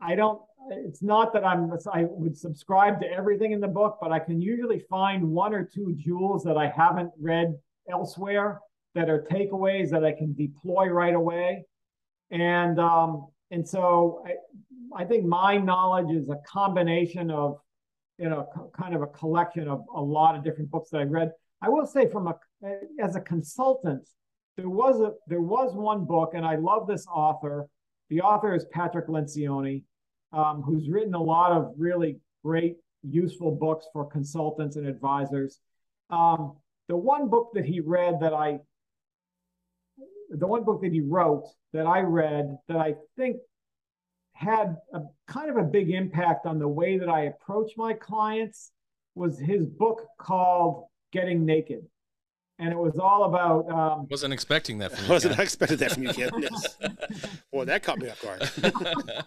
I 0.00 0.14
don't. 0.14 0.40
It's 0.70 1.02
not 1.02 1.32
that 1.32 1.44
I'm 1.44 1.72
I 1.92 2.04
would 2.08 2.36
subscribe 2.36 3.00
to 3.00 3.06
everything 3.06 3.52
in 3.52 3.60
the 3.60 3.68
book, 3.68 3.98
but 4.00 4.12
I 4.12 4.18
can 4.18 4.40
usually 4.40 4.80
find 4.90 5.30
one 5.30 5.54
or 5.54 5.64
two 5.64 5.94
jewels 5.96 6.44
that 6.44 6.56
I 6.56 6.68
haven't 6.68 7.10
read 7.20 7.54
elsewhere 7.90 8.60
that 8.94 9.08
are 9.08 9.22
takeaways 9.30 9.90
that 9.90 10.04
I 10.04 10.12
can 10.12 10.34
deploy 10.34 10.88
right 10.88 11.14
away, 11.14 11.64
and 12.30 12.78
um, 12.78 13.28
and 13.50 13.66
so 13.66 14.24
I, 14.26 15.02
I 15.02 15.04
think 15.04 15.24
my 15.24 15.56
knowledge 15.56 16.14
is 16.14 16.28
a 16.28 16.36
combination 16.46 17.30
of 17.30 17.58
you 18.18 18.28
know 18.28 18.70
kind 18.78 18.94
of 18.94 19.02
a 19.02 19.06
collection 19.06 19.68
of 19.68 19.84
a 19.94 20.00
lot 20.00 20.36
of 20.36 20.44
different 20.44 20.70
books 20.70 20.90
that 20.90 21.00
I've 21.00 21.10
read. 21.10 21.32
I 21.62 21.68
will 21.68 21.86
say 21.86 22.08
from 22.08 22.28
a 22.28 22.34
as 23.00 23.16
a 23.16 23.20
consultant, 23.20 24.08
there 24.56 24.68
was 24.68 25.00
a 25.00 25.12
there 25.28 25.40
was 25.40 25.74
one 25.74 26.04
book, 26.04 26.32
and 26.34 26.44
I 26.44 26.56
love 26.56 26.86
this 26.86 27.06
author. 27.06 27.68
The 28.10 28.20
author 28.22 28.54
is 28.54 28.64
Patrick 28.72 29.06
Lencioni, 29.08 29.82
um, 30.32 30.62
who's 30.62 30.88
written 30.88 31.14
a 31.14 31.22
lot 31.22 31.52
of 31.52 31.72
really 31.76 32.18
great, 32.44 32.76
useful 33.02 33.52
books 33.54 33.86
for 33.92 34.04
consultants 34.04 34.76
and 34.76 34.86
advisors. 34.86 35.60
Um, 36.10 36.56
the 36.88 36.96
one 36.96 37.28
book 37.28 37.50
that 37.54 37.64
he 37.64 37.80
read 37.80 38.20
that 38.20 38.32
I, 38.32 38.58
the 40.30 40.46
one 40.46 40.64
book 40.64 40.82
that 40.82 40.92
he 40.92 41.00
wrote 41.00 41.46
that 41.72 41.86
I 41.86 42.00
read 42.00 42.56
that 42.68 42.78
I 42.78 42.94
think 43.16 43.38
had 44.32 44.76
a 44.94 45.00
kind 45.26 45.50
of 45.50 45.56
a 45.56 45.64
big 45.64 45.90
impact 45.90 46.46
on 46.46 46.58
the 46.58 46.68
way 46.68 46.98
that 46.98 47.08
I 47.08 47.24
approach 47.24 47.72
my 47.76 47.92
clients 47.92 48.70
was 49.14 49.38
his 49.38 49.66
book 49.66 50.06
called 50.18 50.86
Getting 51.12 51.44
Naked 51.44 51.84
and 52.58 52.72
it 52.72 52.78
was 52.78 52.98
all 52.98 53.24
about. 53.24 53.70
Um, 53.70 54.06
Wasn't 54.10 54.32
expecting 54.32 54.78
that 54.78 54.92
from 54.92 55.04
I 55.04 55.06
you. 55.06 55.12
wasn't 55.12 55.38
expecting 55.38 55.76
that 55.78 55.92
from 55.92 56.02
you, 56.04 56.12
kid. 56.12 56.32
Yes. 56.38 56.76
Boy, 57.52 57.64
that 57.64 57.82
caught 57.82 57.98
me 57.98 58.08
off 58.10 58.22
guard. 58.22 58.42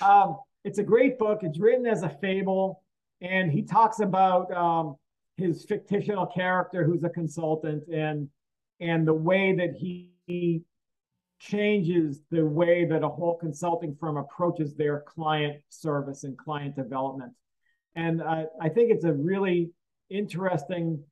um, 0.00 0.38
it's 0.64 0.78
a 0.78 0.82
great 0.82 1.18
book. 1.18 1.40
It's 1.42 1.58
written 1.58 1.86
as 1.86 2.02
a 2.02 2.08
fable, 2.08 2.82
and 3.20 3.50
he 3.50 3.62
talks 3.62 4.00
about 4.00 4.52
um, 4.52 4.96
his 5.36 5.64
fictional 5.64 6.26
character, 6.26 6.84
who's 6.84 7.04
a 7.04 7.08
consultant, 7.08 7.84
and 7.88 8.28
and 8.80 9.06
the 9.06 9.14
way 9.14 9.54
that 9.56 9.74
he, 9.74 10.12
he 10.26 10.62
changes 11.40 12.20
the 12.30 12.44
way 12.44 12.84
that 12.84 13.02
a 13.02 13.08
whole 13.08 13.36
consulting 13.36 13.96
firm 13.98 14.16
approaches 14.16 14.74
their 14.74 15.00
client 15.00 15.56
service 15.68 16.24
and 16.24 16.36
client 16.38 16.76
development. 16.76 17.32
And 17.94 18.22
I, 18.22 18.46
I 18.60 18.68
think 18.68 18.90
it's 18.92 19.04
a 19.04 19.12
really 19.12 19.70
interesting 20.10 21.02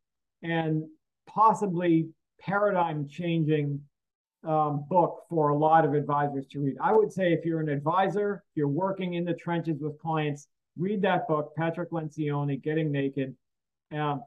and 0.46 0.84
possibly 1.26 2.08
paradigm 2.40 3.08
changing 3.08 3.80
um, 4.44 4.84
book 4.88 5.24
for 5.28 5.48
a 5.48 5.56
lot 5.56 5.84
of 5.84 5.94
advisors 5.94 6.46
to 6.46 6.60
read. 6.60 6.76
I 6.80 6.92
would 6.92 7.12
say 7.12 7.32
if 7.32 7.44
you're 7.44 7.60
an 7.60 7.68
advisor, 7.68 8.44
if 8.50 8.56
you're 8.56 8.68
working 8.68 9.14
in 9.14 9.24
the 9.24 9.34
trenches 9.34 9.80
with 9.80 9.98
clients, 9.98 10.46
read 10.78 11.02
that 11.02 11.26
book, 11.26 11.52
Patrick 11.56 11.90
Lencioni, 11.90 12.62
Getting 12.62 12.92
Naked. 12.92 13.34
Um, 13.92 14.22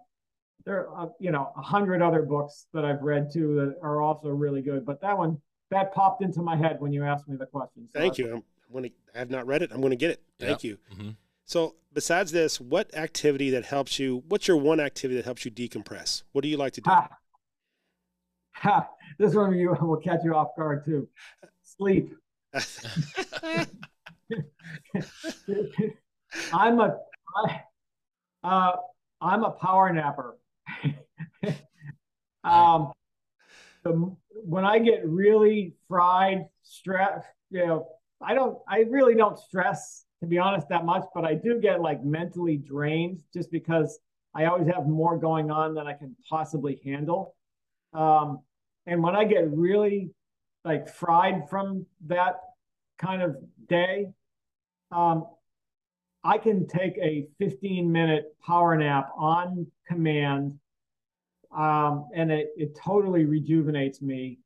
there 0.65 0.89
are, 0.89 1.09
you 1.19 1.31
know, 1.31 1.53
a 1.55 1.61
hundred 1.61 2.01
other 2.01 2.21
books 2.21 2.67
that 2.73 2.83
I've 2.83 3.01
read 3.01 3.31
too 3.31 3.55
that 3.55 3.75
are 3.81 4.01
also 4.01 4.27
really 4.29 4.61
good, 4.61 4.85
but 4.85 4.99
that 5.01 5.17
one 5.17 5.37
that 5.71 5.93
popped 5.93 6.21
into 6.21 6.41
my 6.41 6.57
head 6.57 6.77
when 6.79 6.91
you 6.91 7.05
asked 7.05 7.27
me 7.29 7.37
the 7.37 7.45
question. 7.45 7.87
So 7.93 7.99
Thank 7.99 8.17
you. 8.17 8.27
I'm, 8.27 8.33
I'm 8.33 8.73
going 8.73 8.83
to. 8.85 8.91
I 9.15 9.19
have 9.19 9.29
not 9.29 9.47
read 9.47 9.61
it. 9.61 9.71
I'm 9.71 9.79
going 9.79 9.91
to 9.91 9.95
get 9.95 10.11
it. 10.11 10.21
Thank 10.37 10.63
you. 10.63 10.77
Mhm. 10.93 11.15
So, 11.49 11.75
besides 11.91 12.31
this, 12.31 12.61
what 12.61 12.93
activity 12.93 13.49
that 13.49 13.65
helps 13.65 13.97
you? 13.97 14.21
What's 14.27 14.47
your 14.47 14.57
one 14.57 14.79
activity 14.79 15.15
that 15.15 15.25
helps 15.25 15.45
you 15.45 15.49
decompress? 15.49 16.21
What 16.31 16.43
do 16.43 16.47
you 16.47 16.57
like 16.57 16.73
to 16.73 16.81
do? 16.81 16.91
Ha. 16.91 17.09
Ha. 18.53 18.87
This 19.17 19.33
one 19.33 19.57
you 19.57 19.75
will 19.81 19.97
catch 19.97 20.19
you 20.23 20.35
off 20.35 20.49
guard 20.55 20.85
too. 20.85 21.07
Sleep. 21.63 22.13
I'm 26.53 26.79
a 26.81 26.97
I, 27.35 27.61
uh, 28.43 28.71
I'm 29.19 29.43
a 29.43 29.51
power 29.51 29.91
napper. 29.91 30.37
um, 32.43 32.91
the, 33.83 34.15
when 34.43 34.65
I 34.65 34.77
get 34.77 35.07
really 35.07 35.73
fried, 35.87 36.45
stress, 36.61 37.23
you 37.49 37.65
know, 37.65 37.87
I 38.21 38.35
don't, 38.35 38.59
I 38.67 38.79
really 38.89 39.15
don't 39.15 39.39
stress 39.39 40.05
to 40.21 40.27
be 40.27 40.37
honest 40.37 40.67
that 40.69 40.85
much, 40.85 41.05
but 41.13 41.23
I 41.25 41.33
do 41.33 41.59
get 41.59 41.81
like 41.81 42.03
mentally 42.03 42.57
drained 42.57 43.23
just 43.33 43.51
because 43.51 43.99
I 44.35 44.45
always 44.45 44.67
have 44.67 44.87
more 44.87 45.17
going 45.17 45.49
on 45.49 45.73
than 45.73 45.87
I 45.87 45.93
can 45.93 46.15
possibly 46.29 46.79
handle. 46.83 47.35
Um, 47.93 48.41
and 48.85 49.01
when 49.01 49.15
I 49.15 49.23
get 49.23 49.49
really 49.51 50.11
like 50.65 50.89
fried 50.89 51.49
from 51.49 51.85
that 52.07 52.39
kind 52.97 53.21
of 53.21 53.37
day, 53.67 54.11
um, 54.91 55.25
I 56.23 56.37
can 56.37 56.67
take 56.67 56.97
a 56.97 57.27
15 57.39 57.91
minute 57.91 58.35
power 58.45 58.75
nap 58.75 59.11
on 59.17 59.67
command. 59.87 60.59
Um, 61.55 62.09
and 62.13 62.31
it, 62.31 62.49
it 62.57 62.75
totally 62.75 63.25
rejuvenates 63.25 64.01
me. 64.01 64.39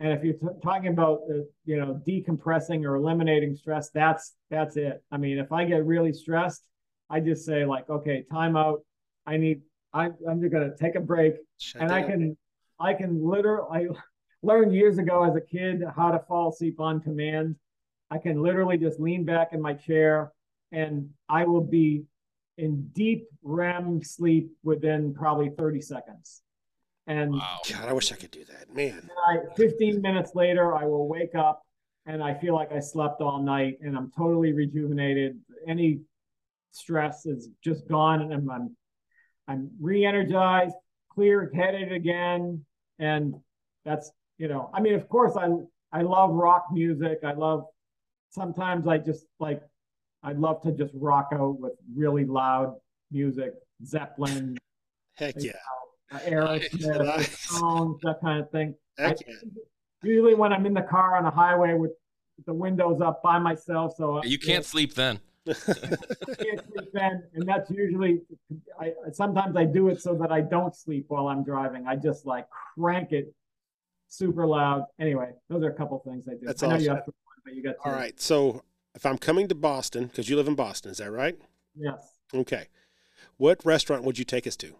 And 0.00 0.12
if 0.12 0.24
you're 0.24 0.34
t- 0.34 0.58
talking 0.62 0.88
about, 0.88 1.20
uh, 1.30 1.42
you 1.66 1.78
know, 1.78 2.00
decompressing 2.06 2.84
or 2.84 2.96
eliminating 2.96 3.54
stress, 3.54 3.90
that's, 3.90 4.34
that's 4.50 4.76
it. 4.76 5.02
I 5.12 5.18
mean, 5.18 5.38
if 5.38 5.52
I 5.52 5.64
get 5.66 5.84
really 5.84 6.12
stressed, 6.12 6.64
I 7.10 7.20
just 7.20 7.44
say 7.44 7.66
like, 7.66 7.88
okay, 7.90 8.24
time 8.32 8.56
out. 8.56 8.80
I 9.26 9.36
need, 9.36 9.60
I, 9.92 10.06
I'm 10.28 10.40
just 10.40 10.52
going 10.52 10.70
to 10.70 10.76
take 10.76 10.94
a 10.94 11.00
break 11.00 11.34
Shut 11.58 11.82
and 11.82 11.92
I 11.92 12.02
can, 12.02 12.36
I 12.80 12.94
can 12.94 13.22
literally, 13.22 13.68
I 13.70 13.88
learned 14.42 14.74
years 14.74 14.96
ago 14.96 15.22
as 15.22 15.36
a 15.36 15.40
kid 15.40 15.82
how 15.94 16.10
to 16.10 16.18
fall 16.20 16.48
asleep 16.48 16.80
on 16.80 17.00
command. 17.00 17.56
I 18.10 18.16
can 18.16 18.42
literally 18.42 18.78
just 18.78 18.98
lean 18.98 19.24
back 19.24 19.52
in 19.52 19.60
my 19.60 19.74
chair 19.74 20.32
and 20.72 21.10
I 21.28 21.44
will 21.44 21.60
be 21.60 22.04
in 22.56 22.88
deep 22.92 23.26
REM 23.42 24.02
sleep 24.02 24.50
within 24.62 25.12
probably 25.12 25.50
30 25.50 25.80
seconds. 25.82 26.42
And 27.10 27.32
Wow. 27.32 27.58
God, 27.68 27.88
I 27.88 27.92
wish 27.92 28.12
I 28.12 28.14
could 28.14 28.30
do 28.30 28.44
that, 28.44 28.72
man. 28.72 29.10
I, 29.28 29.38
15 29.56 30.00
minutes 30.00 30.36
later, 30.36 30.76
I 30.76 30.84
will 30.84 31.08
wake 31.08 31.34
up 31.34 31.60
and 32.06 32.22
I 32.22 32.34
feel 32.34 32.54
like 32.54 32.70
I 32.70 32.78
slept 32.78 33.20
all 33.20 33.42
night 33.42 33.78
and 33.82 33.96
I'm 33.96 34.12
totally 34.16 34.52
rejuvenated. 34.52 35.36
Any 35.66 36.02
stress 36.70 37.26
is 37.26 37.48
just 37.64 37.88
gone 37.88 38.22
and 38.22 38.32
I'm, 38.32 38.48
I'm, 38.48 38.76
I'm 39.48 39.70
re-energized, 39.80 40.76
clear-headed 41.12 41.90
again. 41.90 42.64
And 43.00 43.34
that's, 43.84 44.12
you 44.38 44.46
know, 44.46 44.70
I 44.72 44.80
mean, 44.80 44.94
of 44.94 45.08
course 45.08 45.36
I, 45.36 45.48
I 45.92 46.02
love 46.02 46.30
rock 46.30 46.66
music. 46.70 47.18
I 47.24 47.32
love, 47.32 47.64
sometimes 48.28 48.86
I 48.86 48.98
just 48.98 49.26
like, 49.40 49.62
I'd 50.22 50.38
love 50.38 50.62
to 50.62 50.70
just 50.70 50.92
rock 50.94 51.30
out 51.32 51.58
with 51.58 51.72
really 51.92 52.24
loud 52.24 52.76
music, 53.10 53.54
Zeppelin, 53.84 54.56
Heck 55.16 55.34
yeah. 55.42 55.52
Uh, 56.12 56.18
Aerosmith, 56.20 57.04
Nice. 57.04 57.38
Stones, 57.38 57.98
that 58.02 58.20
kind 58.22 58.40
of 58.40 58.50
thing. 58.50 58.74
Heck 58.98 59.16
I- 59.28 59.32
Usually 60.02 60.34
when 60.34 60.50
I'm 60.52 60.64
in 60.64 60.72
the 60.72 60.80
car 60.82 61.16
on 61.18 61.24
the 61.24 61.30
highway 61.30 61.74
with 61.74 61.90
the 62.46 62.54
windows 62.54 63.02
up 63.02 63.22
by 63.22 63.38
myself, 63.38 63.94
so 63.96 64.22
You 64.24 64.38
can't 64.38 64.64
sleep 64.64 64.94
then. 64.94 65.20
I 65.48 65.52
can't 65.52 66.62
sleep 66.72 66.88
then, 66.94 67.22
and 67.34 67.46
that's 67.46 67.70
usually. 67.70 68.22
I 68.80 68.92
sometimes 69.12 69.56
I 69.56 69.64
do 69.66 69.88
it 69.88 70.00
so 70.00 70.14
that 70.14 70.32
I 70.32 70.40
don't 70.40 70.74
sleep 70.74 71.06
while 71.08 71.28
I'm 71.28 71.44
driving. 71.44 71.86
I 71.86 71.96
just 71.96 72.24
like 72.24 72.46
crank 72.78 73.12
it 73.12 73.34
super 74.08 74.46
loud. 74.46 74.84
Anyway, 74.98 75.30
those 75.50 75.62
are 75.64 75.68
a 75.70 75.74
couple 75.74 75.98
things 76.06 76.26
I 76.28 76.32
do. 76.32 76.40
That's 76.42 76.62
I 76.62 76.68
know 76.68 76.74
awesome. 76.76 76.96
asked 76.96 77.04
for 77.04 77.10
one, 77.24 77.36
but 77.44 77.54
you 77.54 77.62
got 77.62 77.74
All 77.84 77.92
two. 77.92 77.98
right. 77.98 78.18
So, 78.20 78.62
if 78.94 79.04
I'm 79.04 79.18
coming 79.18 79.48
to 79.48 79.54
Boston, 79.54 80.06
because 80.06 80.28
you 80.30 80.36
live 80.36 80.48
in 80.48 80.54
Boston, 80.54 80.90
is 80.92 80.98
that 80.98 81.10
right? 81.10 81.36
Yes. 81.76 82.14
Okay. 82.34 82.68
What 83.36 83.64
restaurant 83.66 84.04
would 84.04 84.18
you 84.18 84.24
take 84.24 84.46
us 84.46 84.56
to? 84.58 84.76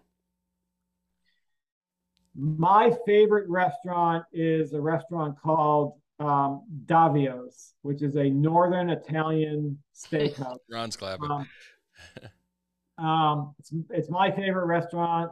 My 2.35 2.91
favorite 3.05 3.49
restaurant 3.49 4.23
is 4.31 4.73
a 4.73 4.81
restaurant 4.81 5.37
called 5.41 5.99
um, 6.19 6.63
Davio's, 6.85 7.73
which 7.81 8.01
is 8.01 8.15
a 8.15 8.29
northern 8.29 8.89
Italian 8.89 9.77
steakhouse. 9.95 10.59
Ron's 10.71 10.95
clapping. 10.95 11.29
Um, 11.29 13.05
um, 13.05 13.55
it's, 13.59 13.73
it's 13.89 14.09
my 14.09 14.31
favorite 14.31 14.65
restaurant. 14.65 15.31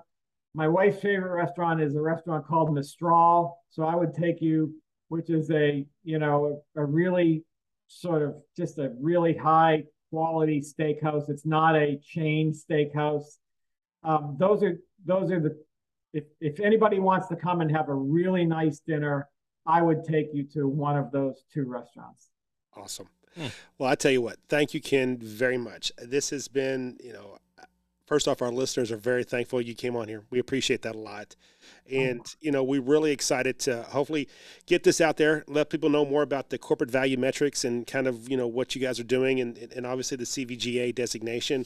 My 0.53 0.67
wife's 0.67 0.99
favorite 0.99 1.33
restaurant 1.33 1.81
is 1.81 1.95
a 1.95 2.01
restaurant 2.01 2.45
called 2.47 2.73
Mistral. 2.73 3.59
So 3.69 3.83
I 3.83 3.95
would 3.95 4.13
take 4.13 4.41
you, 4.41 4.73
which 5.09 5.29
is 5.29 5.51
a, 5.51 5.85
you 6.03 6.19
know, 6.19 6.61
a, 6.75 6.81
a 6.81 6.85
really 6.85 7.43
sort 7.87 8.23
of 8.23 8.35
just 8.57 8.77
a 8.77 8.91
really 8.99 9.35
high 9.35 9.83
quality 10.09 10.61
steakhouse. 10.61 11.29
It's 11.29 11.45
not 11.45 11.75
a 11.75 11.97
chain 12.03 12.53
steakhouse. 12.53 13.37
Um, 14.03 14.37
those 14.39 14.63
are 14.63 14.79
those 15.05 15.31
are 15.31 15.39
the 15.39 15.57
if 16.13 16.25
if 16.41 16.59
anybody 16.59 16.99
wants 16.99 17.27
to 17.27 17.35
come 17.35 17.61
and 17.61 17.71
have 17.71 17.89
a 17.89 17.93
really 17.93 18.45
nice 18.45 18.79
dinner, 18.79 19.29
I 19.65 19.81
would 19.81 20.03
take 20.03 20.29
you 20.33 20.43
to 20.53 20.67
one 20.67 20.97
of 20.97 21.11
those 21.11 21.43
two 21.53 21.65
restaurants. 21.65 22.29
Awesome. 22.75 23.09
Hmm. 23.35 23.47
Well, 23.77 23.89
I 23.89 23.95
tell 23.95 24.11
you 24.11 24.21
what, 24.21 24.37
thank 24.47 24.73
you, 24.73 24.81
Ken, 24.81 25.17
very 25.17 25.57
much. 25.57 25.91
This 25.97 26.31
has 26.31 26.47
been, 26.47 26.97
you 27.03 27.13
know, 27.13 27.37
first 28.09 28.27
off, 28.27 28.41
our 28.41 28.51
listeners 28.51 28.91
are 28.91 28.97
very 28.97 29.23
thankful 29.23 29.61
you 29.61 29.75
came 29.75 29.95
on 29.95 30.07
here. 30.07 30.23
We 30.31 30.39
appreciate 30.39 30.81
that 30.81 30.95
a 30.95 30.97
lot. 30.97 31.35
And, 31.91 32.25
you 32.41 32.51
know, 32.51 32.63
we're 32.63 32.81
really 32.81 33.11
excited 33.11 33.59
to 33.59 33.83
hopefully 33.83 34.27
get 34.65 34.83
this 34.83 34.99
out 34.99 35.17
there, 35.17 35.43
let 35.47 35.69
people 35.69 35.89
know 35.89 36.03
more 36.05 36.23
about 36.23 36.49
the 36.49 36.57
corporate 36.57 36.89
value 36.89 37.17
metrics 37.17 37.63
and 37.63 37.85
kind 37.85 38.07
of, 38.07 38.27
you 38.27 38.35
know, 38.35 38.47
what 38.47 38.73
you 38.73 38.81
guys 38.81 38.99
are 38.99 39.03
doing 39.03 39.39
and, 39.39 39.57
and 39.57 39.85
obviously 39.85 40.17
the 40.17 40.23
CVGA 40.23 40.93
designation. 40.95 41.65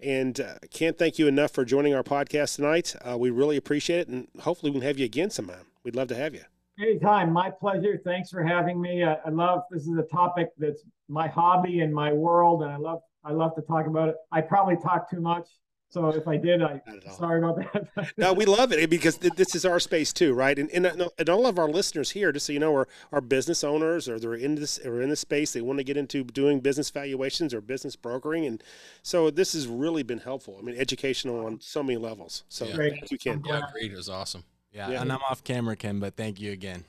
And 0.00 0.40
uh, 0.40 0.54
can't 0.70 0.96
thank 0.96 1.18
you 1.18 1.26
enough 1.26 1.50
for 1.50 1.64
joining 1.64 1.92
our 1.92 2.04
podcast 2.04 2.54
tonight. 2.54 2.94
Uh, 3.04 3.18
we 3.18 3.30
really 3.30 3.56
appreciate 3.56 4.02
it. 4.02 4.08
And 4.08 4.28
hopefully 4.40 4.70
we 4.70 4.78
can 4.78 4.86
have 4.86 4.96
you 4.96 5.04
again 5.04 5.30
sometime. 5.30 5.66
We'd 5.82 5.96
love 5.96 6.06
to 6.08 6.16
have 6.16 6.34
you. 6.34 6.44
Anytime. 6.80 7.32
My 7.32 7.50
pleasure. 7.50 8.00
Thanks 8.04 8.30
for 8.30 8.44
having 8.44 8.80
me. 8.80 9.02
I, 9.02 9.14
I 9.26 9.30
love, 9.30 9.62
this 9.72 9.88
is 9.88 9.98
a 9.98 10.04
topic 10.04 10.50
that's 10.56 10.84
my 11.08 11.26
hobby 11.26 11.80
and 11.80 11.92
my 11.92 12.12
world. 12.12 12.62
And 12.62 12.70
I 12.70 12.76
love, 12.76 13.00
I 13.24 13.32
love 13.32 13.56
to 13.56 13.62
talk 13.62 13.88
about 13.88 14.08
it. 14.10 14.14
I 14.30 14.40
probably 14.40 14.76
talk 14.76 15.10
too 15.10 15.20
much. 15.20 15.48
So 15.90 16.08
if 16.10 16.28
I 16.28 16.36
did, 16.36 16.62
I 16.62 16.80
sorry 17.16 17.40
about 17.40 17.56
that. 17.56 18.12
no, 18.16 18.32
we 18.32 18.44
love 18.44 18.72
it 18.72 18.88
because 18.88 19.18
this 19.18 19.56
is 19.56 19.64
our 19.64 19.80
space 19.80 20.12
too, 20.12 20.32
right? 20.34 20.56
And, 20.56 20.70
and 20.70 20.86
uh, 20.86 21.08
and 21.18 21.28
all 21.28 21.48
of 21.48 21.58
our 21.58 21.68
listeners 21.68 22.12
here, 22.12 22.30
just 22.30 22.46
so 22.46 22.52
you 22.52 22.60
know, 22.60 22.72
are 22.76 22.86
are 23.10 23.20
business 23.20 23.64
owners 23.64 24.08
or 24.08 24.20
they're 24.20 24.34
in 24.34 24.54
this 24.54 24.78
or 24.84 25.02
in 25.02 25.10
this 25.10 25.18
space. 25.18 25.52
They 25.52 25.62
want 25.62 25.80
to 25.80 25.84
get 25.84 25.96
into 25.96 26.22
doing 26.22 26.60
business 26.60 26.90
valuations 26.90 27.52
or 27.52 27.60
business 27.60 27.96
brokering, 27.96 28.46
and 28.46 28.62
so 29.02 29.30
this 29.30 29.52
has 29.54 29.66
really 29.66 30.04
been 30.04 30.20
helpful. 30.20 30.56
I 30.60 30.62
mean, 30.62 30.76
educational 30.76 31.44
on 31.44 31.60
so 31.60 31.82
many 31.82 31.98
levels. 31.98 32.44
So 32.48 32.66
yeah. 32.66 32.76
thank 32.76 33.10
you, 33.10 33.18
Ken. 33.18 33.42
Yeah, 33.44 33.62
great. 33.72 33.90
It 33.92 33.96
was 33.96 34.08
awesome. 34.08 34.44
Yeah, 34.72 34.90
yeah, 34.90 35.02
and 35.02 35.12
I'm 35.12 35.18
off 35.28 35.42
camera, 35.42 35.74
Ken, 35.74 35.98
but 35.98 36.16
thank 36.16 36.38
you 36.38 36.52
again. 36.52 36.84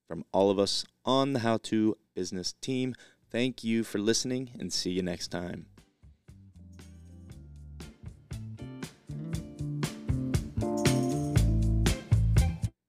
From 0.08 0.24
all 0.32 0.50
of 0.50 0.58
us 0.58 0.86
on 1.04 1.34
the 1.34 1.40
How 1.40 1.58
To 1.64 1.98
Business 2.14 2.54
team, 2.54 2.94
thank 3.30 3.62
you 3.62 3.84
for 3.84 3.98
listening 3.98 4.52
and 4.58 4.72
see 4.72 4.92
you 4.92 5.02
next 5.02 5.28
time. 5.28 5.71